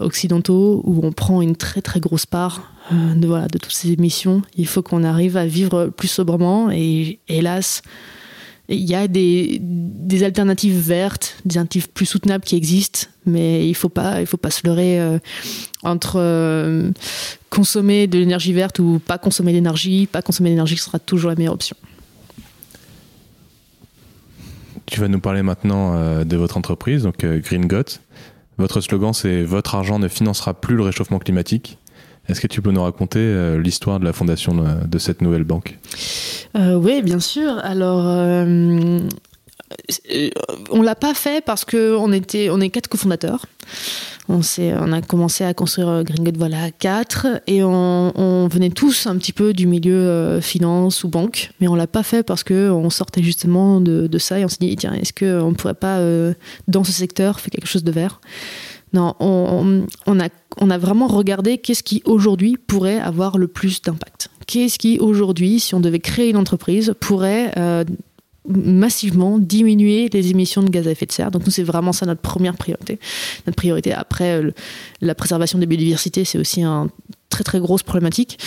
occidentaux 0.00 0.80
où 0.84 1.00
on 1.02 1.12
prend 1.12 1.42
une 1.42 1.54
très 1.54 1.82
très 1.82 2.00
grosse 2.00 2.24
part 2.24 2.72
de, 2.90 3.26
voilà, 3.26 3.46
de 3.48 3.58
toutes 3.58 3.72
ces 3.72 3.92
émissions. 3.92 4.40
Il 4.56 4.66
faut 4.66 4.82
qu'on 4.82 5.04
arrive 5.04 5.36
à 5.36 5.44
vivre 5.44 5.88
plus 5.88 6.08
sobrement 6.08 6.70
et 6.70 7.18
hélas, 7.28 7.82
il 8.68 8.84
y 8.84 8.94
a 8.94 9.06
des, 9.06 9.60
alternatives 10.22 10.78
vertes, 10.78 11.36
des 11.44 11.56
alternatives 11.56 11.88
plus 11.88 12.06
soutenables 12.06 12.44
qui 12.44 12.56
existent, 12.56 13.06
mais 13.24 13.68
il 13.68 13.74
faut 13.74 13.92
faut 14.26 14.36
pas 14.36 14.50
se 14.50 14.66
leurrer 14.66 15.00
euh, 15.00 15.18
entre 15.82 16.16
euh, 16.16 16.90
consommer 17.48 18.06
de 18.06 18.18
l'énergie 18.18 18.52
verte 18.52 18.78
ou 18.80 19.00
pas 19.04 19.18
consommer 19.18 19.52
d'énergie. 19.52 20.06
Pas 20.10 20.22
consommer 20.22 20.50
d'énergie 20.50 20.76
sera 20.76 20.98
toujours 20.98 21.30
la 21.30 21.36
meilleure 21.36 21.54
option. 21.54 21.76
Tu 24.86 25.00
vas 25.00 25.08
nous 25.08 25.20
parler 25.20 25.42
maintenant 25.42 25.94
euh, 25.94 26.24
de 26.24 26.36
votre 26.36 26.56
entreprise, 26.56 27.04
donc 27.04 27.24
Green 27.24 27.66
Got. 27.66 28.00
Votre 28.58 28.80
slogan, 28.80 29.12
c'est 29.12 29.42
Votre 29.42 29.74
argent 29.74 29.98
ne 29.98 30.08
financera 30.08 30.54
plus 30.54 30.76
le 30.76 30.82
réchauffement 30.82 31.18
climatique. 31.18 31.78
Est-ce 32.28 32.40
que 32.40 32.46
tu 32.46 32.60
peux 32.60 32.72
nous 32.72 32.82
raconter 32.82 33.20
euh, 33.20 33.60
l'histoire 33.60 34.00
de 34.00 34.04
la 34.04 34.12
fondation 34.12 34.54
de, 34.54 34.98
cette 34.98 35.22
nouvelle 35.22 35.44
banque? 35.44 35.78
Euh, 36.56 36.74
Oui, 36.74 37.02
bien 37.02 37.20
sûr. 37.20 37.58
Alors, 37.62 38.04
euh, 38.06 38.98
on 40.70 40.82
l'a 40.82 40.94
pas 40.94 41.14
fait 41.14 41.44
parce 41.44 41.64
qu'on 41.64 42.12
était, 42.12 42.50
on 42.50 42.60
est 42.60 42.70
quatre 42.70 42.88
cofondateurs. 42.88 43.46
On, 44.28 44.40
on 44.58 44.92
a 44.92 45.02
commencé 45.02 45.44
à 45.44 45.54
construire 45.54 46.02
Gringot 46.02 46.32
voilà 46.36 46.72
quatre 46.72 47.40
et 47.46 47.62
on, 47.62 48.48
venait 48.48 48.70
tous 48.70 49.06
un 49.06 49.16
petit 49.18 49.32
peu 49.32 49.52
du 49.52 49.68
milieu 49.68 50.40
finance 50.40 51.04
ou 51.04 51.08
banque, 51.08 51.50
mais 51.60 51.68
on 51.68 51.76
l'a 51.76 51.86
pas 51.86 52.02
fait 52.02 52.24
parce 52.24 52.42
que 52.42 52.70
on 52.70 52.90
sortait 52.90 53.22
justement 53.22 53.80
de, 53.80 54.18
ça 54.18 54.40
et 54.40 54.44
on 54.44 54.48
s'est 54.48 54.56
dit 54.60 54.74
tiens 54.74 54.94
est-ce 54.94 55.12
qu'on 55.12 55.50
ne 55.50 55.54
pourrait 55.54 55.74
pas 55.74 56.00
dans 56.66 56.82
ce 56.82 56.90
secteur 56.90 57.38
faire 57.38 57.50
quelque 57.50 57.68
chose 57.68 57.84
de 57.84 57.92
vert? 57.92 58.20
On, 58.96 59.86
a, 60.20 60.78
vraiment 60.78 61.06
regardé 61.06 61.58
qu'est-ce 61.58 61.82
qui 61.82 62.02
aujourd'hui 62.04 62.56
pourrait 62.56 62.98
avoir 62.98 63.38
le 63.38 63.48
plus 63.48 63.82
d'impact. 63.82 64.30
Qu'est-ce 64.46 64.78
qui 64.78 64.98
aujourd'hui, 64.98 65.60
si 65.60 65.74
on 65.74 65.80
devait 65.80 65.98
créer 65.98 66.30
une 66.30 66.36
entreprise, 66.36 66.94
pourrait 67.00 67.52
euh, 67.56 67.84
massivement 68.48 69.38
diminuer 69.38 70.08
les 70.12 70.30
émissions 70.30 70.62
de 70.62 70.70
gaz 70.70 70.86
à 70.86 70.92
effet 70.92 71.06
de 71.06 71.12
serre. 71.12 71.30
Donc 71.30 71.44
nous, 71.44 71.52
c'est 71.52 71.62
vraiment 71.62 71.92
ça 71.92 72.06
notre 72.06 72.20
première 72.20 72.56
priorité. 72.56 72.98
Notre 73.46 73.56
priorité 73.56 73.92
après 73.92 74.40
la 75.00 75.14
préservation 75.14 75.58
des 75.58 75.66
biodiversités, 75.66 76.24
c'est 76.24 76.38
aussi 76.38 76.62
un 76.62 76.88
très 77.28 77.44
très 77.44 77.60
grosse 77.60 77.82
problématique. 77.82 78.38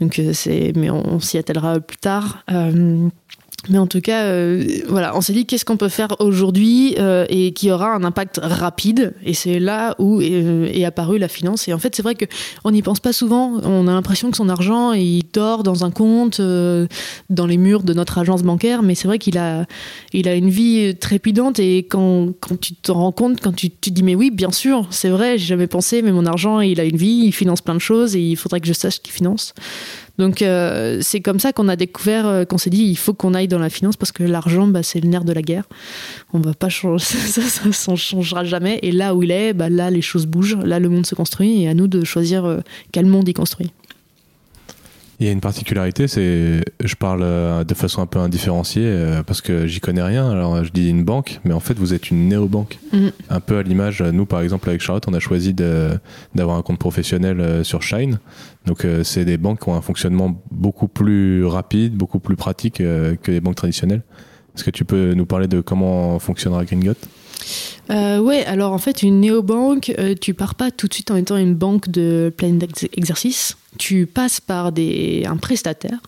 Donc 0.00 0.18
euh, 0.18 0.32
mais 0.74 0.90
on, 0.90 1.20
s'y 1.20 1.38
attellera 1.38 1.80
plus 1.80 1.98
tard. 1.98 2.44
Euh, 2.50 3.08
mais 3.68 3.78
en 3.78 3.86
tout 3.86 4.00
cas, 4.00 4.24
euh, 4.24 4.64
voilà, 4.88 5.16
on 5.16 5.20
s'est 5.20 5.32
dit 5.32 5.46
qu'est-ce 5.46 5.64
qu'on 5.64 5.76
peut 5.76 5.88
faire 5.88 6.16
aujourd'hui 6.18 6.96
euh, 6.98 7.26
et 7.28 7.52
qui 7.52 7.70
aura 7.70 7.94
un 7.94 8.02
impact 8.02 8.40
rapide. 8.42 9.14
Et 9.24 9.34
c'est 9.34 9.60
là 9.60 9.94
où 10.00 10.20
est, 10.20 10.30
euh, 10.32 10.86
apparue 10.86 11.18
la 11.18 11.28
finance. 11.28 11.68
Et 11.68 11.72
en 11.72 11.78
fait, 11.78 11.94
c'est 11.94 12.02
vrai 12.02 12.16
qu'on 12.16 12.72
n'y 12.72 12.82
pense 12.82 12.98
pas 12.98 13.12
souvent. 13.12 13.60
On 13.62 13.86
a 13.86 13.92
l'impression 13.92 14.32
que 14.32 14.36
son 14.36 14.48
argent, 14.48 14.92
il 14.92 15.22
dort 15.32 15.62
dans 15.62 15.84
un 15.84 15.92
compte, 15.92 16.40
dans 16.40 17.46
les 17.46 17.56
murs 17.56 17.84
de 17.84 17.94
notre 17.94 18.18
agence 18.18 18.42
bancaire. 18.42 18.82
Mais 18.82 18.96
c'est 18.96 19.06
vrai 19.06 19.20
qu'il 19.20 19.38
a, 19.38 19.64
il 20.12 20.26
a 20.26 20.34
une 20.34 20.50
vie 20.50 20.96
trépidante. 20.96 21.60
Et 21.60 21.84
quand, 21.84 22.32
quand 22.40 22.58
tu 22.58 22.74
te 22.74 22.90
rends 22.90 23.12
compte, 23.12 23.40
quand 23.40 23.52
tu, 23.52 23.70
tu 23.70 23.90
te 23.90 23.94
dis, 23.94 24.02
mais 24.02 24.16
oui, 24.16 24.32
bien 24.32 24.50
sûr, 24.50 24.88
c'est 24.90 25.10
vrai, 25.10 25.38
j'ai 25.38 25.46
jamais 25.46 25.68
pensé, 25.68 26.02
mais 26.02 26.10
mon 26.10 26.26
argent, 26.26 26.58
il 26.60 26.80
a 26.80 26.84
une 26.84 26.96
vie, 26.96 27.26
il 27.26 27.32
finance 27.32 27.60
plein 27.60 27.74
de 27.74 27.80
choses 27.80 28.16
et 28.16 28.20
il 28.20 28.36
faudrait 28.36 28.60
que 28.60 28.66
je 28.66 28.72
sache 28.72 28.98
qu'il 29.00 29.12
finance. 29.12 29.54
Donc 30.18 30.42
euh, 30.42 30.98
c'est 31.00 31.20
comme 31.20 31.38
ça 31.38 31.52
qu'on 31.52 31.68
a 31.68 31.76
découvert, 31.76 32.26
euh, 32.26 32.44
qu'on 32.44 32.58
s'est 32.58 32.70
dit 32.70 32.84
il 32.84 32.96
faut 32.96 33.14
qu'on 33.14 33.34
aille 33.34 33.48
dans 33.48 33.58
la 33.58 33.70
finance 33.70 33.96
parce 33.96 34.12
que 34.12 34.22
l'argent 34.22 34.66
bah, 34.66 34.82
c'est 34.82 35.00
le 35.00 35.08
nerf 35.08 35.24
de 35.24 35.32
la 35.32 35.42
guerre. 35.42 35.64
On 36.32 36.40
va 36.40 36.54
pas 36.54 36.68
changer, 36.68 37.04
ça, 37.04 37.42
ça, 37.72 37.96
changera 37.96 38.44
jamais. 38.44 38.78
Et 38.82 38.92
là 38.92 39.14
où 39.14 39.22
il 39.22 39.30
est, 39.30 39.52
bah, 39.52 39.68
là 39.68 39.90
les 39.90 40.02
choses 40.02 40.26
bougent, 40.26 40.58
là 40.58 40.78
le 40.78 40.88
monde 40.88 41.06
se 41.06 41.14
construit 41.14 41.62
et 41.62 41.68
à 41.68 41.74
nous 41.74 41.88
de 41.88 42.04
choisir 42.04 42.44
euh, 42.44 42.60
quel 42.92 43.06
monde 43.06 43.28
il 43.28 43.34
construit. 43.34 43.72
Il 45.22 45.26
y 45.26 45.28
a 45.28 45.32
une 45.32 45.40
particularité, 45.40 46.08
c'est 46.08 46.64
je 46.82 46.94
parle 46.96 47.20
euh, 47.22 47.62
de 47.62 47.74
façon 47.74 48.02
un 48.02 48.06
peu 48.06 48.18
indifférenciée 48.18 48.82
euh, 48.84 49.22
parce 49.22 49.40
que 49.40 49.68
j'y 49.68 49.78
connais 49.78 50.02
rien. 50.02 50.28
Alors 50.28 50.64
je 50.64 50.72
dis 50.72 50.88
une 50.88 51.04
banque, 51.04 51.38
mais 51.44 51.54
en 51.54 51.60
fait 51.60 51.78
vous 51.78 51.94
êtes 51.94 52.10
une 52.10 52.26
néobanque. 52.26 52.80
Mm. 52.92 53.06
Un 53.30 53.38
peu 53.38 53.58
à 53.58 53.62
l'image, 53.62 54.02
nous 54.02 54.26
par 54.26 54.40
exemple 54.40 54.68
avec 54.68 54.80
Charlotte, 54.80 55.04
on 55.06 55.14
a 55.14 55.20
choisi 55.20 55.54
d'avoir 55.54 56.56
un 56.56 56.62
compte 56.62 56.80
professionnel 56.80 57.40
euh, 57.40 57.62
sur 57.62 57.84
Shine. 57.84 58.18
Donc 58.66 58.84
c'est 59.04 59.24
des 59.24 59.36
banques 59.36 59.62
qui 59.62 59.68
ont 59.68 59.76
un 59.76 59.80
fonctionnement 59.80 60.42
beaucoup 60.50 60.88
plus 60.88 61.44
rapide, 61.44 61.94
beaucoup 61.94 62.18
plus 62.18 62.34
pratique 62.34 62.78
que 62.78 63.30
les 63.30 63.40
banques 63.40 63.56
traditionnelles. 63.56 64.02
Est-ce 64.56 64.64
que 64.64 64.70
tu 64.70 64.84
peux 64.84 65.14
nous 65.14 65.26
parler 65.26 65.46
de 65.46 65.60
comment 65.60 66.18
fonctionnera 66.18 66.64
Gringot 66.64 66.94
euh, 67.92 68.18
ouais, 68.18 68.44
alors 68.46 68.72
en 68.72 68.78
fait, 68.78 69.02
une 69.02 69.20
néobanque, 69.20 69.92
euh, 69.98 70.14
tu 70.18 70.34
pars 70.34 70.54
pas 70.54 70.70
tout 70.70 70.88
de 70.88 70.94
suite 70.94 71.10
en 71.10 71.16
étant 71.16 71.36
une 71.36 71.54
banque 71.54 71.88
de 71.88 72.32
plein 72.36 72.58
exercice. 72.96 73.56
Tu 73.78 74.06
passes 74.06 74.40
par 74.40 74.72
des, 74.72 75.24
un 75.26 75.36
prestataire 75.36 75.98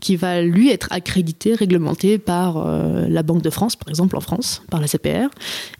qui 0.00 0.16
va 0.16 0.42
lui 0.42 0.70
être 0.70 0.88
accrédité, 0.90 1.54
réglementé 1.54 2.18
par 2.18 2.56
euh, 2.56 3.06
la 3.08 3.22
Banque 3.22 3.42
de 3.42 3.50
France, 3.50 3.76
par 3.76 3.88
exemple 3.88 4.16
en 4.16 4.20
France, 4.20 4.62
par 4.70 4.80
la 4.80 4.88
CPR, 4.88 5.28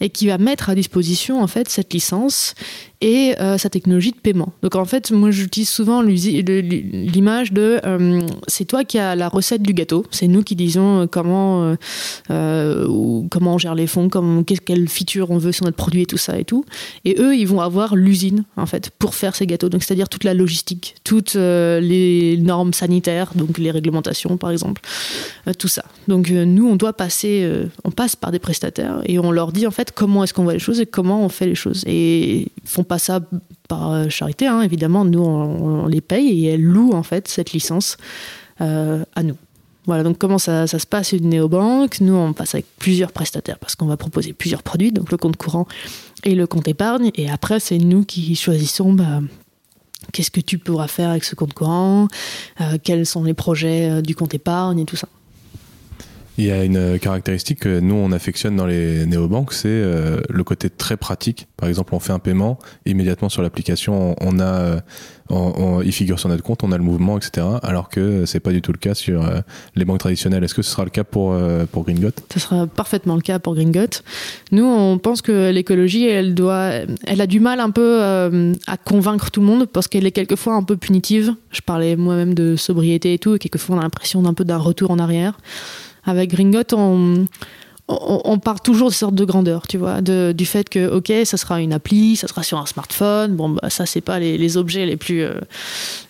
et 0.00 0.10
qui 0.10 0.26
va 0.26 0.38
mettre 0.38 0.70
à 0.70 0.74
disposition 0.74 1.42
en 1.42 1.46
fait 1.46 1.68
cette 1.68 1.92
licence 1.92 2.54
et 3.00 3.34
euh, 3.40 3.56
sa 3.56 3.70
technologie 3.70 4.12
de 4.12 4.18
paiement. 4.18 4.52
Donc 4.62 4.76
en 4.76 4.84
fait, 4.84 5.10
moi 5.10 5.30
j'utilise 5.30 5.70
souvent 5.70 6.02
l'image 6.02 7.52
de 7.52 7.80
euh, 7.84 8.20
c'est 8.46 8.66
toi 8.66 8.84
qui 8.84 8.98
as 8.98 9.16
la 9.16 9.28
recette 9.28 9.62
du 9.62 9.72
gâteau, 9.72 10.04
c'est 10.10 10.28
nous 10.28 10.42
qui 10.42 10.54
disons 10.54 11.06
comment 11.10 11.74
comment 12.28 13.54
on 13.54 13.58
gère 13.58 13.74
les 13.74 13.86
fonds, 13.86 14.08
comment 14.08 14.42
quelle 14.44 14.88
feature 14.88 15.30
on 15.30 15.38
veut 15.38 15.52
sur 15.52 15.64
notre 15.64 15.76
produit 15.76 16.02
et 16.02 16.06
tout 16.06 16.18
ça 16.18 16.38
et 16.38 16.44
tout, 16.44 16.64
et 17.04 17.16
eux 17.18 17.34
ils 17.34 17.46
vont 17.46 17.60
avoir 17.60 17.96
l'usine 17.96 18.44
en 18.56 18.66
fait 18.66 18.90
pour 18.98 19.14
faire 19.14 19.34
ces 19.34 19.46
gâteaux. 19.46 19.68
C'est-à-dire 19.70 20.08
toute 20.08 20.24
la 20.24 20.34
logistique, 20.34 20.96
toutes 21.04 21.34
les 21.34 22.36
normes 22.38 22.74
sanitaires, 22.74 23.32
donc 23.34 23.56
les 23.56 23.70
réglementations 23.70 24.09
par 24.38 24.50
exemple, 24.50 24.82
euh, 25.46 25.52
tout 25.54 25.68
ça. 25.68 25.84
Donc 26.08 26.30
euh, 26.30 26.44
nous, 26.44 26.68
on 26.68 26.76
doit 26.76 26.92
passer, 26.92 27.42
euh, 27.42 27.66
on 27.84 27.90
passe 27.90 28.16
par 28.16 28.30
des 28.30 28.38
prestataires 28.38 29.02
et 29.04 29.18
on 29.18 29.30
leur 29.30 29.52
dit 29.52 29.66
en 29.66 29.70
fait 29.70 29.92
comment 29.92 30.24
est-ce 30.24 30.34
qu'on 30.34 30.44
voit 30.44 30.52
les 30.52 30.58
choses 30.58 30.80
et 30.80 30.86
comment 30.86 31.24
on 31.24 31.28
fait 31.28 31.46
les 31.46 31.54
choses. 31.54 31.84
Et 31.86 32.42
ils 32.42 32.68
font 32.68 32.84
pas 32.84 32.98
ça 32.98 33.20
par 33.68 34.10
charité, 34.10 34.46
hein, 34.46 34.62
évidemment. 34.62 35.04
Nous, 35.04 35.22
on, 35.22 35.86
les 35.86 36.00
paye 36.00 36.46
et 36.46 36.54
elles 36.54 36.62
louent 36.62 36.92
en 36.92 37.02
fait 37.02 37.28
cette 37.28 37.52
licence 37.52 37.96
à 38.58 39.22
nous. 39.22 39.36
Voilà, 39.86 40.02
donc 40.02 40.18
comment 40.18 40.38
ça, 40.38 40.66
se 40.66 40.86
passe 40.86 41.12
une 41.12 41.30
néobanque? 41.30 42.00
Nous, 42.00 42.14
on 42.14 42.32
passe 42.32 42.54
avec 42.54 42.66
plusieurs 42.78 43.12
prestataires 43.12 43.58
parce 43.58 43.74
qu'on 43.74 43.86
va 43.86 43.96
proposer 43.96 44.32
plusieurs 44.32 44.62
produits, 44.62 44.92
donc 44.92 45.10
le 45.10 45.16
compte 45.16 45.36
courant 45.36 45.66
et 46.24 46.34
le 46.34 46.46
compte 46.46 46.68
épargne. 46.68 47.10
Et 47.14 47.30
après, 47.30 47.60
c'est 47.60 47.78
nous 47.78 48.04
qui 48.04 48.36
choisissons 48.36 48.92
bah, 48.92 49.20
Qu'est-ce 50.12 50.30
que 50.30 50.40
tu 50.40 50.58
pourras 50.58 50.88
faire 50.88 51.10
avec 51.10 51.24
ce 51.24 51.34
compte 51.34 51.54
courant? 51.54 52.08
Euh, 52.60 52.78
Quels 52.82 53.06
sont 53.06 53.24
les 53.24 53.34
projets 53.34 53.90
euh, 53.90 54.02
du 54.02 54.14
compte 54.14 54.34
épargne 54.34 54.78
et 54.80 54.84
tout 54.84 54.96
ça? 54.96 55.08
Il 56.40 56.46
y 56.46 56.50
a 56.50 56.64
une 56.64 56.98
caractéristique 56.98 57.60
que 57.60 57.80
nous 57.80 57.94
on 57.94 58.12
affectionne 58.12 58.56
dans 58.56 58.64
les 58.64 59.04
néobanques, 59.04 59.52
c'est 59.52 59.68
euh, 59.68 60.20
le 60.30 60.42
côté 60.42 60.70
très 60.70 60.96
pratique. 60.96 61.48
Par 61.58 61.68
exemple, 61.68 61.94
on 61.94 62.00
fait 62.00 62.12
un 62.12 62.18
paiement 62.18 62.58
immédiatement 62.86 63.28
sur 63.28 63.42
l'application, 63.42 64.16
on 64.20 64.40
a, 64.40 64.80
il 65.84 65.92
figure 65.92 66.18
sur 66.18 66.30
notre 66.30 66.42
compte, 66.42 66.64
on 66.64 66.72
a 66.72 66.78
le 66.78 66.82
mouvement, 66.82 67.18
etc. 67.18 67.46
Alors 67.62 67.90
que 67.90 68.24
c'est 68.24 68.40
pas 68.40 68.52
du 68.52 68.62
tout 68.62 68.72
le 68.72 68.78
cas 68.78 68.94
sur 68.94 69.22
euh, 69.22 69.40
les 69.76 69.84
banques 69.84 70.00
traditionnelles. 70.00 70.42
Est-ce 70.42 70.54
que 70.54 70.62
ce 70.62 70.70
sera 70.70 70.84
le 70.84 70.90
cas 70.90 71.04
pour 71.04 71.32
euh, 71.32 71.66
pour 71.70 71.84
Gringot 71.84 72.12
Ce 72.32 72.40
sera 72.40 72.66
parfaitement 72.66 73.16
le 73.16 73.22
cas 73.22 73.38
pour 73.38 73.54
Gringot. 73.54 74.00
Nous, 74.50 74.64
on 74.64 74.98
pense 74.98 75.20
que 75.20 75.50
l'écologie, 75.50 76.06
elle 76.06 76.34
elle 77.06 77.20
a 77.20 77.26
du 77.26 77.40
mal 77.40 77.60
un 77.60 77.70
peu 77.70 78.00
à 78.66 78.76
convaincre 78.78 79.30
tout 79.30 79.40
le 79.40 79.46
monde 79.46 79.66
parce 79.66 79.88
qu'elle 79.88 80.06
est 80.06 80.12
quelquefois 80.12 80.54
un 80.54 80.62
peu 80.62 80.78
punitive. 80.78 81.34
Je 81.50 81.60
parlais 81.60 81.96
moi-même 81.96 82.32
de 82.32 82.56
sobriété 82.56 83.12
et 83.12 83.18
tout, 83.18 83.34
et 83.34 83.38
quelquefois 83.38 83.76
on 83.76 83.78
a 83.80 83.82
l'impression 83.82 84.22
d'un 84.22 84.32
peu 84.32 84.44
d'un 84.44 84.56
retour 84.56 84.90
en 84.90 84.98
arrière. 84.98 85.38
Avec 86.04 86.30
Gringot, 86.30 86.74
on, 86.74 87.26
on, 87.90 88.38
part 88.38 88.60
toujours 88.60 88.88
de 88.88 88.94
sorte 88.94 89.14
de 89.14 89.24
grandeur, 89.24 89.66
tu 89.66 89.76
vois, 89.76 90.00
du 90.00 90.46
fait 90.46 90.68
que, 90.68 90.88
ok, 90.88 91.12
ça 91.24 91.36
sera 91.36 91.60
une 91.60 91.72
appli, 91.72 92.16
ça 92.16 92.28
sera 92.28 92.42
sur 92.42 92.58
un 92.58 92.66
smartphone. 92.66 93.34
Bon, 93.34 93.50
bah, 93.50 93.70
ça, 93.70 93.86
c'est 93.86 94.00
pas 94.00 94.18
les, 94.18 94.56
objets 94.56 94.86
les 94.86 94.96
plus, 94.96 95.22
euh, 95.22 95.34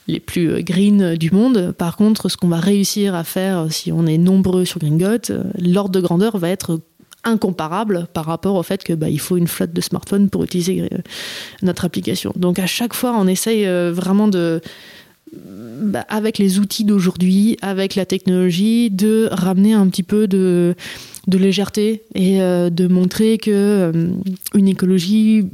les 0.07 0.21
plus 0.21 0.51
euh, 0.51 0.61
green 0.61 1.17
du 1.17 1.31
monde. 1.31 1.73
Par 1.73 1.97
contre, 1.97 2.29
ce 2.29 2.37
qu'on 2.37 2.49
va 2.49 2.61
réussir 2.61 3.15
à 3.15 3.25
faire 3.25 3.67
si 3.71 3.93
on 3.93 4.07
est 4.07 4.19
nombreux 4.19 4.65
sur 4.65 4.79
Gringot, 4.79 5.31
euh, 5.31 5.45
l'ordre 5.59 5.93
de 5.93 6.01
grandeur 6.01 6.37
va 6.37 6.49
être 6.49 6.81
incomparable 7.23 8.07
par 8.15 8.25
rapport 8.25 8.55
au 8.55 8.63
fait 8.63 8.83
que 8.83 8.95
bah, 8.95 9.11
il 9.11 9.21
faut 9.21 9.37
une 9.37 9.49
flotte 9.49 9.73
de 9.73 9.81
smartphones 9.83 10.31
pour 10.31 10.43
utiliser 10.43 10.89
notre 11.61 11.85
application. 11.85 12.33
Donc 12.35 12.59
à 12.59 12.67
chaque 12.67 12.95
fois, 12.95 13.15
on 13.15 13.27
essaye 13.27 13.67
vraiment 13.91 14.27
de 14.27 14.63
bah, 15.33 16.05
avec 16.09 16.39
les 16.39 16.59
outils 16.59 16.85
d'aujourd'hui, 16.85 17.57
avec 17.63 17.95
la 17.95 18.05
technologie, 18.05 18.91
de 18.91 19.29
ramener 19.31 19.73
un 19.73 19.89
petit 19.89 20.03
peu 20.03 20.27
de, 20.27 20.75
légèreté 21.27 22.03
et 22.15 22.43
euh, 22.43 22.71
de 22.71 22.89
montrer 22.89 23.39
que 23.39 23.51
euh, 23.51 24.09
une 24.55 24.69
écologie 24.69 25.47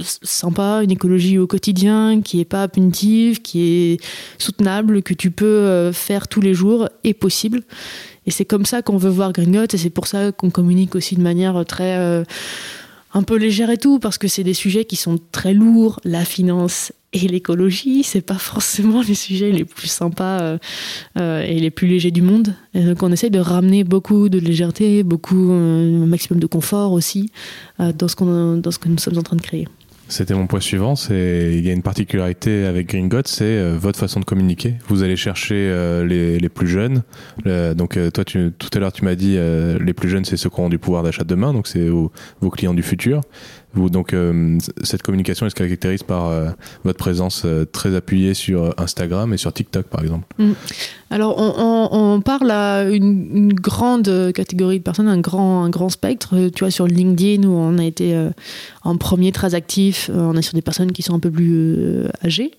sympa, 0.00 0.82
une 0.84 0.92
écologie 0.92 1.38
au 1.38 1.46
quotidien, 1.46 2.20
qui 2.22 2.40
est 2.40 2.44
pas 2.44 2.68
punitive, 2.68 3.42
qui 3.42 3.62
est 3.62 4.04
soutenable, 4.38 5.02
que 5.02 5.14
tu 5.14 5.30
peux 5.30 5.44
euh, 5.44 5.92
faire 5.92 6.28
tous 6.28 6.40
les 6.40 6.54
jours, 6.54 6.88
est 7.02 7.14
possible. 7.14 7.62
Et 8.26 8.30
c'est 8.30 8.44
comme 8.44 8.64
ça 8.64 8.82
qu'on 8.82 8.96
veut 8.96 9.10
voir 9.10 9.32
Gringot 9.32 9.66
et 9.72 9.76
c'est 9.76 9.90
pour 9.90 10.06
ça 10.06 10.32
qu'on 10.32 10.50
communique 10.50 10.94
aussi 10.94 11.16
de 11.16 11.22
manière 11.22 11.64
très 11.64 12.24
un 13.14 13.22
peu 13.22 13.36
légère 13.36 13.70
et 13.70 13.78
tout, 13.78 13.98
parce 13.98 14.18
que 14.18 14.28
c'est 14.28 14.44
des 14.44 14.54
sujets 14.54 14.84
qui 14.84 14.96
sont 14.96 15.18
très 15.32 15.54
lourds, 15.54 16.00
la 16.04 16.24
finance 16.24 16.92
et 17.12 17.28
l'écologie, 17.28 18.02
c'est 18.02 18.20
pas 18.20 18.38
forcément 18.38 19.02
les 19.02 19.14
sujets 19.14 19.50
les 19.50 19.64
plus 19.64 19.88
sympas 19.88 20.40
euh, 20.40 20.58
euh, 21.18 21.42
et 21.42 21.58
les 21.58 21.70
plus 21.70 21.86
légers 21.86 22.10
du 22.10 22.22
monde. 22.22 22.54
Et 22.74 22.84
donc 22.84 23.02
on 23.02 23.12
essaye 23.12 23.30
de 23.30 23.38
ramener 23.38 23.84
beaucoup 23.84 24.28
de 24.28 24.38
légèreté, 24.38 25.02
beaucoup, 25.02 25.50
un 25.52 26.06
maximum 26.06 26.40
de 26.40 26.46
confort 26.46 26.92
aussi 26.92 27.30
dans, 27.78 28.08
ce 28.08 28.56
dans 28.60 28.70
ce 28.70 28.78
que 28.78 28.88
nous 28.88 28.98
sommes 28.98 29.18
en 29.18 29.22
train 29.22 29.36
de 29.36 29.42
créer. 29.42 29.66
C'était 30.08 30.34
mon 30.34 30.46
point 30.46 30.60
suivant. 30.60 30.94
C'est 30.94 31.52
il 31.54 31.66
y 31.66 31.70
a 31.70 31.72
une 31.72 31.82
particularité 31.82 32.64
avec 32.64 32.88
Green 32.88 33.08
God, 33.08 33.26
c'est 33.26 33.44
euh, 33.44 33.76
votre 33.76 33.98
façon 33.98 34.20
de 34.20 34.24
communiquer. 34.24 34.74
Vous 34.86 35.02
allez 35.02 35.16
chercher 35.16 35.56
euh, 35.56 36.06
les, 36.06 36.38
les, 36.38 36.48
plus 36.48 36.68
jeunes. 36.68 37.02
donc 37.44 37.96
euh, 37.96 38.10
toi, 38.10 38.24
tout 38.24 38.70
à 38.72 38.78
l'heure, 38.78 38.92
tu 38.92 39.04
m'as 39.04 39.16
dit 39.16 39.36
les 39.36 39.94
plus 39.94 40.08
jeunes, 40.08 40.24
c'est 40.24 40.36
ceux 40.36 40.48
qui 40.48 40.60
auront 40.60 40.68
du 40.68 40.78
pouvoir 40.78 41.02
d'achat 41.02 41.24
demain. 41.24 41.52
Donc 41.52 41.66
c'est 41.66 41.88
vos, 41.88 42.10
clients 42.50 42.74
du 42.74 42.82
futur. 42.82 43.20
Donc 43.76 44.14
cette 44.82 45.02
communication, 45.02 45.46
elle 45.46 45.50
se 45.50 45.56
caractérise 45.56 46.02
par 46.02 46.30
votre 46.84 46.98
présence 46.98 47.46
très 47.72 47.94
appuyée 47.94 48.34
sur 48.34 48.74
Instagram 48.78 49.32
et 49.32 49.36
sur 49.36 49.52
TikTok, 49.52 49.86
par 49.86 50.02
exemple? 50.02 50.26
Mm. 50.38 50.52
Alors, 51.10 51.36
on, 51.38 52.20
parle 52.20 52.50
à 52.50 52.84
une, 52.84 53.52
grande 53.52 54.32
catégorie 54.34 54.78
de 54.78 54.84
personnes, 54.84 55.08
un 55.08 55.20
grand, 55.20 55.64
un 55.64 55.70
grand 55.70 55.88
spectre. 55.88 56.48
Tu 56.54 56.60
vois, 56.60 56.70
sur 56.70 56.86
LinkedIn, 56.86 57.46
où 57.46 57.52
on 57.52 57.78
a 57.78 57.84
été 57.84 58.18
en 58.82 58.96
premier 58.96 59.30
très 59.32 59.54
actif, 59.54 60.10
on 60.12 60.36
est 60.36 60.42
sur 60.42 60.54
des 60.54 60.62
personnes 60.62 60.92
qui 60.92 61.02
sont 61.02 61.14
un 61.14 61.20
peu 61.20 61.30
plus 61.30 62.06
âgées. 62.24 62.52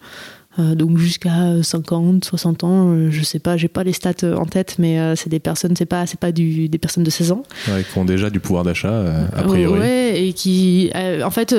Euh, 0.59 0.75
donc 0.75 0.97
jusqu'à 0.97 1.61
50, 1.61 2.25
60 2.25 2.63
ans, 2.63 2.89
euh, 2.89 3.11
je 3.11 3.23
sais 3.23 3.39
pas, 3.39 3.57
j'ai 3.57 3.67
pas 3.67 3.83
les 3.83 3.93
stats 3.93 4.13
euh, 4.23 4.35
en 4.35 4.45
tête, 4.45 4.75
mais 4.79 4.97
c'est 5.15 5.29
des 5.29 5.39
personnes, 5.39 5.75
c'est 5.75 5.85
pas, 5.85 6.05
c'est 6.05 6.19
pas 6.19 6.31
du, 6.31 6.69
des 6.69 6.77
personnes 6.77 7.03
de 7.03 7.09
16 7.09 7.31
ans. 7.31 7.43
Ouais, 7.67 7.83
qui 7.83 7.97
ont 7.97 8.05
déjà 8.05 8.29
du 8.29 8.39
pouvoir 8.39 8.63
d'achat, 8.63 9.27
a 9.35 9.43
priori. 9.43 9.79
Ouais, 9.79 10.23
et 10.23 10.33
qui, 10.33 10.89
en 11.23 11.29
fait, 11.29 11.55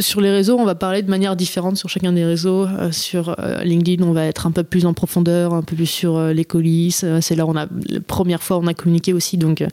sur 0.00 0.20
les 0.20 0.30
réseaux, 0.30 0.56
on 0.58 0.64
va 0.64 0.74
parler 0.74 1.02
de 1.02 1.10
manière 1.10 1.36
différente 1.36 1.76
sur 1.76 1.88
chacun 1.88 2.12
des 2.12 2.24
réseaux. 2.24 2.66
sur 2.90 3.36
LinkedIn, 3.62 4.02
on 4.04 4.12
va 4.12 4.24
être 4.24 4.46
un 4.46 4.50
peu 4.50 4.62
plus 4.62 4.86
en 4.86 4.94
profondeur, 4.94 5.54
un 5.54 5.62
peu 5.62 5.76
plus 5.76 5.86
sur 5.86 6.20
les 6.28 6.44
coulisses. 6.44 7.04
c'est 7.20 7.34
là 7.34 7.46
où 7.46 7.50
on 7.50 7.56
a, 7.56 7.66
la 7.88 8.00
première 8.00 8.42
fois, 8.42 8.58
on 8.58 8.66
a 8.66 8.74
communiqué 8.74 9.12
aussi, 9.12 9.36
donc 9.36 9.64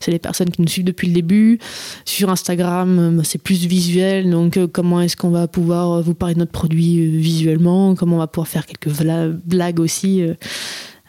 c'est 0.00 0.10
les 0.10 0.18
personnes 0.18 0.50
qui 0.50 0.62
nous 0.62 0.68
suivent 0.68 0.84
depuis 0.84 1.08
le 1.08 1.14
début. 1.14 1.58
Sur 2.04 2.30
Instagram, 2.30 3.20
c'est 3.24 3.42
plus 3.42 3.66
visuel, 3.66 4.30
donc 4.30 4.58
comment 4.72 5.00
est-ce 5.00 5.16
qu'on 5.16 5.30
va 5.30 5.48
pouvoir 5.48 6.02
vous 6.02 6.14
parler 6.14 6.34
de 6.34 6.40
notre 6.40 6.52
produit 6.52 7.06
visuellement, 7.18 7.94
comment 7.94 8.19
va 8.20 8.26
pouvoir 8.26 8.48
faire 8.48 8.66
quelques 8.66 9.02
blagues 9.44 9.80
aussi 9.80 10.22
euh, 10.22 10.34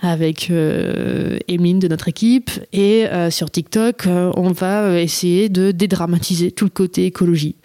avec 0.02 0.50
euh, 0.50 1.38
de 1.48 1.88
notre 1.88 2.08
équipe. 2.08 2.50
Et 2.74 3.06
euh, 3.06 3.30
sur 3.30 3.52
TikTok, 3.52 4.08
euh, 4.08 4.32
on 4.36 4.52
va 4.52 5.00
essayer 5.00 5.48
de 5.48 5.72
dédramatiser 5.72 6.52
tout 6.52 6.66
le 6.66 6.72
côté 6.72 7.06
écologie, 7.06 7.56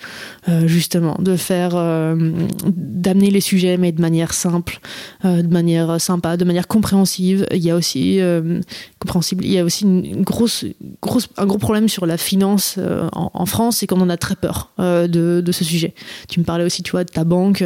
justement, 0.64 1.16
de 1.18 1.36
faire, 1.36 1.72
d'amener 2.66 3.30
les 3.30 3.40
sujets, 3.40 3.76
mais 3.76 3.92
de 3.92 4.00
manière 4.00 4.34
simple, 4.34 4.80
de 5.24 5.46
manière 5.48 6.00
sympa, 6.00 6.36
de 6.36 6.44
manière 6.44 6.68
compréhensive. 6.68 7.46
Il 7.52 7.64
y 7.64 7.70
a 7.70 7.76
aussi 7.76 8.20
compréhensible. 8.98 9.44
Il 9.44 9.52
y 9.52 9.58
a 9.58 9.64
aussi 9.64 9.84
une 9.84 10.22
grosse, 10.22 10.64
grosse, 11.00 11.28
un 11.36 11.46
gros 11.46 11.58
problème 11.58 11.88
sur 11.88 12.06
la 12.06 12.16
finance 12.16 12.78
en, 13.12 13.46
France, 13.46 13.78
c'est 13.78 13.86
qu'on 13.86 14.00
en 14.00 14.10
a 14.10 14.16
très 14.16 14.36
peur 14.36 14.72
de, 14.78 15.42
ce 15.50 15.64
sujet. 15.64 15.94
Tu 16.28 16.40
me 16.40 16.44
parlais 16.44 16.64
aussi, 16.64 16.82
tu 16.82 16.92
vois, 16.92 17.04
de 17.04 17.10
ta 17.10 17.24
banque. 17.24 17.64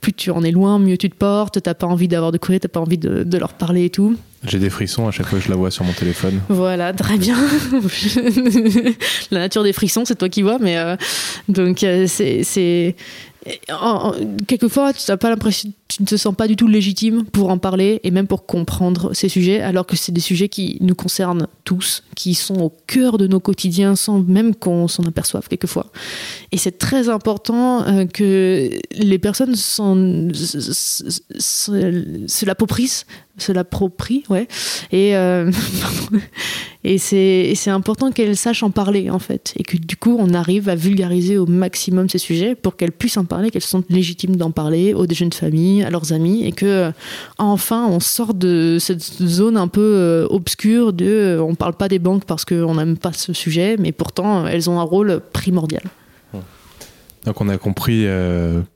plus 0.00 0.12
tu 0.12 0.30
en 0.30 0.42
es 0.42 0.50
loin, 0.50 0.78
mieux 0.78 0.96
tu 0.96 1.10
te 1.10 1.16
portes. 1.16 1.60
T'as 1.62 1.74
pas 1.74 1.86
envie 1.86 2.08
d'avoir 2.08 2.32
de 2.32 2.38
courrier, 2.38 2.60
t'as 2.60 2.68
pas 2.68 2.80
envie 2.80 2.98
de 2.98 3.38
leur 3.38 3.54
parler 3.54 3.79
et 3.84 3.90
tout. 3.90 4.16
J'ai 4.46 4.58
des 4.58 4.70
frissons 4.70 5.06
à 5.06 5.10
chaque 5.10 5.26
fois 5.26 5.38
que 5.38 5.44
je 5.44 5.50
la 5.50 5.56
vois 5.56 5.70
sur 5.70 5.84
mon 5.84 5.92
téléphone. 5.92 6.40
Voilà, 6.48 6.94
très 6.94 7.18
bien. 7.18 7.36
la 9.30 9.40
nature 9.40 9.62
des 9.62 9.74
frissons, 9.74 10.06
c'est 10.06 10.14
toi 10.14 10.30
qui 10.30 10.40
vois, 10.40 10.58
mais 10.58 10.78
euh, 10.78 10.96
donc 11.48 11.82
euh, 11.84 12.06
c'est 12.08 12.94
quelquefois, 14.46 14.92
tu 14.92 15.10
n'as 15.10 15.16
pas 15.16 15.30
l'impression, 15.30 15.72
tu 15.88 16.02
ne 16.02 16.06
te 16.06 16.16
sens 16.16 16.34
pas 16.34 16.46
du 16.46 16.56
tout 16.56 16.66
légitime 16.66 17.24
pour 17.24 17.48
en 17.50 17.56
parler 17.58 18.00
et 18.04 18.10
même 18.10 18.26
pour 18.26 18.44
comprendre 18.44 19.14
ces 19.14 19.30
sujets, 19.30 19.60
alors 19.62 19.86
que 19.86 19.96
c'est 19.96 20.12
des 20.12 20.20
sujets 20.20 20.48
qui 20.50 20.76
nous 20.80 20.94
concernent 20.94 21.46
tous, 21.64 22.04
qui 22.16 22.34
sont 22.34 22.60
au 22.60 22.70
cœur 22.86 23.16
de 23.16 23.26
nos 23.26 23.40
quotidiens 23.40 23.96
sans 23.96 24.20
même 24.20 24.54
qu'on 24.54 24.88
s'en 24.88 25.04
aperçoive 25.04 25.48
quelquefois. 25.48 25.86
Et 26.52 26.58
c'est 26.58 26.76
très 26.78 27.08
important 27.08 27.82
euh, 27.84 28.04
que 28.04 28.70
les 28.92 29.18
personnes 29.18 29.56
se 29.56 30.34
l'approprient, 32.44 33.04
se 33.42 33.52
l'approprient, 33.52 34.24
ouais, 34.28 34.48
et 34.92 35.16
euh, 35.16 35.50
et 36.84 36.98
c'est 36.98 37.70
important 37.70 38.10
qu'elles 38.10 38.36
sachent 38.36 38.62
en 38.62 38.70
parler 38.70 39.10
en 39.10 39.18
fait, 39.18 39.52
et 39.56 39.62
que 39.62 39.76
du 39.76 39.96
coup 39.96 40.16
on 40.18 40.34
arrive 40.34 40.68
à 40.68 40.74
vulgariser 40.74 41.38
au 41.38 41.46
maximum 41.46 42.08
ces 42.08 42.18
sujets 42.18 42.54
pour 42.54 42.76
qu'elles 42.76 42.92
puissent 42.92 43.16
en 43.16 43.24
parler, 43.24 43.50
qu'elles 43.50 43.62
se 43.62 43.68
sentent 43.68 43.90
légitimes 43.90 44.36
d'en 44.36 44.50
parler 44.50 44.94
aux 44.94 45.06
jeunes 45.08 45.32
familles, 45.32 45.82
à 45.82 45.90
leurs 45.90 46.12
amis, 46.12 46.44
et 46.44 46.52
que 46.52 46.66
euh, 46.66 46.90
enfin 47.38 47.86
on 47.88 48.00
sort 48.00 48.34
de 48.34 48.78
cette 48.80 49.02
zone 49.02 49.56
un 49.56 49.68
peu 49.68 49.80
euh, 49.80 50.26
obscure 50.30 50.92
de 50.92 51.38
on 51.40 51.54
parle 51.54 51.74
pas 51.74 51.88
des 51.88 51.98
banques 51.98 52.24
parce 52.24 52.44
qu'on 52.44 52.74
n'aime 52.74 52.96
pas 52.96 53.12
ce 53.12 53.32
sujet, 53.32 53.76
mais 53.78 53.92
pourtant 53.92 54.46
elles 54.46 54.70
ont 54.70 54.80
un 54.80 54.84
rôle 54.84 55.20
primordial. 55.32 55.82
Donc 57.26 57.38
on 57.42 57.50
a 57.50 57.58
compris 57.58 58.04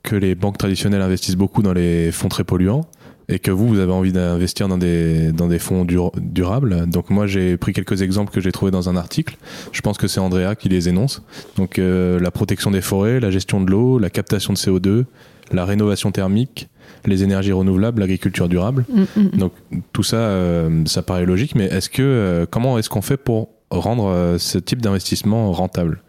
que 0.03 0.17
les 0.17 0.35
banques 0.35 0.59
traditionnelles 0.59 1.01
investissent 1.01 1.37
beaucoup 1.37 1.63
dans 1.63 1.73
les 1.73 2.13
fonds 2.13 2.29
très 2.29 2.45
polluants 2.45 2.87
et 3.29 3.39
que 3.39 3.51
vous, 3.51 3.69
vous 3.69 3.79
avez 3.79 3.93
envie 3.93 4.13
d'investir 4.13 4.69
dans 4.69 4.79
des, 4.79 5.33
dans 5.33 5.49
des 5.49 5.59
fonds 5.59 5.85
durables. 5.85 6.87
Donc 6.89 7.11
moi, 7.11 7.27
j'ai 7.27 7.57
pris 7.57 7.73
quelques 7.73 8.03
exemples 8.03 8.33
que 8.33 8.41
j'ai 8.41 8.53
trouvés 8.53 8.71
dans 8.71 8.89
un 8.89 8.97
article. 8.97 9.37
Je 9.73 9.81
pense 9.81 9.99
que 9.99 10.09
c'est 10.09 10.21
Andrea 10.21 10.55
qui 10.59 10.69
les 10.69 10.89
énonce. 10.89 11.23
Donc 11.57 11.79
euh, 11.79 12.21
la 12.21 12.31
protection 12.31 12.71
des 12.71 12.81
forêts, 12.81 13.21
la 13.21 13.31
gestion 13.31 13.61
de 13.61 13.71
l'eau, 13.71 13.99
la 13.99 14.11
captation 14.11 14.53
de 14.53 14.59
CO2, 14.59 15.05
la 15.53 15.65
rénovation 15.65 16.11
thermique, 16.13 16.69
les 17.07 17.23
énergies 17.23 17.53
renouvelables, 17.53 18.01
l'agriculture 18.01 18.49
durable. 18.49 18.85
Mm, 18.89 19.01
mm, 19.01 19.07
mm. 19.17 19.39
Donc 19.39 19.53
tout 19.93 20.03
ça, 20.03 20.17
euh, 20.17 20.85
ça 20.87 21.03
paraît 21.03 21.27
logique, 21.27 21.55
mais 21.55 21.67
est-ce 21.67 21.89
que 21.89 22.03
euh, 22.03 22.47
comment 22.49 22.79
est-ce 22.79 22.91
qu'on 22.91 23.03
fait 23.03 23.17
pour 23.17 23.51
rendre 23.71 24.37
ce 24.39 24.59
type 24.59 24.83
d'investissement 24.83 25.51
rentable? 25.53 26.01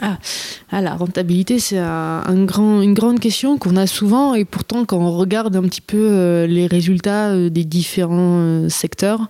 Ah, 0.00 0.18
ah, 0.72 0.80
la 0.80 0.94
rentabilité, 0.94 1.60
c'est 1.60 1.78
une 1.78 2.46
grande 2.46 3.20
question 3.20 3.58
qu'on 3.58 3.76
a 3.76 3.86
souvent 3.86 4.34
et 4.34 4.44
pourtant 4.44 4.84
quand 4.84 4.98
on 4.98 5.16
regarde 5.16 5.54
un 5.54 5.62
petit 5.62 5.80
peu 5.80 6.08
euh, 6.10 6.46
les 6.48 6.66
résultats 6.66 7.30
euh, 7.30 7.48
des 7.48 7.64
différents 7.64 8.38
euh, 8.40 8.68
secteurs, 8.68 9.28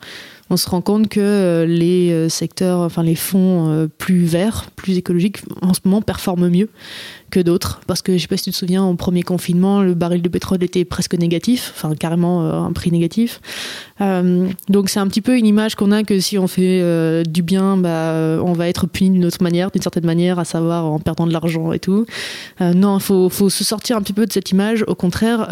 on 0.49 0.57
se 0.57 0.69
rend 0.69 0.81
compte 0.81 1.09
que 1.09 1.65
les 1.67 2.29
secteurs, 2.29 2.81
enfin 2.81 3.03
les 3.03 3.15
fonds 3.15 3.89
plus 3.97 4.25
verts, 4.25 4.67
plus 4.77 4.99
écologiques, 4.99 5.39
en 5.63 5.73
ce 5.73 5.81
moment 5.87 6.03
performent 6.03 6.51
mieux 6.51 6.69
que 7.31 7.41
d'autres. 7.41 7.81
Parce 7.87 8.03
que 8.03 8.17
je 8.17 8.23
sais 8.23 8.29
pas 8.29 8.37
si 8.37 8.45
tu 8.45 8.51
te 8.51 8.57
souviens, 8.57 8.85
au 8.85 8.95
premier 8.95 9.23
confinement, 9.23 9.83
le 9.83 9.95
baril 9.95 10.23
de 10.23 10.29
pétrole 10.29 10.63
était 10.63 10.85
presque 10.85 11.15
négatif, 11.15 11.73
enfin 11.75 11.95
carrément 11.95 12.45
euh, 12.45 12.53
un 12.53 12.73
prix 12.73 12.91
négatif. 12.91 13.41
Euh, 14.01 14.49
donc 14.69 14.89
c'est 14.89 15.01
un 15.01 15.07
petit 15.09 15.21
peu 15.21 15.37
une 15.37 15.47
image 15.47 15.75
qu'on 15.75 15.93
a 15.93 16.03
que 16.03 16.19
si 16.21 16.39
on 16.39 16.47
fait 16.47 16.81
euh, 16.83 17.23
du 17.23 17.43
bien, 17.43 17.77
bah, 17.77 18.15
on 18.43 18.53
va 18.53 18.69
être 18.69 18.87
puni 18.87 19.11
d'une 19.11 19.25
autre 19.25 19.43
manière, 19.43 19.71
d'une 19.71 19.83
certaine 19.83 20.07
manière, 20.07 20.39
à 20.39 20.45
savoir 20.45 20.87
en 20.87 20.99
perdant 20.99 21.27
de 21.27 21.33
l'argent 21.33 21.73
et 21.73 21.79
tout. 21.79 22.07
non, 22.61 22.99
il 22.99 23.03
faut, 23.03 23.29
faut, 23.29 23.51
se 23.51 23.65
sortir 23.65 23.97
un 23.97 24.03
petit 24.03 24.13
peu 24.13 24.27
de 24.27 24.33
cette 24.33 24.51
image. 24.51 24.85
Au 24.87 24.95
contraire, 24.95 25.49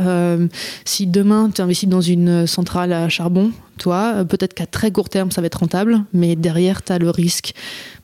si 0.85 1.07
demain 1.07 1.51
tu 1.55 1.61
investis 1.61 1.89
dans 1.89 2.01
une 2.01 2.47
centrale 2.47 2.93
à 2.93 3.09
charbon, 3.09 3.53
toi, 3.79 4.25
peut-être 4.25 4.55
qu'à 4.55 4.67
très 4.67 4.91
court 4.91 5.09
terme, 5.09 5.31
ça 5.31 5.41
va 5.41 5.47
être 5.47 5.59
rentable, 5.59 6.05
mais 6.13 6.37
derrière, 6.37 6.83
tu 6.83 6.93
as 6.93 6.99
le 6.99 7.11
risque 7.11 7.55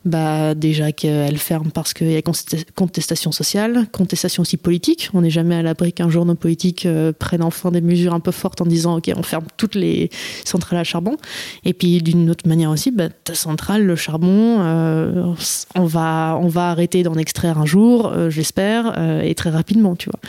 bah, 0.08 0.54
déjà 0.54 0.90
qu'elle 0.90 1.38
ferme 1.38 1.70
parce 1.70 1.92
qu'il 1.92 2.10
y 2.10 2.16
a 2.16 2.22
contestation 2.74 3.30
sociale, 3.30 3.86
contestation 3.92 4.40
aussi 4.40 4.56
politique. 4.56 5.10
On 5.12 5.20
n'est 5.20 5.30
jamais 5.30 5.54
à 5.54 5.62
l'abri 5.62 5.92
qu'un 5.92 6.08
jour 6.08 6.24
nos 6.24 6.34
politiques 6.34 6.86
euh, 6.86 7.12
prennent 7.12 7.42
enfin 7.42 7.70
des 7.70 7.82
mesures 7.82 8.14
un 8.14 8.20
peu 8.20 8.30
fortes 8.30 8.60
en 8.62 8.66
disant 8.66 8.96
ok 8.96 9.10
on 9.16 9.22
ferme 9.22 9.44
toutes 9.58 9.74
les 9.74 10.10
centrales 10.44 10.78
à 10.78 10.84
charbon. 10.84 11.16
Et 11.64 11.74
puis 11.74 12.00
d'une 12.02 12.30
autre 12.30 12.48
manière 12.48 12.70
aussi, 12.70 12.90
bah, 12.90 13.10
ta 13.10 13.34
centrale, 13.34 13.84
le 13.84 13.96
charbon, 13.96 14.60
euh, 14.60 15.34
on 15.74 15.84
va 15.84 16.38
on 16.40 16.48
va 16.48 16.70
arrêter 16.70 17.02
d'en 17.02 17.14
extraire 17.14 17.58
un 17.58 17.66
jour, 17.66 18.06
euh, 18.06 18.30
j'espère, 18.30 18.98
et 19.22 19.34
très 19.34 19.50
rapidement, 19.50 19.94
tu 19.94 20.08
vois. 20.10 20.20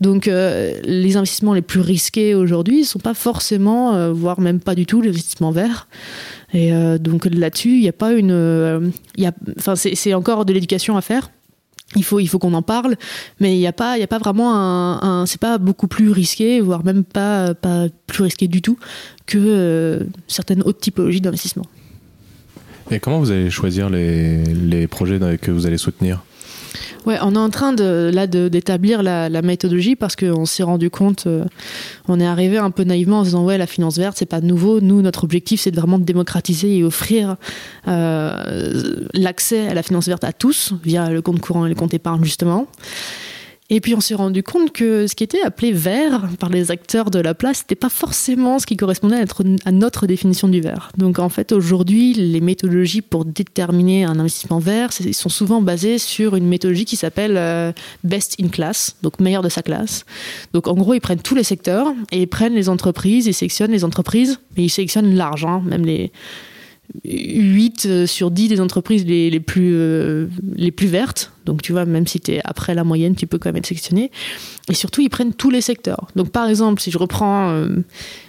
Donc 0.00 0.26
les 0.26 1.16
investissements 1.16 1.54
les 1.54 1.62
plus 1.62 1.80
risqués 1.80 2.34
aujourd'hui 2.34 2.84
sont 2.84 2.98
pas 2.98 3.14
forcément, 3.14 4.12
voire 4.12 4.40
même 4.40 4.60
pas 4.60 4.74
du 4.74 4.86
tout, 4.86 5.00
les 5.00 5.10
investissements 5.10 5.52
verts. 5.52 5.86
Et 6.52 6.72
euh, 6.72 6.98
donc 6.98 7.26
là-dessus, 7.26 7.74
il 7.74 7.80
n'y 7.80 7.88
a 7.88 7.92
pas 7.92 8.12
une. 8.12 8.30
Euh, 8.30 8.88
enfin, 9.58 9.76
c'est 9.76 10.14
encore 10.14 10.44
de 10.44 10.52
l'éducation 10.52 10.96
à 10.96 11.00
faire. 11.00 11.30
Il 11.96 12.04
faut, 12.04 12.20
il 12.20 12.26
faut 12.26 12.38
qu'on 12.38 12.52
en 12.52 12.62
parle, 12.62 12.96
mais 13.40 13.54
il 13.54 13.58
n'y 13.58 13.66
a 13.66 13.72
pas, 13.72 13.96
il 13.96 14.02
a 14.02 14.06
pas 14.06 14.18
vraiment 14.18 14.54
un, 14.54 15.24
c'est 15.24 15.40
pas 15.40 15.56
beaucoup 15.56 15.88
plus 15.88 16.10
risqué, 16.10 16.60
voire 16.60 16.84
même 16.84 17.02
pas, 17.02 17.54
pas 17.54 17.86
plus 18.06 18.24
risqué 18.24 18.46
du 18.46 18.60
tout 18.60 18.78
que 19.24 19.38
euh, 19.38 20.00
certaines 20.26 20.60
autres 20.62 20.80
typologies 20.80 21.22
d'investissement. 21.22 21.64
Et 22.90 23.00
comment 23.00 23.20
vous 23.20 23.30
allez 23.30 23.48
choisir 23.48 23.88
les 23.88 24.86
projets 24.86 25.18
que 25.40 25.50
vous 25.50 25.66
allez 25.66 25.78
soutenir? 25.78 26.22
Ouais, 27.08 27.16
on 27.22 27.34
est 27.34 27.38
en 27.38 27.48
train 27.48 27.72
de, 27.72 28.10
là 28.12 28.26
d'établir 28.26 29.02
la, 29.02 29.40
méthodologie 29.40 29.96
parce 29.96 30.14
qu'on 30.14 30.44
s'est 30.44 30.62
rendu 30.62 30.90
compte, 30.90 31.26
euh, 31.26 31.46
on 32.06 32.20
est 32.20 32.26
arrivé 32.26 32.58
un 32.58 32.70
peu 32.70 32.84
naïvement 32.84 33.20
en 33.20 33.24
se 33.24 33.30
disant 33.30 33.46
ouais 33.46 33.56
la 33.56 33.66
finance 33.66 33.96
verte 33.96 34.18
c'est 34.18 34.26
pas 34.26 34.42
nouveau, 34.42 34.82
nous 34.82 35.00
notre 35.00 35.24
objectif 35.24 35.62
c'est 35.62 35.74
vraiment 35.74 35.98
de 35.98 36.04
démocratiser 36.04 36.76
et 36.76 36.84
offrir 36.84 37.36
euh, 37.86 39.06
l'accès 39.14 39.68
à 39.68 39.72
la 39.72 39.82
finance 39.82 40.06
verte 40.06 40.22
à 40.22 40.34
tous 40.34 40.74
via 40.84 41.08
le 41.08 41.22
compte 41.22 41.40
courant 41.40 41.64
et 41.64 41.70
le 41.70 41.74
compte 41.74 41.94
épargne 41.94 42.22
justement. 42.24 42.66
Et 43.70 43.80
puis 43.80 43.94
on 43.94 44.00
s'est 44.00 44.14
rendu 44.14 44.42
compte 44.42 44.72
que 44.72 45.06
ce 45.06 45.14
qui 45.14 45.24
était 45.24 45.42
appelé 45.42 45.72
vert 45.72 46.26
par 46.38 46.48
les 46.48 46.70
acteurs 46.70 47.10
de 47.10 47.18
la 47.18 47.34
place, 47.34 47.60
n'était 47.60 47.74
pas 47.74 47.90
forcément 47.90 48.58
ce 48.58 48.64
qui 48.64 48.78
correspondait 48.78 49.22
à 49.64 49.72
notre, 49.72 50.06
définition 50.06 50.48
du 50.48 50.60
vert. 50.60 50.90
Donc 50.96 51.18
en 51.18 51.28
fait 51.28 51.52
aujourd'hui, 51.52 52.14
les 52.14 52.40
méthodologies 52.40 53.02
pour 53.02 53.26
déterminer 53.26 54.04
un 54.04 54.18
investissement 54.18 54.58
vert 54.58 54.90
sont 54.92 55.28
souvent 55.28 55.60
basées 55.60 55.98
sur 55.98 56.34
une 56.34 56.48
méthodologie 56.48 56.86
qui 56.86 56.96
s'appelle 56.96 57.36
euh, 57.36 57.72
best 58.04 58.36
in 58.40 58.48
class, 58.48 58.96
donc 59.02 59.20
meilleur 59.20 59.42
de 59.42 59.50
sa 59.50 59.62
classe. 59.62 60.06
Donc 60.54 60.66
en 60.66 60.74
gros, 60.74 60.94
ils 60.94 61.00
prennent 61.00 61.20
tous 61.20 61.34
les 61.34 61.42
secteurs 61.42 61.92
et 62.10 62.22
ils 62.22 62.28
prennent 62.28 62.54
les 62.54 62.70
entreprises, 62.70 63.26
ils 63.26 63.34
sélectionnent 63.34 63.72
les 63.72 63.84
entreprises, 63.84 64.40
mais 64.56 64.64
ils 64.64 64.70
sélectionnent 64.70 65.14
large, 65.14 65.44
hein, 65.44 65.62
même 65.66 65.84
les 65.84 66.10
8 67.04 67.86
euh, 67.86 68.06
sur 68.06 68.30
10 68.30 68.48
des 68.48 68.60
entreprises 68.60 69.04
les, 69.04 69.30
les 69.30 69.40
plus, 69.40 69.72
euh, 69.74 70.26
les 70.56 70.70
plus 70.70 70.86
vertes. 70.86 71.32
Donc, 71.44 71.62
tu 71.62 71.72
vois, 71.72 71.84
même 71.84 72.06
si 72.06 72.20
tu 72.20 72.32
es 72.32 72.40
après 72.44 72.74
la 72.74 72.84
moyenne, 72.84 73.14
tu 73.14 73.26
peux 73.26 73.38
quand 73.38 73.48
même 73.48 73.56
être 73.56 73.66
sélectionné. 73.66 74.10
Et 74.68 74.74
surtout, 74.74 75.00
ils 75.00 75.10
prennent 75.10 75.34
tous 75.34 75.50
les 75.50 75.60
secteurs. 75.60 76.08
Donc, 76.16 76.30
par 76.30 76.48
exemple, 76.48 76.80
si 76.80 76.90
je 76.90 76.98
reprends 76.98 77.50
euh, 77.50 77.68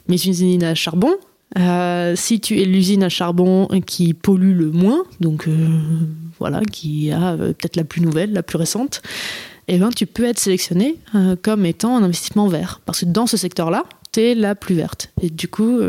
mes 0.07 0.16
usines 0.16 0.64
à 0.64 0.76
charbon, 0.76 1.12
si 2.16 2.39
tu 2.39 2.62
es 2.62 2.66
l'usine 2.66 3.03
à 3.03 3.10
charbon 3.10 3.68
qui 3.86 4.14
pollue 4.14 4.55
le 4.55 4.70
moins, 4.70 5.03
donc 5.20 5.49
voilà, 6.38 6.62
qui 6.72 7.12
a 7.12 7.36
peut-être 7.36 7.76
la 7.76 7.84
plus 7.84 8.01
nouvelle, 8.01 8.34
la 8.34 8.43
plus 8.43 8.57
récente, 8.57 9.01
eh 9.68 9.80
ben, 9.80 9.89
tu 9.89 10.05
peux 10.05 10.26
être 10.26 10.38
sélectionné 10.38 10.97
comme 11.41 11.66
étant 11.66 11.97
un 11.97 12.03
investissement 12.03 12.47
vert. 12.47 12.82
Parce 12.86 12.99
que 12.99 13.05
dans 13.05 13.26
ce 13.26 13.36
secteur-là, 13.36 13.84
la 14.18 14.55
plus 14.55 14.76
verte. 14.76 15.12
Et 15.22 15.30
du 15.30 15.47
coup, 15.47 15.80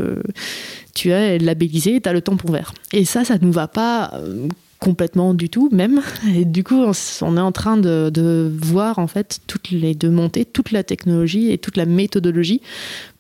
tu 0.95 1.11
es 1.11 1.39
labellisé, 1.39 2.01
tu 2.01 2.09
as 2.09 2.13
le 2.13 2.21
tampon 2.21 2.53
vert. 2.53 2.75
Et 2.93 3.05
ça, 3.05 3.25
ça 3.25 3.39
ne 3.39 3.45
nous 3.45 3.53
va 3.53 3.69
pas 3.69 4.13
euh, 4.15 4.49
complètement 4.79 5.35
du 5.35 5.51
tout 5.51 5.69
même 5.73 6.01
et 6.35 6.47
du 6.47 6.65
coup 6.65 6.83
on, 7.21 7.37
est 7.37 7.41
en 7.41 7.53
train 7.53 7.77
de, 7.77 8.51
voir 8.63 8.99
en 8.99 9.07
fait 9.07 9.41
toutes 9.47 9.71
les 9.71 9.95
de 9.95 10.09
monter 10.09 10.47
toute 10.47 10.73
la 10.73 10.83
technologie 10.83 11.53
et 11.53 11.59
toute 11.59 11.77
la 11.77 11.85
méthodologie 11.85 12.63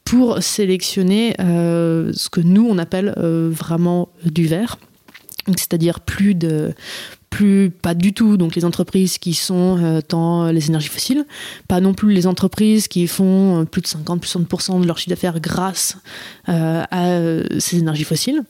pour 0.04 0.42
sélectionner 0.42 1.34
euh, 1.38 2.12
ce 2.14 2.30
que 2.30 2.40
nous 2.40 2.66
on 2.66 2.78
appelle 2.78 3.14
euh, 3.18 3.50
vraiment 3.52 4.08
du 4.24 4.46
vert 4.46 4.78
c'est-à-dire 5.48 6.00
plus 6.00 6.34
de 6.34 6.72
plus 7.30 7.70
pas 7.70 7.94
du 7.94 8.12
tout 8.12 8.36
donc 8.36 8.56
les 8.56 8.64
entreprises 8.64 9.16
qui 9.18 9.34
sont 9.34 9.78
euh, 9.80 10.00
dans 10.08 10.50
les 10.50 10.68
énergies 10.68 10.88
fossiles, 10.88 11.24
pas 11.68 11.80
non 11.80 11.94
plus 11.94 12.12
les 12.12 12.26
entreprises 12.26 12.88
qui 12.88 13.06
font 13.06 13.60
euh, 13.60 13.64
plus 13.64 13.80
de 13.80 13.86
50 13.86 14.20
plus 14.20 14.36
de 14.80 14.86
leur 14.86 14.98
chiffre 14.98 15.10
d'affaires 15.10 15.40
grâce 15.40 15.96
euh, 16.48 16.82
à 16.90 17.60
ces 17.60 17.78
énergies 17.78 18.04
fossiles. 18.04 18.42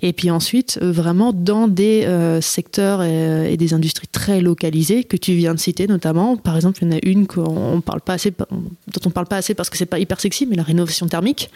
Et 0.00 0.12
puis 0.12 0.30
ensuite 0.30 0.78
vraiment 0.80 1.32
dans 1.32 1.66
des 1.68 2.06
secteurs 2.40 3.02
et, 3.02 3.56
des 3.56 3.74
industries 3.74 4.06
très 4.06 4.40
localisées 4.40 5.04
que 5.04 5.16
tu 5.16 5.32
viens 5.32 5.54
de 5.54 5.58
citer 5.58 5.86
notamment. 5.86 6.36
Par 6.36 6.54
exemple, 6.56 6.78
il 6.82 6.88
y 6.88 6.94
en 6.94 6.96
a 6.96 7.00
une 7.02 7.26
qu'on 7.26 7.80
parle 7.80 8.00
pas 8.00 8.14
assez, 8.14 8.30
dont 8.30 9.00
on 9.04 9.10
parle 9.10 9.26
pas 9.26 9.36
assez 9.36 9.54
parce 9.54 9.70
que 9.70 9.76
c'est 9.76 9.86
pas 9.86 9.98
hyper 9.98 10.20
sexy, 10.20 10.46
mais 10.46 10.56
la 10.56 10.62
rénovation 10.62 11.06
thermique. 11.06 11.50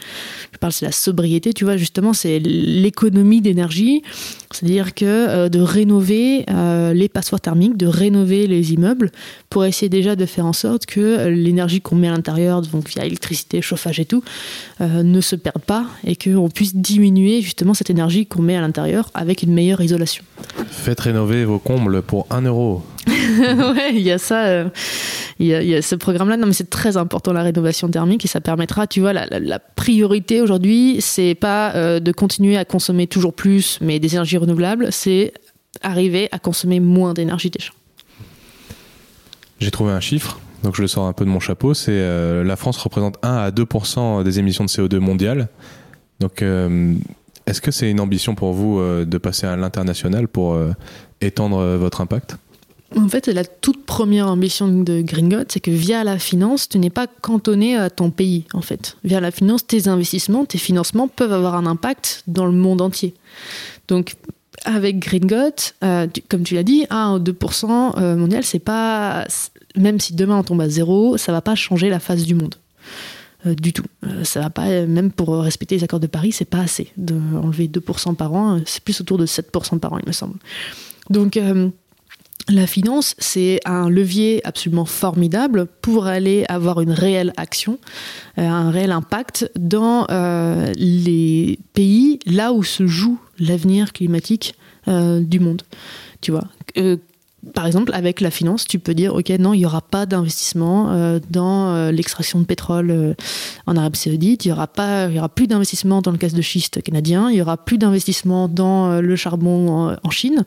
Je 0.53 0.59
parle 0.59 0.73
c'est 0.73 0.87
la 0.87 0.93
sobriété, 0.93 1.53
tu 1.53 1.65
vois 1.65 1.77
justement 1.77 2.13
c'est 2.13 2.41
l'économie 2.41 3.41
d'énergie, 3.41 4.03
c'est-à-dire 4.51 4.95
que 4.95 5.49
de 5.49 5.61
rénover 5.61 6.45
euh, 6.51 6.93
les 6.93 7.09
passoires 7.09 7.41
thermiques, 7.41 7.77
de 7.77 7.87
rénover 7.87 8.47
les 8.47 8.73
immeubles 8.73 9.11
pour 9.51 9.65
essayer 9.65 9.89
déjà 9.89 10.17
de 10.17 10.27
faire 10.27 10.47
en 10.47 10.53
sorte 10.53 10.87
que 10.87 11.29
l'énergie 11.29 11.81
qu'on 11.81 11.97
met 11.97 12.09
à 12.09 12.13
l'intérieur, 12.13 12.63
donc 12.63 12.89
via 12.89 13.05
électricité, 13.05 13.63
chauffage 13.63 14.01
et 14.01 14.05
tout, 14.05 14.23
euh, 14.81 15.03
ne 15.03 15.21
se 15.21 15.37
perde 15.37 15.63
pas 15.63 15.87
et 16.05 16.17
qu'on 16.17 16.49
puisse 16.49 16.75
diminuer 16.75 17.43
justement 17.43 17.75
cette 17.75 17.91
énergie 17.91 18.27
qu'on 18.33 18.43
met 18.43 18.57
à 18.57 18.61
l'intérieur 18.61 19.11
avec 19.15 19.43
une 19.43 19.53
meilleure 19.53 19.81
isolation. 19.81 20.25
Faites 20.71 21.01
rénover 21.01 21.45
vos 21.45 21.59
combles 21.59 22.03
pour 22.03 22.27
1 22.31 22.43
euro. 22.43 22.83
ouais, 23.07 23.91
il 23.93 24.01
y 24.01 24.11
a 24.11 24.19
ça. 24.19 24.47
Euh, 24.47 24.69
il 25.39 25.47
y, 25.47 25.75
a, 25.75 25.83
ce 25.83 25.95
programme-là. 25.95 26.37
Non, 26.37 26.47
mais 26.47 26.53
c'est 26.53 26.71
très 26.71 26.97
important 26.97 27.33
la 27.33 27.43
rénovation 27.43 27.89
thermique 27.89 28.25
et 28.25 28.29
ça 28.29 28.41
permettra, 28.41 28.87
tu 28.87 29.01
vois, 29.01 29.13
la, 29.13 29.59
priorité 29.59 30.41
aujourd'hui, 30.41 30.99
c'est 31.01 31.35
pas 31.35 31.99
de 31.99 32.13
continuer 32.13 32.57
à 32.57 32.65
consommer 32.65 33.09
toujours 33.09 33.35
plus, 33.35 33.79
mais 33.81 33.99
des 33.99 34.15
énergies 34.15 34.37
renouvelables, 34.37 34.89
c'est 34.93 35.33
arriver 35.81 36.29
à 36.31 36.39
consommer 36.39 36.81
moins 36.81 37.15
d'énergie 37.15 37.51
déjà. 37.51 37.73
J'ai 39.59 39.71
trouvé 39.71 39.93
un 39.93 40.01
chiffre, 40.01 40.41
donc 40.63 40.77
je 40.77 40.83
le 40.83 40.89
sors 40.89 41.07
un 41.07 41.13
peu 41.13 41.25
de 41.25 41.31
mon 41.31 41.41
chapeau, 41.41 41.75
c'est 41.75 41.93
euh, 41.93 42.45
la 42.45 42.57
France 42.57 42.77
représente 42.79 43.17
1 43.23 43.37
à 43.37 43.51
2% 43.51 44.25
des 44.25 44.39
émissions 44.39 44.65
de 44.65 44.69
CO2 44.69 44.99
mondiales. 44.99 45.49
Donc 46.21 46.43
euh, 46.43 46.95
est-ce 47.47 47.61
que 47.61 47.71
c'est 47.71 47.91
une 47.91 48.01
ambition 48.01 48.35
pour 48.35 48.53
vous 48.53 48.79
euh, 48.79 49.05
de 49.05 49.19
passer 49.19 49.47
à 49.47 49.57
l'international 49.57 50.29
pour 50.29 50.59
étendre 51.21 51.77
votre 51.77 52.01
impact? 52.01 52.37
En 52.97 53.09
fait, 53.09 53.27
la 53.29 53.45
toute 53.45 53.87
première 53.87 54.29
ambition 54.29 54.69
de 54.69 55.01
Green 55.01 55.45
c'est 55.49 55.61
que 55.61 55.71
via 55.71 56.05
la 56.05 56.19
finance, 56.19 56.69
tu 56.69 56.79
n'es 56.79 56.91
pas 56.91 57.07
cantonné 57.07 57.77
à 57.77 57.89
ton 57.89 58.11
pays, 58.11 58.45
en 58.53 58.61
fait. 58.61 58.97
Via 59.03 59.21
la 59.21 59.31
finance, 59.31 59.67
tes 59.67 59.89
investissements, 59.89 60.45
tes 60.45 60.59
financements 60.59 61.09
peuvent 61.09 61.33
avoir 61.33 61.55
un 61.55 61.65
impact 61.65 62.23
dans 62.27 62.45
le 62.45 62.53
monde 62.53 62.83
entier. 62.83 63.15
Donc, 63.89 64.15
avec 64.65 65.13
euh, 65.13 66.07
comme 66.29 66.43
tu 66.43 66.55
l'as 66.55 66.63
dit, 66.63 66.87
1 66.91 67.15
ou 67.15 67.19
2% 67.19 67.99
euh, 67.99 68.17
mondial, 68.17 68.45
c'est 68.45 68.59
pas. 68.59 69.27
Même 69.77 70.01
si 70.01 70.15
demain 70.15 70.39
on 70.39 70.43
tombe 70.43 70.61
à 70.61 70.69
zéro, 70.69 71.17
ça 71.17 71.33
va 71.33 71.41
pas 71.41 71.55
changer 71.55 71.89
la 71.89 71.99
face 71.99 72.25
du 72.25 72.35
monde. 72.35 72.57
Euh, 73.47 73.55
du 73.55 73.73
tout. 73.73 73.85
ça 74.23 74.41
va 74.41 74.51
pas, 74.51 74.87
même 74.87 75.11
pour 75.11 75.37
respecter 75.41 75.77
les 75.77 75.85
accords 75.85 76.01
de 76.01 76.07
Paris, 76.07 76.33
c'est 76.33 76.45
pas 76.45 76.61
assez. 76.61 76.93
D'enlever 76.97 77.69
2% 77.69 78.15
par 78.15 78.33
an, 78.35 78.61
c'est 78.67 78.83
plus 78.83 79.01
autour 79.01 79.19
de 79.19 79.27
7% 79.27 79.79
par 79.79 79.93
an, 79.93 79.99
il 79.99 80.07
me 80.07 80.13
semble. 80.13 80.37
Donc, 81.11 81.39
la 82.49 82.67
finance, 82.67 83.15
c'est 83.19 83.61
un 83.65 83.89
levier 83.89 84.41
absolument 84.45 84.85
formidable 84.85 85.67
pour 85.81 86.07
aller 86.07 86.45
avoir 86.49 86.81
une 86.81 86.93
réelle 86.93 87.33
action, 87.37 87.79
un 88.37 88.71
réel 88.71 88.93
impact 88.93 89.51
dans 89.59 90.07
les 90.77 91.59
pays 91.73 92.21
là 92.27 92.53
où 92.53 92.63
se 92.63 92.87
joue 92.87 93.19
l'avenir 93.41 93.93
climatique 93.93 94.55
euh, 94.89 95.21
du 95.21 95.39
monde. 95.39 95.63
Tu 96.21 96.33
vois 96.33 96.49
euh, 96.77 96.97
par 97.55 97.67
exemple, 97.67 97.93
avec 97.95 98.21
la 98.21 98.31
finance, 98.31 98.67
tu 98.67 98.79
peux 98.79 98.95
dire, 98.95 99.15
OK, 99.15 99.29
non, 99.31 99.53
il 99.53 99.59
n'y 99.59 99.67
aura 99.67 99.81
pas 99.81 100.07
d'investissement 100.07 100.93
euh, 100.93 101.19
dans 101.31 101.91
l'extraction 101.91 102.39
de 102.39 102.45
pétrole 102.45 103.17
en 103.67 103.77
Arabie 103.77 103.99
Saoudite, 103.99 104.45
il 104.45 104.49
n'y 104.49 104.53
aura, 104.53 104.67
pas, 104.67 105.09
il 105.09 105.17
y 105.17 105.19
aura 105.19 105.29
plus 105.29 105.47
d'investissement 105.47 106.03
dans 106.03 106.11
le 106.11 106.19
gaz 106.19 106.35
de 106.35 106.43
schiste 106.43 106.83
canadien, 106.83 107.31
il 107.31 107.35
n'y 107.35 107.43
aura 107.43 107.57
plus 107.57 107.79
d'investissement 107.79 108.49
dans 108.49 109.01
le 109.01 109.17
charbon 109.17 109.97
en, 110.03 110.11
Chine. 110.11 110.45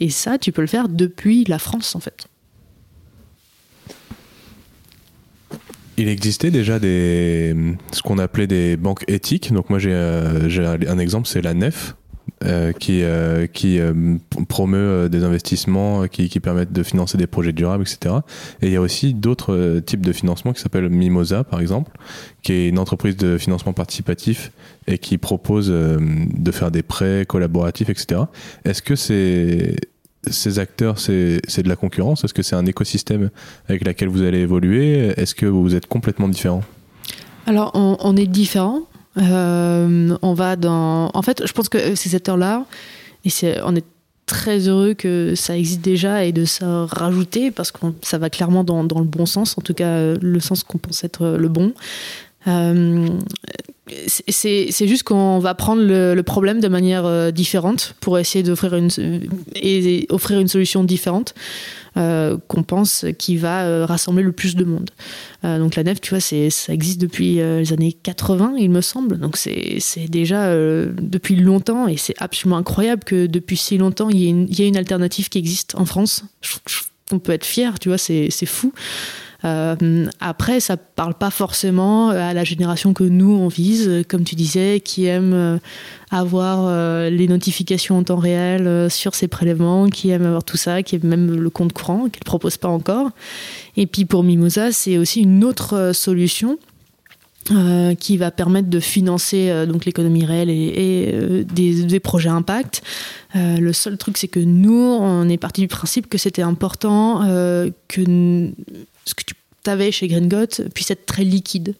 Et 0.00 0.10
ça, 0.10 0.38
tu 0.38 0.52
peux 0.52 0.62
le 0.62 0.68
faire 0.68 0.88
depuis 0.88 1.44
la 1.44 1.58
France, 1.58 1.96
en 1.96 2.00
fait. 2.00 2.28
Il 5.98 6.08
existait 6.08 6.52
déjà 6.52 6.78
des, 6.78 7.56
ce 7.90 8.02
qu'on 8.02 8.18
appelait 8.18 8.46
des 8.46 8.76
banques 8.76 9.04
éthiques. 9.08 9.52
Donc 9.52 9.68
moi 9.68 9.80
j'ai 9.80 9.92
un 9.92 10.98
exemple, 10.98 11.26
c'est 11.26 11.42
la 11.42 11.54
NEF, 11.54 11.96
euh, 12.44 12.72
qui, 12.72 13.02
euh, 13.02 13.48
euh, 13.64 14.16
promeut 14.48 15.08
des 15.08 15.24
investissements 15.24 16.06
qui, 16.06 16.28
permettent 16.38 16.72
de 16.72 16.84
financer 16.84 17.18
des 17.18 17.26
projets 17.26 17.52
durables, 17.52 17.82
etc. 17.82 18.14
Et 18.62 18.68
il 18.68 18.72
y 18.72 18.76
a 18.76 18.80
aussi 18.80 19.12
d'autres 19.12 19.80
types 19.80 20.06
de 20.06 20.12
financement 20.12 20.52
qui 20.52 20.60
s'appellent 20.60 20.88
Mimosa, 20.88 21.42
par 21.42 21.60
exemple, 21.60 21.90
qui 22.42 22.52
est 22.52 22.68
une 22.68 22.78
entreprise 22.78 23.16
de 23.16 23.38
financement 23.38 23.72
participatif 23.72 24.52
et 24.86 24.98
qui 24.98 25.18
propose 25.18 25.68
de 25.68 26.52
faire 26.52 26.70
des 26.70 26.82
prêts 26.82 27.24
collaboratifs, 27.26 27.90
etc. 27.90 28.22
Est-ce 28.64 28.82
que 28.82 28.94
ces 28.94 30.58
acteurs, 30.58 31.00
c'est 31.00 31.62
de 31.62 31.68
la 31.68 31.76
concurrence? 31.76 32.22
Est-ce 32.22 32.34
que 32.34 32.42
c'est 32.42 32.56
un 32.56 32.66
écosystème 32.66 33.30
avec 33.68 33.84
lequel 33.84 34.08
vous 34.08 34.22
allez 34.22 34.38
évoluer? 34.38 35.12
Est-ce 35.16 35.34
que 35.34 35.46
vous 35.46 35.74
êtes 35.74 35.86
complètement 35.86 36.28
différent? 36.28 36.62
Alors, 37.46 37.72
on 37.74 38.16
est 38.16 38.26
différent. 38.26 38.82
Euh, 39.18 40.16
on 40.22 40.34
va 40.34 40.56
dans. 40.56 41.10
En 41.14 41.22
fait, 41.22 41.46
je 41.46 41.52
pense 41.52 41.68
que 41.68 41.94
ces 41.94 42.10
secteurs-là, 42.10 42.64
et 43.24 43.30
on 43.64 43.74
est 43.74 43.84
très 44.26 44.68
heureux 44.68 44.94
que 44.94 45.34
ça 45.34 45.56
existe 45.56 45.80
déjà 45.80 46.24
et 46.24 46.32
de 46.32 46.44
ça 46.44 46.86
rajouter 46.86 47.50
parce 47.50 47.72
que 47.72 47.78
ça 48.02 48.18
va 48.18 48.28
clairement 48.28 48.62
dans, 48.62 48.82
le 48.82 49.04
bon 49.04 49.26
sens, 49.26 49.56
en 49.56 49.62
tout 49.62 49.74
cas 49.74 50.14
le 50.14 50.40
sens 50.40 50.62
qu'on 50.62 50.78
pense 50.78 51.02
être 51.02 51.26
le 51.26 51.48
bon. 51.48 51.72
Euh, 52.46 53.08
c'est 54.06 54.86
juste 54.86 55.02
qu'on 55.02 55.38
va 55.38 55.54
prendre 55.54 55.82
le, 55.82 56.22
problème 56.22 56.60
de 56.60 56.68
manière 56.68 57.06
euh, 57.06 57.30
différente 57.30 57.94
pour 58.00 58.18
essayer 58.18 58.42
d'offrir 58.42 58.74
une, 58.74 58.90
et 59.54 60.06
offrir 60.10 60.40
une 60.40 60.48
solution 60.48 60.84
différente. 60.84 61.34
Euh, 61.96 62.36
qu'on 62.46 62.62
pense 62.62 63.06
qui 63.18 63.36
va 63.36 63.64
euh, 63.64 63.84
rassembler 63.84 64.22
le 64.22 64.30
plus 64.30 64.54
de 64.54 64.64
monde. 64.64 64.90
Donc 65.42 65.74
la 65.74 65.82
nef, 65.82 66.00
tu 66.00 66.10
vois, 66.10 66.20
ça 66.20 66.72
existe 66.72 67.00
depuis 67.00 67.36
les 67.36 67.72
années 67.72 67.92
80, 67.92 68.54
il 68.58 68.70
me 68.70 68.82
semble. 68.82 69.18
Donc 69.18 69.36
c'est 69.36 69.80
déjà 70.08 70.54
depuis 70.54 71.34
longtemps 71.34 71.88
et 71.88 71.96
c'est 71.96 72.14
absolument 72.18 72.58
incroyable 72.58 73.02
que 73.02 73.26
depuis 73.26 73.56
si 73.56 73.78
longtemps, 73.78 74.10
il 74.10 74.18
y, 74.18 74.62
ait 74.62 74.68
une, 74.68 74.76
alternative 74.76 75.28
qui 75.28 75.38
existe 75.38 75.74
en 75.74 75.86
France. 75.86 76.24
on 77.10 77.18
peut 77.18 77.32
être 77.32 77.46
fier, 77.46 77.78
tu 77.80 77.88
vois, 77.88 77.98
c'est 77.98 78.30
fou. 78.46 78.72
Euh, 79.44 80.06
après, 80.18 80.58
ça 80.58 80.76
parle 80.76 81.14
pas 81.14 81.30
forcément 81.30 82.10
à 82.10 82.34
la 82.34 82.44
génération 82.44 82.92
que 82.92 83.04
nous 83.04 83.30
on 83.30 83.48
vise, 83.48 84.04
comme 84.08 84.24
tu 84.24 84.34
disais, 84.34 84.80
qui 84.80 85.06
aime 85.06 85.32
euh, 85.32 85.58
avoir 86.10 86.66
euh, 86.66 87.08
les 87.08 87.28
notifications 87.28 87.98
en 87.98 88.02
temps 88.02 88.16
réel 88.16 88.90
sur 88.90 89.14
ses 89.14 89.28
prélèvements, 89.28 89.88
qui 89.88 90.10
aime 90.10 90.26
avoir 90.26 90.42
tout 90.42 90.56
ça, 90.56 90.82
qui 90.82 90.96
aime 90.96 91.04
même 91.04 91.40
le 91.40 91.50
compte 91.50 91.72
courant, 91.72 92.08
qu'elle 92.08 92.24
propose 92.24 92.56
pas 92.56 92.68
encore. 92.68 93.10
Et 93.76 93.86
puis 93.86 94.04
pour 94.04 94.24
Mimosa, 94.24 94.72
c'est 94.72 94.98
aussi 94.98 95.22
une 95.22 95.44
autre 95.44 95.92
solution. 95.94 96.58
qui 97.98 98.18
va 98.18 98.30
permettre 98.30 98.68
de 98.68 98.78
financer 98.78 99.64
donc 99.66 99.86
l'économie 99.86 100.26
réelle 100.26 100.50
et, 100.50 101.44
des, 101.48 101.84
des, 101.84 102.00
projets 102.00 102.28
impact. 102.28 102.82
le 103.34 103.72
seul 103.72 103.96
truc, 103.96 104.18
c'est 104.18 104.28
que 104.28 104.40
nous, 104.40 104.98
on 105.00 105.26
est 105.30 105.38
parti 105.38 105.62
du 105.62 105.68
principe 105.68 106.10
que 106.10 106.18
c'était 106.18 106.42
important 106.42 107.22
que 107.88 108.02
ce 109.08 109.14
que 109.14 109.24
tu 109.24 109.34
avais 109.70 109.90
chez 109.90 110.08
Green 110.08 110.28
puisse 110.74 110.90
être 110.90 111.06
très 111.06 111.24
liquide. 111.24 111.74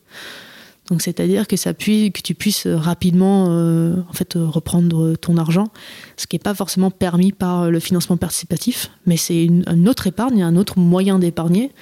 Donc 0.91 1.03
c'est-à-dire 1.03 1.47
que 1.47 1.57
ça 1.57 1.75
puisse, 1.75 2.11
que 2.13 2.23
tu 2.23 2.35
puisses 2.35 2.67
rapidement 2.67 3.49
euh, 3.51 3.97
en 4.09 4.13
fait 4.15 4.35
reprendre 4.37 5.17
ton 5.17 5.37
argent, 5.37 5.69
ce 6.17 6.27
qui 6.27 6.37
n'est 6.37 6.43
pas 6.43 6.55
forcément 6.55 6.91
permis 6.91 7.33
par 7.33 7.71
le 7.71 7.79
financement 7.79 8.17
participatif, 8.17 8.91
mais 9.07 9.19
c'est 9.19 9.45
une, 9.45 9.89
autre 9.89 10.07
épargne, 10.07 10.43
un 10.43 10.57
autre 10.57 10.79
moyen 10.79 11.19
d'épargner 11.19 11.73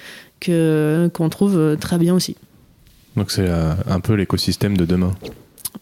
que 0.41 1.09
qu'on 1.13 1.29
trouve 1.29 1.77
très 1.79 1.97
bien 1.97 2.13
aussi. 2.13 2.35
Donc 3.15 3.31
c'est 3.31 3.47
euh, 3.47 3.73
un 3.87 3.99
peu 3.99 4.13
l'écosystème 4.13 4.77
de 4.77 4.85
demain. 4.85 5.15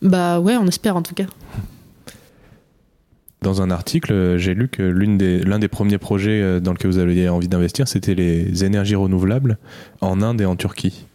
Bah 0.02 0.40
ouais, 0.40 0.56
on 0.56 0.68
espère 0.68 0.96
en 0.96 1.02
tout 1.02 1.14
cas. 1.16 1.26
Dans 3.46 3.62
un 3.62 3.70
article, 3.70 4.38
j'ai 4.40 4.56
lu 4.56 4.70
que 4.70 4.82
l'un 4.82 5.18
des, 5.18 5.44
des 5.44 5.68
premiers 5.68 6.00
projets 6.00 6.42
euh, 6.42 6.60
dans 6.60 6.74
lequel 6.74 6.90
vous 6.90 6.98
aviez 6.98 7.30
envie 7.30 7.48
d'investir, 7.48 7.88
c'était 7.88 8.16
les 8.16 8.64
énergies 8.64 8.96
renouvelables 8.96 9.60
en 10.02 10.24
Inde 10.24 10.42
et 10.42 10.46
en 10.46 10.56
Turquie. 10.56 11.06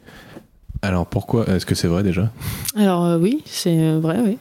Alors 0.81 1.07
pourquoi 1.07 1.49
Est-ce 1.49 1.67
que 1.67 1.75
c'est 1.75 1.89
vrai 1.89 2.05
déjà? 2.05 2.31
Alors 2.77 3.05
euh, 3.05 3.19
oui, 3.19 3.43
c'est 3.47 3.77
euh, 3.81 3.99
vrai, 3.99 4.21
oui. 4.25 4.39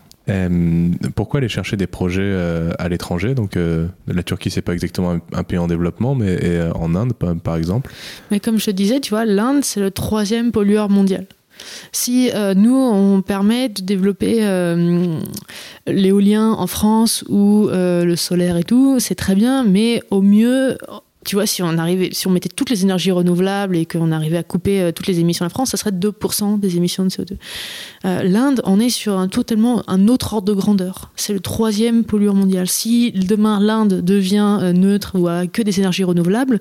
pourquoi 1.15 1.39
aller 1.39 1.49
chercher 1.49 1.77
des 1.77 1.87
projets 1.87 2.31
à 2.77 2.87
l'étranger? 2.89 3.33
Donc 3.33 3.57
la 3.57 4.21
Turquie, 4.21 4.51
c'est 4.51 4.61
pas 4.61 4.73
exactement 4.73 5.17
un, 5.33 5.43
pays 5.43 5.57
en 5.57 5.65
développement, 5.65 6.13
mais 6.13 6.61
en 6.75 6.93
Inde, 6.93 7.13
par 7.43 7.55
exemple. 7.55 7.91
Mais 8.29 8.39
comme 8.39 8.59
je 8.59 8.65
te 8.65 8.71
disais, 8.71 8.99
tu 8.99 9.09
vois, 9.09 9.25
l'Inde, 9.25 9.63
c'est 9.63 9.79
le 9.79 9.89
troisième 9.89 10.51
pollueur 10.51 10.89
mondial. 10.89 11.25
Si 11.91 12.32
euh, 12.34 12.53
nous, 12.53 12.76
on 12.76 13.22
permet 13.22 13.70
de 13.70 13.82
développer 13.82 14.39
euh, 14.41 15.20
l'éolien 15.88 16.51
en 16.51 16.68
France 16.68 17.24
ou 17.30 17.68
euh, 17.70 18.05
le 18.05 18.16
solaire 18.16 18.57
et 18.57 18.64
tout, 18.64 18.99
c'est 18.99 19.16
très 19.16 19.36
bien, 19.36 19.64
mais 19.64 20.01
au 20.12 20.22
mieux, 20.22 20.78
tu 21.26 21.36
vois, 21.36 21.45
si 21.45 21.62
on 21.62 21.78
arrivait, 21.78 22.10
si 22.12 22.28
on 22.28 22.32
mettait 22.32 22.49
toutes 22.49 22.70
les 22.70 22.84
énergies 22.84 23.12
renouvelables 23.12 23.76
et 23.76 23.86
qu'on 23.86 24.12
arrivait 24.12 24.38
à 24.38 24.43
couper 24.43 24.91
toutes 24.95 25.07
les 25.07 25.20
émissions 25.20 25.45
en 25.45 25.49
France, 25.49 25.72
ça 25.72 25.78
serait 25.78 25.91
2% 25.91 26.60
des 26.60 26.78
émissions 26.78 27.03
de 27.03 27.10
CO2. 27.10 27.38
L'Inde, 28.03 28.62
on 28.66 28.80
est 28.80 28.89
sur 28.89 29.18
un 29.18 29.28
totalement 29.28 29.84
un 29.88 30.07
autre 30.07 30.34
ordre 30.34 30.47
de 30.47 30.53
grandeur. 30.53 31.12
C'est 31.16 31.34
le 31.34 31.39
troisième 31.39 32.03
pollueur 32.03 32.36
mondial. 32.36 32.68
Si 32.68 33.12
demain 33.12 33.60
l'Inde 33.60 34.01
devient 34.01 34.72
neutre 34.74 35.12
ou 35.16 35.28
a 35.28 35.45
que 35.47 35.62
des 35.62 35.80
énergies 35.80 36.03
renouvelables, 36.05 36.60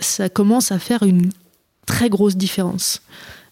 ça 0.00 0.28
commence 0.28 0.72
à 0.72 0.78
faire 0.78 1.02
une 1.02 1.30
très 1.86 2.08
grosse 2.08 2.36
différence. 2.36 3.02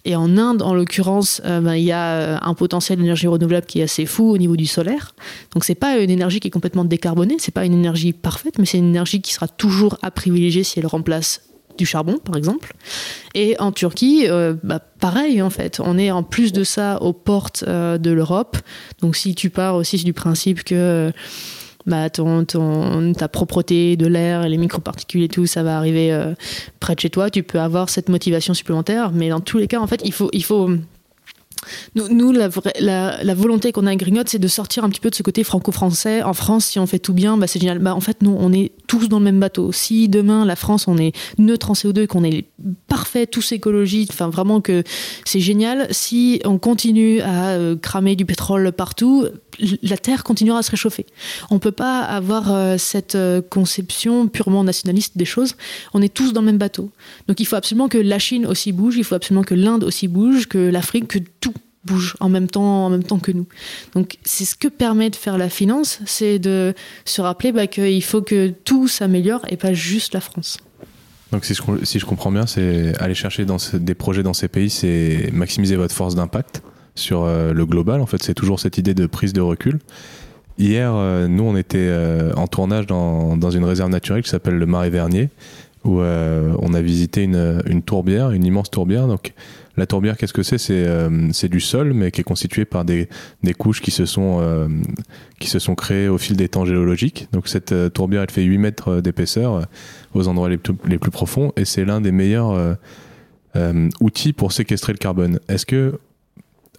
Et 0.04 0.16
en 0.16 0.36
Inde, 0.38 0.62
en 0.62 0.74
l'occurrence, 0.74 1.42
euh, 1.44 1.60
ben, 1.60 1.74
il 1.74 1.84
y 1.84 1.92
a 1.92 2.14
euh, 2.14 2.38
un 2.40 2.54
potentiel 2.54 2.98
d'énergie 2.98 3.26
renouvelable 3.26 3.66
qui 3.66 3.80
est 3.80 3.84
assez 3.84 4.06
fou 4.06 4.30
au 4.30 4.38
niveau 4.38 4.56
du 4.56 4.66
solaire. 4.66 5.14
Donc 5.52 5.64
c'est 5.64 5.74
pas 5.74 5.98
une 5.98 6.10
énergie 6.10 6.40
qui 6.40 6.48
est 6.48 6.52
complètement 6.52 6.84
décarbonée, 6.84 7.36
c'est 7.38 7.54
pas 7.54 7.64
une 7.64 7.74
énergie 7.74 8.12
parfaite, 8.12 8.58
mais 8.58 8.66
c'est 8.66 8.78
une 8.78 8.88
énergie 8.88 9.20
qui 9.20 9.32
sera 9.32 9.48
toujours 9.48 9.98
à 10.02 10.10
privilégier 10.10 10.62
si 10.62 10.78
elle 10.78 10.86
remplace 10.86 11.42
du 11.76 11.86
charbon, 11.86 12.18
par 12.18 12.36
exemple. 12.36 12.72
Et 13.34 13.54
en 13.60 13.70
Turquie, 13.70 14.26
euh, 14.28 14.54
bah, 14.64 14.80
pareil, 14.80 15.42
en 15.42 15.50
fait. 15.50 15.80
On 15.84 15.98
est 15.98 16.10
en 16.10 16.22
plus 16.22 16.52
de 16.52 16.64
ça 16.64 17.00
aux 17.02 17.12
portes 17.12 17.64
de 17.64 18.10
l'Europe. 18.10 18.56
Donc 19.00 19.14
si 19.16 19.34
tu 19.34 19.50
pars 19.50 19.76
aussi 19.76 20.02
du 20.02 20.12
principe 20.12 20.64
que 20.64 21.12
bah, 21.88 22.10
ton, 22.10 22.44
ta 22.44 23.28
propreté 23.28 23.96
de 23.96 24.06
l'air, 24.06 24.46
les 24.46 24.58
microparticules 24.58 25.22
et 25.22 25.28
tout, 25.28 25.46
ça 25.46 25.62
va 25.62 25.78
arriver 25.78 26.12
euh, 26.12 26.34
près 26.80 26.94
de 26.94 27.00
chez 27.00 27.10
toi. 27.10 27.30
Tu 27.30 27.42
peux 27.42 27.58
avoir 27.58 27.88
cette 27.88 28.10
motivation 28.10 28.52
supplémentaire, 28.54 29.10
mais 29.12 29.30
dans 29.30 29.40
tous 29.40 29.58
les 29.58 29.66
cas, 29.66 29.80
en 29.80 29.86
fait, 29.86 30.02
il 30.04 30.12
faut, 30.12 30.28
il 30.32 30.44
faut 30.44 30.70
nous, 31.94 32.32
la, 32.32 33.34
volonté 33.34 33.72
qu'on 33.72 33.86
a 33.86 33.90
à 33.90 33.96
Grignotte, 33.96 34.28
c'est 34.28 34.38
de 34.38 34.48
sortir 34.48 34.84
un 34.84 34.90
petit 34.90 35.00
peu 35.00 35.10
de 35.10 35.14
ce 35.14 35.22
côté 35.22 35.44
franco-français. 35.44 36.22
En 36.22 36.34
France, 36.34 36.66
si 36.66 36.78
on 36.78 36.86
fait 36.86 36.98
tout 36.98 37.12
bien, 37.12 37.36
bah, 37.36 37.46
c'est 37.46 37.60
génial. 37.60 37.78
Bah, 37.78 37.94
en 37.94 38.00
fait, 38.00 38.22
nous, 38.22 38.36
on 38.38 38.52
est 38.52 38.72
tous 38.86 39.08
dans 39.08 39.18
le 39.18 39.24
même 39.24 39.40
bateau. 39.40 39.72
Si 39.72 40.08
demain, 40.08 40.44
la 40.44 40.56
France, 40.56 40.88
on 40.88 40.98
est 40.98 41.12
neutre 41.38 41.70
en 41.70 41.74
CO2, 41.74 42.06
qu'on 42.06 42.24
est 42.24 42.46
parfait, 42.86 43.26
tous 43.26 43.52
écologistes, 43.52 44.12
enfin 44.12 44.28
vraiment 44.28 44.60
que 44.60 44.82
c'est 45.24 45.40
génial. 45.40 45.86
Si 45.90 46.40
on 46.44 46.58
continue 46.58 47.20
à 47.20 47.50
euh, 47.50 47.76
cramer 47.76 48.16
du 48.16 48.24
pétrole 48.24 48.72
partout, 48.72 49.26
la 49.82 49.96
Terre 49.96 50.24
continuera 50.24 50.58
à 50.58 50.62
se 50.62 50.70
réchauffer. 50.70 51.06
On 51.50 51.54
ne 51.54 51.60
peut 51.60 51.72
pas 51.72 52.00
avoir 52.00 52.52
euh, 52.52 52.76
cette 52.78 53.14
euh, 53.14 53.42
conception 53.42 54.28
purement 54.28 54.64
nationaliste 54.64 55.16
des 55.16 55.24
choses. 55.24 55.56
On 55.94 56.02
est 56.02 56.12
tous 56.12 56.32
dans 56.32 56.40
le 56.40 56.46
même 56.46 56.58
bateau. 56.58 56.90
Donc 57.26 57.40
il 57.40 57.44
faut 57.44 57.56
absolument 57.56 57.88
que 57.88 57.98
la 57.98 58.18
Chine 58.18 58.46
aussi 58.46 58.72
bouge, 58.72 58.96
il 58.96 59.04
faut 59.04 59.14
absolument 59.14 59.44
que 59.44 59.54
l'Inde 59.54 59.84
aussi 59.84 60.08
bouge, 60.08 60.46
que 60.46 60.58
l'Afrique, 60.58 61.08
que 61.08 61.18
tout 61.40 61.47
bouge 61.88 62.16
en 62.20 62.28
même 62.28 62.48
temps, 62.48 62.86
en 62.86 62.90
même 62.90 63.04
temps 63.04 63.18
que 63.18 63.32
nous. 63.32 63.46
Donc 63.94 64.18
c'est 64.24 64.44
ce 64.44 64.54
que 64.54 64.68
permet 64.68 65.10
de 65.10 65.16
faire 65.16 65.38
la 65.38 65.48
finance, 65.48 66.00
c'est 66.06 66.38
de 66.38 66.74
se 67.04 67.20
rappeler 67.20 67.52
bah, 67.52 67.66
qu'il 67.66 68.02
faut 68.04 68.22
que 68.22 68.48
tout 68.48 68.88
s'améliore 68.88 69.42
et 69.48 69.56
pas 69.56 69.72
juste 69.72 70.14
la 70.14 70.20
France. 70.20 70.58
Donc 71.32 71.44
si 71.44 71.54
je, 71.54 71.62
si 71.84 71.98
je 71.98 72.06
comprends 72.06 72.32
bien, 72.32 72.46
c'est 72.46 72.96
aller 72.98 73.14
chercher 73.14 73.44
dans 73.44 73.58
des 73.74 73.94
projets 73.94 74.22
dans 74.22 74.32
ces 74.32 74.48
pays, 74.48 74.70
c'est 74.70 75.30
maximiser 75.32 75.76
votre 75.76 75.94
force 75.94 76.14
d'impact 76.14 76.62
sur 76.94 77.24
euh, 77.24 77.52
le 77.52 77.66
global. 77.66 78.00
En 78.00 78.06
fait, 78.06 78.22
c'est 78.22 78.34
toujours 78.34 78.60
cette 78.60 78.78
idée 78.78 78.94
de 78.94 79.06
prise 79.06 79.32
de 79.32 79.40
recul. 79.40 79.78
Hier, 80.58 80.92
euh, 80.92 81.28
nous, 81.28 81.44
on 81.44 81.56
était 81.56 81.78
euh, 81.78 82.32
en 82.34 82.48
tournage 82.48 82.86
dans, 82.86 83.36
dans, 83.36 83.50
une 83.50 83.64
réserve 83.64 83.90
naturelle 83.90 84.22
qui 84.22 84.30
s'appelle 84.30 84.56
le 84.56 84.66
Marais 84.66 84.90
Vernier, 84.90 85.28
où 85.88 86.00
on 86.00 86.74
a 86.74 86.80
visité 86.80 87.24
une, 87.24 87.62
une 87.66 87.82
tourbière, 87.82 88.30
une 88.30 88.44
immense 88.44 88.70
tourbière. 88.70 89.06
Donc 89.06 89.32
la 89.78 89.86
tourbière, 89.86 90.16
qu'est-ce 90.16 90.32
que 90.32 90.42
c'est? 90.42 90.58
Euh, 90.70 91.28
c'est, 91.32 91.48
du 91.48 91.60
sol, 91.60 91.94
mais 91.94 92.10
qui 92.10 92.20
est 92.20 92.24
constitué 92.24 92.64
par 92.64 92.84
des, 92.84 93.08
couches 93.56 93.80
qui 93.80 93.92
se, 93.92 94.06
sont, 94.06 94.38
euh, 94.40 94.66
qui 95.38 95.48
se 95.48 95.60
sont 95.60 95.76
créées 95.76 96.08
au 96.08 96.18
fil 96.18 96.36
des 96.36 96.48
temps 96.48 96.64
géologiques. 96.64 97.28
Donc 97.32 97.46
cette 97.46 97.70
euh, 97.70 97.88
tourbière, 97.88 98.22
elle 98.22 98.30
fait 98.30 98.42
8 98.42 98.58
mètres 98.58 99.00
d'épaisseur 99.00 99.66
aux 100.14 100.26
endroits 100.26 100.48
les 100.48 100.58
plus, 100.58 100.74
les 100.84 100.98
plus 100.98 101.12
profonds, 101.12 101.52
et 101.56 101.64
c'est 101.64 101.84
l'un 101.84 102.00
des 102.00 102.12
meilleurs 102.12 102.76
outils 104.00 104.32
pour 104.32 104.52
séquestrer 104.52 104.92
le 104.92 104.98
carbone. 104.98 105.38
Est-ce 105.48 105.64
que 105.64 106.00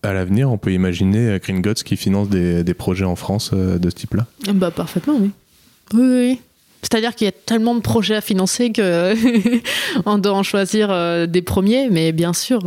à 0.03 0.13
l'avenir, 0.13 0.49
on 0.51 0.57
peut 0.57 0.71
imaginer 0.71 1.39
Green 1.41 1.61
Gods 1.61 1.83
qui 1.85 1.97
finance 1.97 2.29
des, 2.29 2.63
des 2.63 2.73
projets 2.73 3.05
en 3.05 3.15
France 3.15 3.53
de 3.53 3.89
ce 3.89 3.95
type-là? 3.95 4.27
Bah 4.53 4.71
parfaitement, 4.71 5.15
oui. 5.19 5.31
Oui, 5.93 6.01
oui. 6.01 6.39
C'est-à-dire 6.81 7.13
qu'il 7.15 7.25
y 7.25 7.27
a 7.27 7.33
tellement 7.33 7.75
de 7.75 7.81
projets 7.81 8.15
à 8.15 8.21
financer 8.21 8.71
que 8.71 9.13
on 10.05 10.17
doit 10.17 10.33
en 10.33 10.43
choisir 10.43 10.89
euh, 10.91 11.25
des 11.25 11.41
premiers, 11.41 11.89
mais 11.89 12.11
bien 12.11 12.33
sûr. 12.33 12.61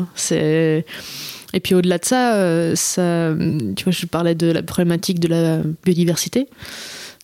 Et 1.54 1.60
puis 1.62 1.74
au-delà 1.74 1.98
de 1.98 2.04
ça, 2.04 2.36
euh, 2.36 2.74
ça, 2.74 3.34
tu 3.76 3.84
vois, 3.84 3.92
je 3.92 4.06
parlais 4.06 4.34
de 4.34 4.50
la 4.50 4.62
problématique 4.62 5.20
de 5.20 5.28
la 5.28 5.58
biodiversité. 5.84 6.48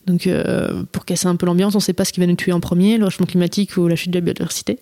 Donc, 0.07 0.27
euh, 0.27 0.85
pour 0.91 1.05
casser 1.05 1.27
un 1.27 1.37
peu 1.37 1.45
l'ambiance, 1.45 1.75
on 1.75 1.79
ne 1.79 1.83
sait 1.83 1.93
pas 1.93 2.07
ce 2.07 2.15
qui 2.15 2.21
va 2.21 2.27
nous 2.27 2.35
tuer 2.35 2.53
en 2.53 2.61
premier, 2.61 2.97
le 2.97 3.05
réchauffement 3.05 3.27
climatique 3.27 3.77
ou 3.77 3.89
la 3.89 3.97
chute 3.97 4.11
de 4.11 4.17
la 4.17 4.23
biodiversité. 4.23 4.79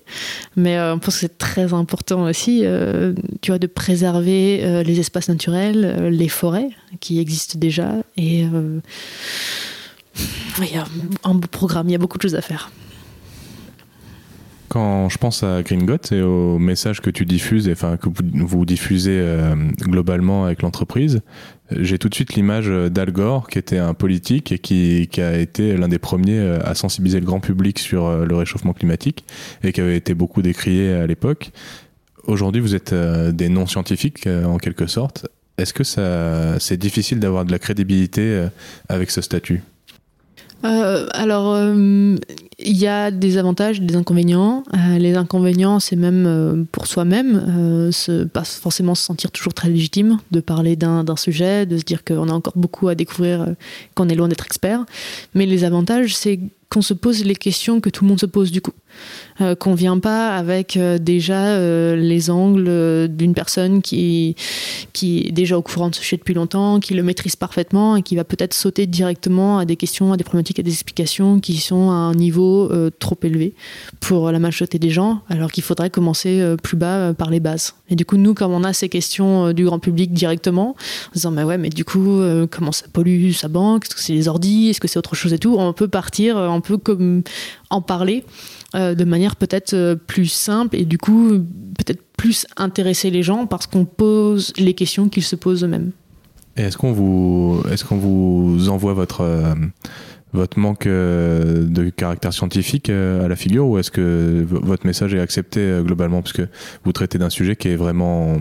Mais 0.55 0.81
on 0.81 1.01
pense 1.01 1.15
que 1.15 1.21
c'est 1.23 1.39
très 1.39 1.75
important 1.75 2.23
aussi, 2.23 2.63
tu 3.41 3.51
vois, 3.51 3.59
de 3.59 3.67
préserver 3.67 4.85
les 4.85 5.01
espaces 5.01 5.29
naturels, 5.29 6.11
les 6.11 6.29
forêts 6.29 6.69
qui 7.01 7.19
existent 7.19 7.59
déjà, 7.59 7.95
et 8.17 8.45
il 10.59 10.73
y 10.73 10.77
a 10.77 10.85
un 11.25 11.35
beau 11.35 11.49
programme, 11.49 11.89
il 11.89 11.93
y 11.93 11.95
a 11.95 11.99
beaucoup 11.99 12.19
de 12.19 12.23
choses 12.23 12.35
à 12.35 12.43
faire. 12.43 12.71
Quand 14.69 15.09
je 15.09 15.19
pense 15.19 15.45
à 15.45 15.63
Green 15.63 15.87
Got 15.87 16.13
et 16.13 16.23
au 16.23 16.59
message 16.59 17.01
que 17.01 17.11
tu 17.11 17.25
diffuses, 17.25 17.69
enfin 17.71 17.97
que 17.97 18.09
vous, 18.11 18.65
diffusez 18.65 19.19
euh, 19.21 19.55
globalement 19.81 20.45
avec 20.45 20.63
l'entreprise, 20.63 21.23
j'ai 21.71 21.99
tout 21.99 22.09
de 22.09 22.15
suite 22.15 22.35
l'image 22.35 22.69
d'Al 22.69 23.13
Gore, 23.13 23.49
qui 23.49 23.59
était 23.59 23.79
un 23.79 23.95
politique 23.95 24.51
et 24.51 24.59
qui, 24.59 25.09
a 25.19 25.37
été 25.39 25.77
l'un 25.77 25.89
des 25.89 25.99
premiers 25.99 26.39
euh, 26.39 26.59
à 26.65 26.75
sensibiliser 26.75 27.21
le 27.21 27.27
grand 27.27 27.39
public 27.39 27.79
sur 27.79 28.07
euh, 28.07 28.25
le 28.25 28.35
réchauffement 28.35 28.73
climatique 28.73 29.25
et 29.63 29.73
qui 29.73 29.81
avait 29.81 29.97
été 29.97 30.15
beaucoup 30.15 30.43
décrié 30.43 30.93
à 30.93 31.07
l'époque. 31.07 31.53
Aujourd'hui, 32.25 32.61
vous 32.61 32.75
êtes 32.75 32.93
des 32.93 33.49
non-scientifiques 33.49 34.27
en 34.27 34.59
quelque 34.59 34.89
sorte. 34.89 35.29
Est-ce 35.59 35.73
que 35.73 35.85
c'est 36.59 36.77
difficile 36.77 37.21
d'avoir 37.21 37.45
de 37.45 37.53
la 37.53 37.61
crédibilité 37.61 38.49
avec 38.89 39.13
ce 39.13 39.21
statut? 39.21 39.63
Euh, 40.65 41.07
alors, 41.13 41.55
euh, 41.55 42.17
il 42.59 42.77
y 42.77 42.87
a 42.87 43.11
des 43.11 43.39
avantages, 43.39 43.81
des 43.81 43.97
inconvénients. 43.97 44.65
Euh, 44.75 44.99
les 44.99 45.17
inconvénients, 45.17 45.81
c'est 45.81 45.97
même 45.97 46.67
pour 46.73 46.87
soi-même, 46.87 47.91
pas 48.33 48.45
forcément 48.45 48.95
se 48.95 49.03
sentir 49.03 49.31
toujours 49.31 49.55
très 49.55 49.69
légitime 49.69 50.19
de 50.31 50.41
parler 50.41 50.77
d'un 50.77 51.05
sujet, 51.17 51.67
de 51.67 51.79
se 51.79 51.85
dire 51.85 52.05
qu'on 52.05 52.29
a 52.29 52.33
encore 52.33 52.55
beaucoup 52.57 52.89
à 52.89 52.95
découvrir, 52.95 53.55
qu'on 53.95 54.09
est 54.09 54.15
loin 54.15 54.29
d'être 54.29 54.47
expert. 54.47 54.85
Mais 55.35 55.47
les 55.47 55.65
avantages, 55.65 56.17
c'est 56.17 56.41
qu'on 56.69 56.83
se 56.83 56.95
pose 56.95 57.25
les 57.25 57.37
questions 57.37 57.81
que 57.81 57.91
tout 57.91 58.05
le 58.05 58.09
monde 58.09 58.21
se 58.21 58.27
pose 58.27 58.51
du 58.51 58.61
coup. 58.61 58.73
Euh, 59.43 59.55
qu'on 59.55 59.75
vient 59.75 59.99
pas 59.99 60.35
avec 60.35 60.79
euh, 60.79 60.97
déjà 60.97 61.49
euh, 61.49 61.95
les 61.95 62.31
angles 62.31 63.09
d'une 63.09 63.35
personne 63.35 63.83
qui, 63.83 64.35
qui 64.95 65.27
est 65.27 65.33
déjà 65.33 65.59
au 65.59 65.63
courant 65.63 65.91
de 65.91 65.95
ce 65.95 66.01
sujet 66.01 66.17
depuis 66.17 66.33
longtemps, 66.33 66.81
qui 66.81 66.95
le 66.95 67.03
maîtrise 67.03 67.37
parfaitement 67.37 67.97
et 67.97 68.03
qui 68.03 68.17
va 68.17 68.25
peut-être 68.25 68.55
sauter 68.55 68.87
directement 68.87 69.59
à 69.59 69.67
des 69.67 69.77
questions, 69.77 70.13
à 70.13 70.17
des 70.17 70.25
problématiques, 70.25 70.59
à 70.59 70.63
des 70.63 70.73
explications 70.73 71.39
qui 71.41 71.59
sont 71.59 71.91
à 71.91 71.95
un 71.95 72.15
niveau 72.15 72.71
trop 72.99 73.19
élevé 73.23 73.55
pour 74.01 74.31
la 74.33 74.39
majorité 74.39 74.79
des 74.79 74.91
gens, 74.91 75.21
alors 75.29 75.53
qu'il 75.53 75.63
faudrait 75.63 75.91
commencer 75.91 76.55
plus 76.63 76.77
bas 76.77 77.13
par 77.15 77.31
les 77.31 77.41
bases. 77.41 77.75
Et 77.91 77.97
du 77.97 78.05
coup, 78.05 78.17
nous, 78.17 78.35
comme 78.35 78.53
on 78.53 78.65
a 78.65 78.73
ces 78.73 78.89
questions 78.89 79.53
du 79.53 79.65
grand 79.65 79.79
public 79.79 80.13
directement, 80.13 80.71
en 80.71 81.13
disant, 81.15 81.31
mais 81.31 81.43
ouais, 81.43 81.59
mais 81.59 81.69
du 81.69 81.85
coup, 81.85 82.21
comment 82.51 82.73
ça 82.73 82.87
pollue 82.93 83.33
sa 83.33 83.49
banque? 83.49 83.85
Est-ce 83.85 83.95
que 83.95 84.01
c'est 84.01 84.15
les 84.15 84.29
ordis 84.29 84.69
Est-ce 84.71 84.81
que 84.81 84.89
c'est 84.89 84.99
autre 84.99 85.15
chose 85.15 85.33
et 85.33 85.39
tout? 85.39 85.57
On 85.59 85.73
peut 85.73 85.89
partir, 85.89 86.37
on 86.57 86.61
peut 86.61 86.79
comme 86.79 87.23
en 87.71 87.81
parler 87.81 88.25
euh, 88.75 88.95
de 88.95 89.05
manière 89.05 89.37
peut-être 89.37 89.75
euh, 89.75 89.95
plus 89.95 90.27
simple 90.27 90.77
et 90.77 90.85
du 90.85 90.99
coup 90.99 91.39
peut-être 91.79 92.03
plus 92.17 92.47
intéresser 92.57 93.11
les 93.11 93.23
gens 93.23 93.47
parce 93.47 93.67
qu'on 93.67 93.85
pose 93.85 94.53
les 94.59 94.75
questions 94.75 95.09
qu'ils 95.09 95.23
se 95.23 95.37
posent 95.37 95.65
eux-mêmes. 95.65 95.93
est-ce 96.57 96.77
qu'on 96.77 96.93
vous, 96.93 97.63
est-ce 97.71 97.85
qu'on 97.85 97.97
vous 97.97 98.69
envoie 98.69 98.95
votre 98.95 99.21
euh, 99.21 99.55
votre 100.33 100.59
manque 100.59 100.87
de 100.87 101.89
caractère 101.89 102.33
scientifique 102.35 102.91
à 102.91 103.27
la 103.27 103.37
figure 103.37 103.67
ou 103.67 103.79
est-ce 103.79 103.91
que 103.91 104.45
votre 104.47 104.85
message 104.85 105.15
est 105.15 105.21
accepté 105.21 105.81
globalement? 105.83 106.21
Parce 106.21 106.35
que 106.35 106.47
vous 106.85 106.93
traitez 106.93 107.17
d'un 107.17 107.31
sujet 107.31 107.57
qui 107.57 107.69
est 107.69 107.77
vraiment 107.77 108.37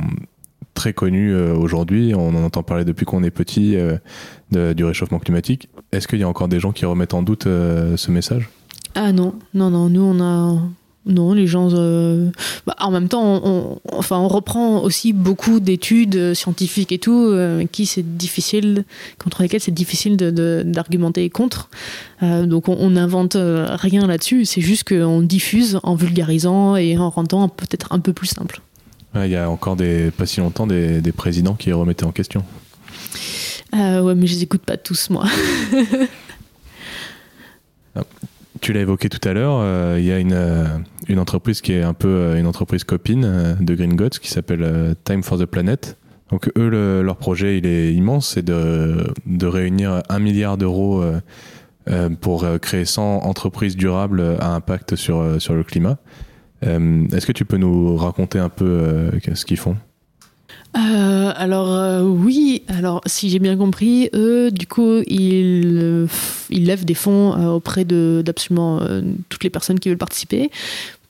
très 0.76 0.93
connu 0.93 1.36
aujourd'hui, 1.36 2.13
on 2.13 2.30
en 2.36 2.43
entend 2.43 2.61
parler 2.61 2.86
depuis 2.86 3.05
qu'on 3.05 3.23
est 3.23 3.32
petit 3.32 3.76
du 4.51 4.84
réchauffement 4.84 5.19
climatique. 5.19 5.69
Est-ce 5.91 6.07
qu'il 6.07 6.19
y 6.19 6.23
a 6.23 6.30
encore 6.30 6.47
des 6.47 6.59
gens 6.59 6.71
qui 6.71 6.86
remettent 6.86 7.15
en 7.15 7.23
doute 7.23 7.45
ce 7.45 8.11
message? 8.11 8.49
Ah 8.93 9.11
non, 9.11 9.36
non, 9.53 9.69
non, 9.69 9.89
nous 9.89 10.03
on 10.03 10.21
a. 10.21 10.59
Non, 11.05 11.34
les 11.34 11.45
gens. 11.45 11.69
Euh, 11.73 12.32
bah, 12.65 12.76
en 12.80 12.89
même 12.89 13.09
temps, 13.09 13.41
on, 13.43 13.80
enfin, 13.91 14.17
on 14.17 14.28
reprend 14.28 14.82
aussi 14.82 15.13
beaucoup 15.13 15.59
d'études 15.59 16.34
scientifiques 16.34 16.91
et 16.91 16.97
tout, 16.97 17.28
euh, 17.28 17.65
qui 17.71 17.86
c'est 17.86 18.17
difficile, 18.17 18.86
contre 19.23 19.43
lesquelles 19.43 19.61
c'est 19.61 19.71
difficile 19.71 20.17
d'argumenter 20.17 21.30
contre. 21.30 21.69
Euh, 22.23 22.45
donc 22.47 22.69
on 22.69 22.89
n'invente 22.89 23.38
rien 23.38 24.07
là-dessus, 24.07 24.45
c'est 24.45 24.61
juste 24.61 24.88
qu'on 24.88 25.21
diffuse 25.21 25.80
en 25.84 25.95
vulgarisant 25.95 26.76
et 26.76 26.97
en 26.97 27.09
rendant 27.09 27.49
peut-être 27.49 27.91
un 27.91 27.99
peu 27.99 28.13
plus 28.13 28.28
simple. 28.28 28.61
Il 29.16 29.32
y 29.32 29.36
a 29.36 29.49
encore 29.49 29.76
des, 29.76 30.11
pas 30.11 30.26
si 30.26 30.39
longtemps 30.39 30.68
des, 30.68 31.01
des 31.01 31.11
présidents 31.11 31.55
qui 31.55 31.72
remettaient 31.72 32.05
en 32.05 32.11
question. 32.11 32.43
ouais, 33.74 34.16
mais 34.16 34.28
je 34.28 34.36
les 34.36 34.43
écoute 34.43 34.63
pas 34.63 34.78
tous, 34.78 35.09
moi. 35.09 35.26
Ah 37.97 38.03
tu 38.66 38.74
l'as 38.74 38.82
évoqué 38.82 39.09
tout 39.09 39.28
à 39.28 39.34
l'heure, 39.34 39.59
euh, 39.59 39.97
il 39.99 40.05
y 40.05 40.11
a 40.11 40.18
une, 40.18 40.34
euh, 40.34 40.66
une, 41.07 41.20
entreprise 41.20 41.61
qui 41.61 41.74
est 41.74 41.84
un 41.84 41.93
peu 41.93 42.07
euh, 42.07 42.39
une 42.39 42.47
entreprise 42.47 42.84
copine 42.84 43.55
de 43.59 43.76
Green 43.76 43.95
Gods 43.95 44.18
qui 44.22 44.30
s'appelle 44.32 44.95
Time 45.03 45.22
for 45.22 45.38
the 45.38 45.45
Planet. 45.45 45.97
Donc 46.32 46.49
eux, 46.57 47.01
leur 47.03 47.18
projet, 47.18 47.59
il 47.59 47.68
est 47.68 47.93
immense, 47.93 48.30
c'est 48.30 48.43
de, 48.43 49.13
de, 49.28 49.45
réunir 49.45 50.01
un 50.09 50.18
milliard 50.18 50.57
d'euros 50.57 51.03
pour 52.20 52.47
créer 52.59 52.86
100 52.86 53.20
entreprises 53.20 53.76
durables 53.76 54.36
à 54.39 54.55
impact 54.55 54.95
sur, 54.95 55.39
sur 55.39 55.53
le 55.53 55.63
climat. 55.63 55.99
Est-ce 56.66 57.26
que 57.26 57.32
tu 57.32 57.45
peux 57.45 57.57
nous 57.57 57.95
raconter 57.95 58.39
un 58.39 58.49
peu 58.49 59.11
ce 59.34 59.45
qu'ils 59.45 59.57
font? 59.57 59.76
Euh, 60.78 61.32
alors 61.36 61.72
euh, 61.72 62.01
oui, 62.01 62.63
alors 62.68 63.01
si 63.05 63.30
j'ai 63.30 63.39
bien 63.39 63.55
compris, 63.55 64.09
eux, 64.13 64.51
du 64.51 64.68
coup, 64.68 65.01
ils, 65.07 65.80
euh, 65.82 66.07
ils 66.49 66.66
lèvent 66.66 66.84
des 66.84 66.93
fonds 66.95 67.32
auprès 67.53 67.86
de 67.86 68.22
d'absolument 68.26 68.82
toutes 69.30 69.43
les 69.43 69.49
personnes 69.49 69.80
qui 69.80 69.89
veulent 69.89 69.97
participer 69.97 70.49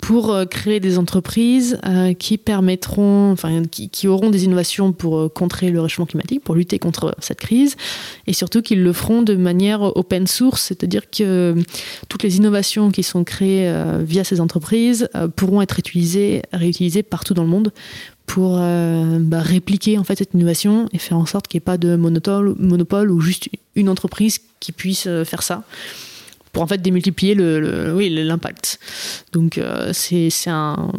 pour 0.02 0.36
créer 0.50 0.80
des 0.80 0.98
entreprises 0.98 1.80
qui 2.20 2.38
permettront, 2.38 3.32
enfin, 3.32 3.64
qui, 3.66 4.08
auront 4.08 4.30
des 4.30 4.46
innovations 4.46 4.92
pour 4.92 5.32
contrer 5.34 5.72
le 5.72 5.82
réchauffement 5.82 6.06
climatique, 6.06 6.44
pour 6.44 6.56
lutter 6.56 6.80
contre 6.80 7.16
cette 7.20 7.40
crise, 7.40 7.76
et 8.28 8.34
surtout 8.34 8.62
qu'ils 8.62 8.84
le 8.84 8.94
feront 8.94 9.22
de 9.22 9.36
manière 9.36 9.82
open 9.82 10.28
source, 10.28 10.64
c'est-à-dire 10.64 11.10
que 11.10 11.56
toutes 12.10 12.24
les 12.24 12.38
innovations 12.38 12.92
qui 12.92 13.04
sont 13.04 13.24
créées 13.24 13.72
via 14.02 14.24
ces 14.24 14.42
entreprises 14.42 15.10
pourront 15.36 15.62
être 15.62 15.80
utilisées, 15.80 16.42
réutilisées 16.54 17.04
partout 17.04 17.34
dans 17.34 17.44
le 17.44 17.50
monde 17.50 17.72
pour 18.26 18.58
euh, 18.60 19.20
bah, 19.20 19.42
répliquer 19.42 19.98
en 19.98 20.04
fait 20.04 20.18
cette 20.18 20.34
innovation 20.34 20.90
et 20.94 20.98
faire 20.98 21.18
en 21.18 21.26
sorte 21.26 21.48
qu'il 21.48 21.60
n'y 21.60 21.64
ait 21.64 21.66
pas 21.66 21.78
de 21.78 21.96
monopole, 21.96 23.12
ou 23.12 23.22
juste 23.22 23.50
une 23.76 23.90
entreprise 23.90 24.40
qui 24.60 24.72
puisse 24.72 25.08
euh, 25.08 25.24
faire 25.24 25.44
ça 25.44 25.64
pour 26.56 26.64
en 26.64 26.68
fait 26.68 26.82
démultiplier 26.82 27.36
le, 27.36 27.94
oui 27.94 28.10
l'impact. 28.10 28.80
Donc 29.34 29.58
euh, 29.58 29.92
c'est 29.94 30.30
un, 30.48 30.92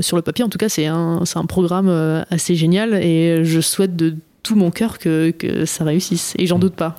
sur 0.00 0.16
le 0.16 0.22
papier 0.22 0.44
en 0.44 0.48
tout 0.48 0.58
cas 0.58 0.68
c'est 0.68 0.86
un, 0.86 1.22
un 1.34 1.46
programme 1.46 1.88
assez 2.30 2.54
génial 2.54 2.94
et 2.94 3.42
je 3.42 3.60
souhaite 3.60 3.96
de 3.96 4.14
tout 4.42 4.54
mon 4.54 4.70
cœur 4.70 4.98
que, 4.98 5.30
que 5.30 5.64
ça 5.64 5.84
réussisse. 5.84 6.34
Et 6.38 6.46
j'en 6.46 6.58
doute 6.58 6.74
pas. 6.74 6.96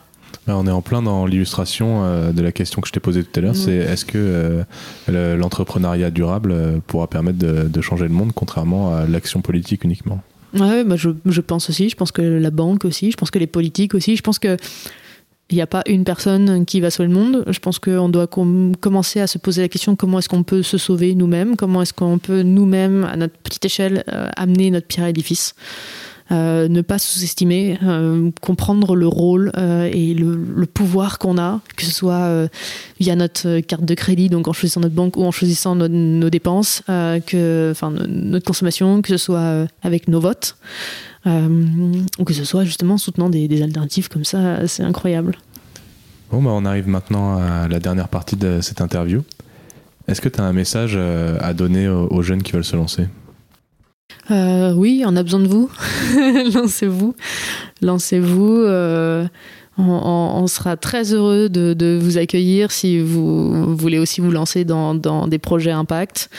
On 0.48 0.66
est 0.68 0.72
en 0.72 0.82
plein 0.82 1.02
dans 1.02 1.26
l'illustration 1.26 2.04
euh, 2.04 2.32
de 2.32 2.42
la 2.42 2.52
question 2.52 2.82
que 2.82 2.88
je 2.88 2.94
t'ai 2.94 3.00
posée 3.00 3.24
tout 3.24 3.40
à 3.40 3.42
l'heure, 3.42 3.56
c'est 3.56 3.76
est-ce 3.76 4.06
que 4.06 4.18
euh, 4.18 5.36
l'entrepreneuriat 5.38 6.10
durable 6.10 6.52
euh, 6.52 6.80
pourra 6.88 7.08
permettre 7.08 7.38
de, 7.38 7.82
changer 7.82 8.06
le 8.06 8.14
monde 8.14 8.32
contrairement 8.34 8.96
à 8.96 9.06
l'action 9.06 9.42
politique 9.42 9.84
uniquement? 9.84 10.22
Ouais, 10.54 10.84
bah 10.84 10.96
je, 10.96 11.12
je, 11.26 11.42
pense 11.42 11.70
aussi, 11.70 11.90
je 11.90 11.96
pense 11.96 12.12
que 12.12 12.22
la 12.22 12.50
banque 12.50 12.84
aussi, 12.86 13.12
je 13.12 13.18
pense 13.18 13.30
que 13.30 13.40
les 13.40 13.48
politiques 13.48 13.94
aussi, 13.94 14.16
je 14.16 14.24
pense 14.24 14.40
que 14.40 14.58
il 15.50 15.56
n'y 15.56 15.62
a 15.62 15.68
pas 15.68 15.84
une 15.88 16.04
personne 16.04 16.66
qui 16.66 16.80
va 16.80 16.92
sauver 16.92 17.10
le 17.10 17.16
monde. 17.16 17.44
Je 17.48 17.60
pense 17.60 17.80
qu'on 17.80 18.10
doit 18.10 18.28
commencer 18.28 19.20
à 19.20 19.28
se 19.28 19.38
poser 19.38 19.62
la 19.62 19.70
question 19.70 19.96
comment 19.96 20.20
est-ce 20.20 20.30
qu'on 20.30 20.44
peut 20.44 20.64
se 20.64 20.78
sauver 20.78 21.16
nous-mêmes, 21.16 21.56
comment 21.56 21.82
est-ce 21.82 21.94
qu'on 21.94 22.20
peut 22.20 22.44
nous-mêmes, 22.44 23.04
à 23.04 23.16
notre 23.16 23.38
petite 23.38 23.66
échelle, 23.66 24.04
amener 24.36 24.70
notre 24.70 24.88
pierre 24.88 25.06
à 25.06 25.08
l'édifice. 25.08 25.56
Euh, 26.32 26.68
ne 26.68 26.82
pas 26.82 27.00
sous-estimer, 27.00 27.80
euh, 27.82 28.30
comprendre 28.40 28.96
le 28.96 29.08
rôle 29.08 29.52
euh, 29.58 29.90
et 29.92 30.14
le, 30.14 30.68
pouvoir 30.68 31.18
qu'on 31.18 31.40
a, 31.40 31.60
que 31.76 31.84
ce 31.84 31.92
soit 31.92 32.48
via 33.00 33.16
notre 33.16 33.62
carte 33.62 33.84
de 33.84 33.94
crédit, 33.96 34.30
donc 34.30 34.48
en 34.48 34.54
choisissant 34.54 34.82
notre 34.82 34.94
banque 34.94 35.18
ou 35.18 35.24
en 35.24 35.32
choisissant 35.32 35.76
nos, 35.76 36.30
dépenses, 36.30 36.84
enfin 36.88 37.92
notre 38.08 38.46
consommation, 38.46 39.02
que 39.02 39.10
ce 39.10 39.18
soit 39.18 39.68
avec 39.82 40.08
nos 40.08 40.20
votes, 40.20 40.56
ou 41.26 42.24
que 42.26 42.34
ce 42.34 42.44
soit 42.44 42.64
justement 42.64 42.96
en 42.96 42.98
soutenant 42.98 43.30
des, 43.30 43.62
alternatives 43.62 44.10
comme 44.10 44.26
ça, 44.26 44.68
c'est 44.68 44.84
incroyable. 44.84 45.38
Bon, 46.32 46.42
bah 46.42 46.52
on 46.54 46.66
arrive 46.66 46.88
maintenant 46.88 47.38
à 47.38 47.68
la 47.68 47.80
dernière 47.80 48.08
partie 48.08 48.36
de 48.36 48.62
cette 48.62 48.82
interview. 48.82 49.24
Est-ce 50.08 50.22
que 50.22 50.30
tu 50.30 50.40
as 50.40 50.44
un 50.44 50.54
message 50.54 50.96
à 50.96 51.54
donner 51.54 51.88
aux 51.88 52.22
jeunes 52.22 52.44
qui 52.44 52.52
veulent 52.54 52.64
se 52.64 52.76
lancer? 52.76 53.08
Euh, 54.32 54.74
oui, 54.74 55.04
on 55.06 55.16
a 55.16 55.24
besoin 55.24 55.40
de 55.40 55.48
vous. 55.48 55.70
Lancez-vous. 56.54 57.16
Lancez-vous. 57.82 58.58
Euh, 58.60 59.28
on, 59.78 60.46
sera 60.48 60.76
très 60.76 61.14
heureux 61.14 61.48
de, 61.48 61.98
vous 62.02 62.18
accueillir 62.18 62.70
si 62.72 63.00
vous, 63.00 63.76
voulez 63.76 63.98
aussi 63.98 64.20
vous 64.20 64.32
lancer 64.32 64.66
dans, 64.66 64.94
des 65.28 65.40
projets 65.40 65.72
impact. 65.72 66.30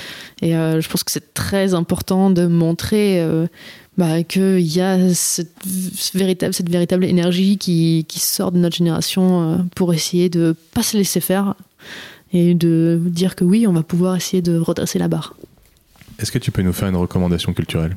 Et 0.43 0.55
euh, 0.55 0.81
je 0.81 0.89
pense 0.89 1.05
que 1.05 1.11
c'est 1.11 1.33
très 1.33 1.73
important 1.75 2.31
de 2.31 2.47
montrer 2.47 3.25
bah, 4.01 4.25
qu'il 4.25 4.61
y 4.61 4.81
a 4.81 5.13
cette, 5.13 5.53
véritable, 6.15 6.55
cette 6.55 6.71
véritable 6.71 7.05
énergie 7.05 7.59
qui, 7.59 8.07
qui, 8.09 8.19
sort 8.19 8.51
de 8.51 8.59
notre 8.59 8.77
génération 8.77 9.69
pour 9.77 9.93
essayer 9.93 10.31
de 10.31 10.57
pas 10.73 10.83
se 10.83 10.97
laisser 10.97 11.21
faire 11.21 11.55
et 12.33 12.55
de 12.55 12.99
dire 13.05 13.37
que 13.37 13.45
oui, 13.45 13.67
on 13.67 13.73
va 13.73 13.83
pouvoir 13.83 14.17
essayer 14.17 14.43
de 14.43 14.59
redresser 14.59 14.99
la 14.99 15.09
barre. 15.09 15.35
Est-ce 16.19 16.33
que 16.33 16.39
tu 16.39 16.51
peux 16.51 16.63
nous 16.63 16.73
faire 16.73 16.89
une 16.89 16.97
recommandation 16.97 17.53
culturelle? 17.53 17.97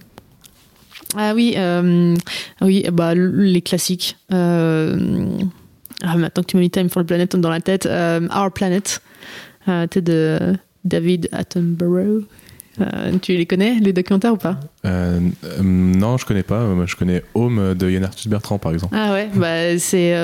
Ah 1.15 1.33
oui, 1.35 1.53
euh, 1.57 2.15
oui 2.61 2.85
bah, 2.91 3.13
les 3.15 3.61
classiques. 3.61 4.17
Euh, 4.31 5.37
ah, 6.01 6.17
maintenant 6.17 6.43
que 6.43 6.47
tu 6.47 6.57
m'as 6.57 6.61
mis 6.61 6.69
Time 6.69 6.89
for 6.89 7.03
the 7.03 7.07
Planet 7.07 7.35
dans 7.35 7.49
la 7.49 7.61
tête, 7.61 7.85
euh, 7.85 8.27
Our 8.35 8.51
Planet, 8.51 9.01
de 9.67 10.55
David 10.83 11.29
Attenborough. 11.31 12.25
Tu 13.21 13.35
les 13.35 13.45
connais, 13.45 13.79
les 13.79 13.93
documentaires 13.93 14.33
ou 14.33 14.37
pas 14.37 14.59
Non, 14.83 16.17
je 16.17 16.25
connais 16.25 16.43
pas. 16.43 16.65
je 16.85 16.95
connais 16.95 17.23
Home 17.33 17.73
de 17.75 17.89
Yann 17.89 18.03
Arthus 18.03 18.29
Bertrand, 18.29 18.57
par 18.57 18.73
exemple. 18.73 18.95
Ah 18.97 19.13
ouais, 19.13 19.29
bah, 19.35 19.77
c'est 19.79 20.15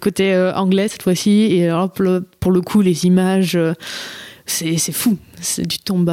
côté 0.00 0.36
anglais 0.54 0.88
cette 0.88 1.02
fois-ci. 1.02 1.48
Et 1.50 1.68
alors, 1.68 1.92
pour 1.92 2.04
le, 2.04 2.24
pour 2.40 2.52
le 2.52 2.60
coup, 2.60 2.80
les 2.80 3.06
images 3.06 3.58
c'est 4.46 4.92
fou. 4.92 5.18
Tu 5.68 5.78
tombes 5.78 6.08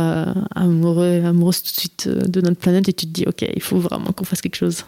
amoureux, 0.56 1.24
amoureuse 1.24 1.62
tout 1.64 1.72
de 1.72 1.80
suite 1.80 2.08
euh, 2.08 2.22
de 2.22 2.42
notre 2.42 2.58
planète 2.58 2.90
et 2.90 2.94
tu 2.94 3.06
te 3.06 3.12
dis, 3.12 3.26
ok, 3.28 3.46
il 3.56 3.62
faut 3.62 3.78
vraiment 3.78 4.12
qu'on 4.12 4.26
fasse 4.26 4.42
quelque 4.42 4.56
chose. 4.56 4.86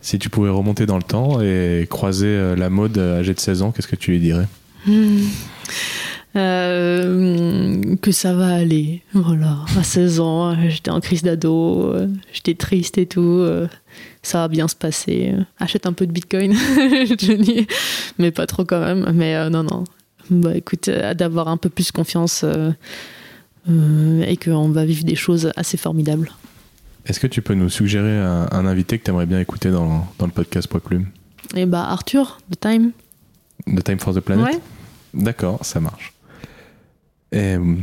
Si 0.00 0.18
tu 0.18 0.30
pouvais 0.30 0.50
remonter 0.50 0.86
dans 0.86 0.96
le 0.96 1.02
temps 1.02 1.40
et 1.40 1.86
croiser 1.90 2.26
euh, 2.28 2.54
la 2.54 2.70
mode 2.70 2.98
âgée 2.98 3.34
de 3.34 3.40
16 3.40 3.62
ans, 3.62 3.72
qu'est-ce 3.72 3.88
que 3.88 3.96
tu 3.96 4.12
lui 4.12 4.20
dirais? 4.20 4.46
Euh, 6.36 7.96
que 8.00 8.12
ça 8.12 8.34
va 8.34 8.54
aller. 8.54 9.02
Voilà, 9.12 9.58
à 9.78 9.82
16 9.82 10.20
ans, 10.20 10.56
j'étais 10.68 10.90
en 10.90 11.00
crise 11.00 11.22
d'ado, 11.22 11.94
j'étais 12.32 12.54
triste 12.54 12.98
et 12.98 13.06
tout. 13.06 13.44
ça 14.22 14.38
va 14.38 14.48
bien 14.48 14.68
se 14.68 14.76
passer. 14.76 15.34
Achète 15.58 15.86
un 15.86 15.92
peu 15.92 16.06
de 16.06 16.12
bitcoin, 16.12 16.52
je 16.56 17.32
dis, 17.34 17.66
mais 18.18 18.30
pas 18.30 18.46
trop 18.46 18.64
quand 18.64 18.80
même. 18.80 19.10
Mais 19.14 19.50
non, 19.50 19.62
non, 19.62 19.84
bah 20.30 20.54
écoute, 20.56 20.88
euh, 20.88 21.14
d'avoir 21.14 21.48
un 21.48 21.56
peu 21.56 21.68
plus 21.68 21.90
confiance 21.90 22.42
euh, 22.44 22.70
euh, 23.70 24.22
et 24.22 24.36
qu'on 24.36 24.68
va 24.68 24.84
vivre 24.84 25.04
des 25.04 25.14
choses 25.14 25.50
assez 25.56 25.76
formidables. 25.76 26.30
Est-ce 27.06 27.20
que 27.20 27.26
tu 27.26 27.40
peux 27.40 27.54
nous 27.54 27.70
suggérer 27.70 28.18
un, 28.18 28.48
un 28.50 28.66
invité 28.66 28.98
que 28.98 29.04
tu 29.04 29.10
aimerais 29.10 29.26
bien 29.26 29.40
écouter 29.40 29.70
dans, 29.70 30.06
dans 30.18 30.26
le 30.26 30.32
podcast 30.32 30.68
Poids 30.68 30.80
Plume? 30.80 31.06
Et 31.54 31.64
bah 31.64 31.84
Arthur, 31.88 32.38
The 32.50 32.60
Time. 32.60 32.90
The 33.66 33.82
Time 33.82 33.98
for 33.98 34.14
the 34.14 34.20
Planet 34.20 34.46
Ouais. 34.46 34.60
D'accord, 35.14 35.64
ça 35.64 35.80
marche. 35.80 36.12
Et 37.32 37.56
euh, 37.56 37.74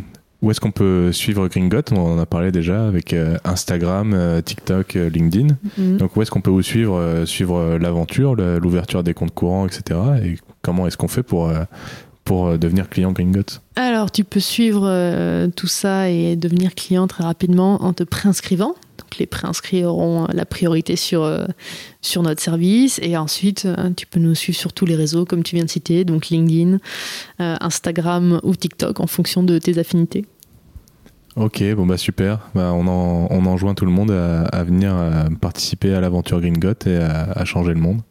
où 0.41 0.51
est-ce 0.51 0.59
qu'on 0.59 0.71
peut 0.71 1.11
suivre 1.11 1.47
Gringot? 1.47 1.81
On 1.91 2.15
en 2.15 2.19
a 2.19 2.25
parlé 2.25 2.51
déjà 2.51 2.87
avec 2.87 3.13
euh, 3.13 3.37
Instagram, 3.43 4.13
euh, 4.13 4.41
TikTok, 4.41 4.93
LinkedIn. 4.93 5.55
Mhm. 5.77 5.97
Donc 5.97 6.15
où 6.15 6.21
est-ce 6.21 6.31
qu'on 6.31 6.41
peut 6.41 6.51
vous 6.51 6.61
suivre, 6.61 7.23
suivre 7.25 7.77
l'aventure, 7.77 8.35
l'ouverture 8.35 9.03
des 9.03 9.13
comptes 9.13 9.33
courants, 9.33 9.65
etc. 9.67 9.99
Et 10.23 10.37
comment 10.61 10.87
est-ce 10.87 10.97
qu'on 10.97 11.07
fait 11.07 11.23
pour, 11.23 11.51
pour 12.23 12.57
devenir 12.57 12.89
client 12.89 13.11
Gringot? 13.11 13.59
Alors, 13.75 14.11
tu 14.11 14.23
peux 14.23 14.39
suivre 14.39 15.47
tout 15.55 15.67
ça 15.67 16.09
et 16.09 16.35
devenir 16.35 16.75
client 16.75 17.07
très 17.07 17.23
rapidement 17.23 17.83
en 17.83 17.93
te 17.93 18.03
préinscrivant. 18.03 18.75
Donc, 19.15 19.19
les 19.19 19.27
préinscrits 19.27 19.85
auront 19.85 20.27
la 20.33 20.45
priorité 20.45 20.95
sur, 20.95 21.23
euh, 21.23 21.45
sur 22.01 22.21
notre 22.21 22.41
service. 22.41 22.99
Et 23.01 23.15
ensuite, 23.15 23.65
euh, 23.65 23.91
tu 23.95 24.05
peux 24.05 24.19
nous 24.19 24.35
suivre 24.35 24.57
sur 24.57 24.73
tous 24.73 24.85
les 24.85 24.95
réseaux, 24.95 25.25
comme 25.25 25.43
tu 25.43 25.55
viens 25.55 25.63
de 25.63 25.69
citer, 25.69 26.03
donc 26.03 26.27
LinkedIn, 26.27 26.79
euh, 27.39 27.55
Instagram 27.61 28.39
ou 28.43 28.55
TikTok, 28.55 28.99
en 28.99 29.07
fonction 29.07 29.43
de 29.43 29.57
tes 29.57 29.77
affinités. 29.77 30.25
Ok, 31.35 31.63
bon 31.75 31.85
bah 31.85 31.97
super. 31.97 32.39
Bah, 32.55 32.71
on, 32.73 32.87
en, 32.87 33.27
on 33.29 33.45
enjoint 33.45 33.73
tout 33.73 33.85
le 33.85 33.91
monde 33.91 34.11
à, 34.11 34.43
à 34.43 34.63
venir 34.63 34.93
euh, 34.95 35.25
participer 35.41 35.93
à 35.93 35.99
l'aventure 35.99 36.39
Gringot 36.39 36.73
et 36.85 36.95
à, 36.95 37.31
à 37.31 37.45
changer 37.45 37.73
le 37.73 37.79
monde. 37.79 38.01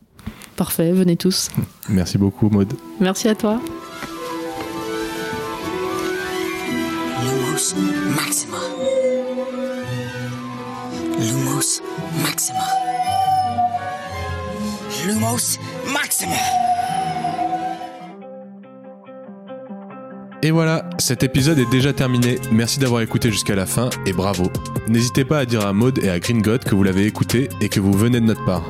Parfait, 0.57 0.93
venez 0.93 1.17
tous. 1.17 1.51
Merci 1.89 2.19
beaucoup 2.19 2.49
Maud. 2.51 2.73
Merci 3.01 3.29
à 3.29 3.35
toi. 3.35 3.61
Maxima. 8.17 9.14
Lumos 11.25 11.81
Maxima. 12.23 12.59
Lumos 15.07 15.59
Maxima. 15.91 16.33
Et 20.43 20.51
voilà, 20.51 20.85
cet 20.99 21.23
épisode 21.23 21.59
est 21.59 21.71
déjà 21.71 21.95
terminé. 21.95 22.37
Merci 22.53 22.79
d'avoir 22.79 23.01
écouté 23.01 23.31
jusqu'à 23.31 23.55
la 23.55 23.65
fin 23.65 23.89
et 24.05 24.13
bravo. 24.13 24.51
N'hésitez 24.87 25.25
pas 25.25 25.39
à 25.39 25.47
dire 25.47 25.65
à 25.65 25.73
Maud 25.73 25.99
et 26.05 26.11
à 26.11 26.21
Gringot 26.21 26.59
que 26.59 26.75
vous 26.75 26.83
l'avez 26.83 27.07
écouté 27.07 27.49
et 27.63 27.71
que 27.71 27.81
vous 27.81 27.93
venez 27.95 28.21
de 28.21 28.27
notre 28.27 28.45
part. 28.45 28.65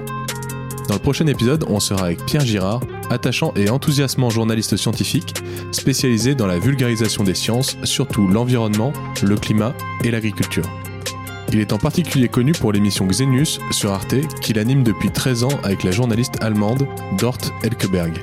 Dans 0.87 0.95
le 0.95 1.01
prochain 1.01 1.27
épisode, 1.27 1.65
on 1.69 1.81
sera 1.81 2.05
avec 2.05 2.25
Pierre 2.25 2.47
Girard, 2.47 2.83
attachant 3.11 3.53
et 3.57 3.69
enthousiasmant 3.69 4.31
journaliste 4.31 4.77
scientifique, 4.77 5.35
spécialisé 5.73 6.37
dans 6.37 6.47
la 6.47 6.61
vulgarisation 6.61 7.25
des 7.25 7.35
sciences, 7.35 7.77
surtout 7.83 8.29
l'environnement, 8.29 8.93
le 9.25 9.35
climat 9.35 9.75
et 10.05 10.13
l'agriculture. 10.13 10.69
Il 11.55 11.61
est 11.61 11.73
en 11.73 11.79
particulier 11.79 12.27
connu 12.27 12.51
pour 12.51 12.73
l'émission 12.73 13.07
Xenius 13.07 13.61
sur 13.71 13.93
Arte, 13.93 14.17
qu'il 14.41 14.59
anime 14.59 14.83
depuis 14.83 15.13
13 15.13 15.45
ans 15.45 15.61
avec 15.63 15.85
la 15.85 15.93
journaliste 15.93 16.43
allemande 16.43 16.85
Dort 17.17 17.39
Elkeberg 17.63 18.21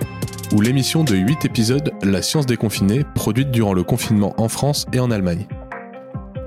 ou 0.53 0.59
l'émission 0.59 1.05
de 1.05 1.15
8 1.15 1.45
épisodes 1.45 1.93
La 2.03 2.21
science 2.21 2.45
déconfinée, 2.45 3.05
produite 3.15 3.49
durant 3.49 3.73
le 3.73 3.84
confinement 3.84 4.34
en 4.38 4.49
France 4.49 4.86
et 4.91 4.99
en 4.99 5.11
Allemagne. 5.11 5.47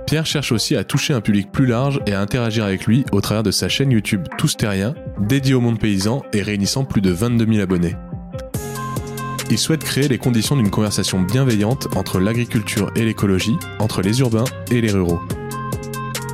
Pierre 0.07 0.26
cherche 0.26 0.53
aussi 0.53 0.76
à 0.76 0.85
toucher 0.85 1.14
un 1.14 1.22
public 1.22 1.51
plus 1.51 1.64
large 1.64 2.03
et 2.05 2.12
à 2.12 2.20
interagir 2.20 2.64
avec 2.64 2.85
lui 2.85 3.07
au 3.12 3.22
travers 3.22 3.43
de 3.43 3.51
sa 3.51 3.70
chaîne 3.70 3.91
YouTube 3.91 4.28
Tous 4.37 4.55
Terriens, 4.55 4.95
dédiée 5.18 5.55
au 5.55 5.62
monde 5.62 5.78
paysan 5.78 6.22
et 6.35 6.43
réunissant 6.43 6.85
plus 6.85 7.01
de 7.01 7.12
22 7.12 7.47
000 7.47 7.62
abonnés. 7.62 7.97
Il 9.51 9.57
souhaite 9.57 9.85
créer 9.85 10.09
les 10.09 10.18
conditions 10.18 10.57
d'une 10.57 10.70
conversation 10.70 11.22
bienveillante 11.22 11.89
entre 11.97 12.20
l'agriculture 12.20 12.91
et 12.95 13.07
l'écologie, 13.07 13.57
entre 13.78 14.03
les 14.03 14.20
urbains 14.20 14.45
et 14.70 14.82
les 14.82 14.93
ruraux. 14.93 15.20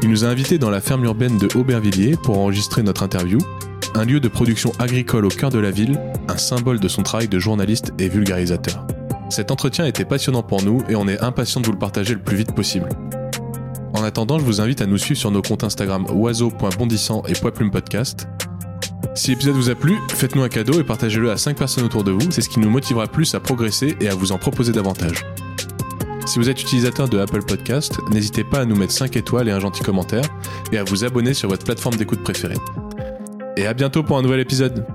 Il 0.02 0.08
nous 0.08 0.24
a 0.24 0.28
invités 0.28 0.58
dans 0.58 0.70
la 0.70 0.80
ferme 0.80 1.04
urbaine 1.04 1.36
de 1.36 1.48
Aubervilliers 1.58 2.16
pour 2.16 2.38
enregistrer 2.38 2.82
notre 2.82 3.02
interview, 3.02 3.38
un 3.94 4.04
lieu 4.04 4.18
de 4.18 4.28
production 4.28 4.72
agricole 4.78 5.26
au 5.26 5.28
cœur 5.28 5.50
de 5.50 5.58
la 5.58 5.70
ville, 5.70 6.00
un 6.28 6.38
symbole 6.38 6.80
de 6.80 6.88
son 6.88 7.02
travail 7.02 7.28
de 7.28 7.38
journaliste 7.38 7.92
et 7.98 8.08
vulgarisateur. 8.08 8.86
Cet 9.28 9.50
entretien 9.50 9.84
était 9.84 10.06
passionnant 10.06 10.42
pour 10.42 10.62
nous 10.62 10.82
et 10.88 10.96
on 10.96 11.06
est 11.06 11.20
impatient 11.20 11.60
de 11.60 11.66
vous 11.66 11.72
le 11.72 11.78
partager 11.78 12.14
le 12.14 12.20
plus 12.20 12.36
vite 12.36 12.52
possible. 12.52 12.88
En 13.92 14.02
attendant, 14.02 14.38
je 14.38 14.44
vous 14.44 14.62
invite 14.62 14.80
à 14.80 14.86
nous 14.86 14.96
suivre 14.96 15.20
sur 15.20 15.30
nos 15.30 15.42
comptes 15.42 15.64
Instagram 15.64 16.06
oiseau.bondissant 16.10 17.22
et 17.28 17.34
poids-plume 17.34 17.70
podcast. 17.70 18.26
Si 19.14 19.30
l'épisode 19.32 19.54
vous 19.54 19.68
a 19.68 19.74
plu, 19.74 19.98
faites-nous 20.08 20.42
un 20.42 20.48
cadeau 20.48 20.80
et 20.80 20.84
partagez-le 20.84 21.30
à 21.30 21.36
5 21.36 21.58
personnes 21.58 21.84
autour 21.84 22.04
de 22.04 22.12
vous, 22.12 22.30
c'est 22.30 22.40
ce 22.40 22.48
qui 22.48 22.60
nous 22.60 22.70
motivera 22.70 23.06
plus 23.06 23.34
à 23.34 23.40
progresser 23.40 23.96
et 24.00 24.08
à 24.08 24.14
vous 24.14 24.32
en 24.32 24.38
proposer 24.38 24.72
davantage. 24.72 25.24
Si 26.30 26.38
vous 26.38 26.48
êtes 26.48 26.62
utilisateur 26.62 27.08
de 27.08 27.18
Apple 27.18 27.42
Podcast, 27.42 27.98
n'hésitez 28.12 28.44
pas 28.44 28.60
à 28.60 28.64
nous 28.64 28.76
mettre 28.76 28.92
5 28.92 29.16
étoiles 29.16 29.48
et 29.48 29.50
un 29.50 29.58
gentil 29.58 29.82
commentaire 29.82 30.22
et 30.70 30.78
à 30.78 30.84
vous 30.84 31.02
abonner 31.04 31.34
sur 31.34 31.48
votre 31.48 31.64
plateforme 31.64 31.96
d'écoute 31.96 32.22
préférée. 32.22 32.54
Et 33.56 33.66
à 33.66 33.74
bientôt 33.74 34.04
pour 34.04 34.16
un 34.16 34.22
nouvel 34.22 34.38
épisode 34.38 34.86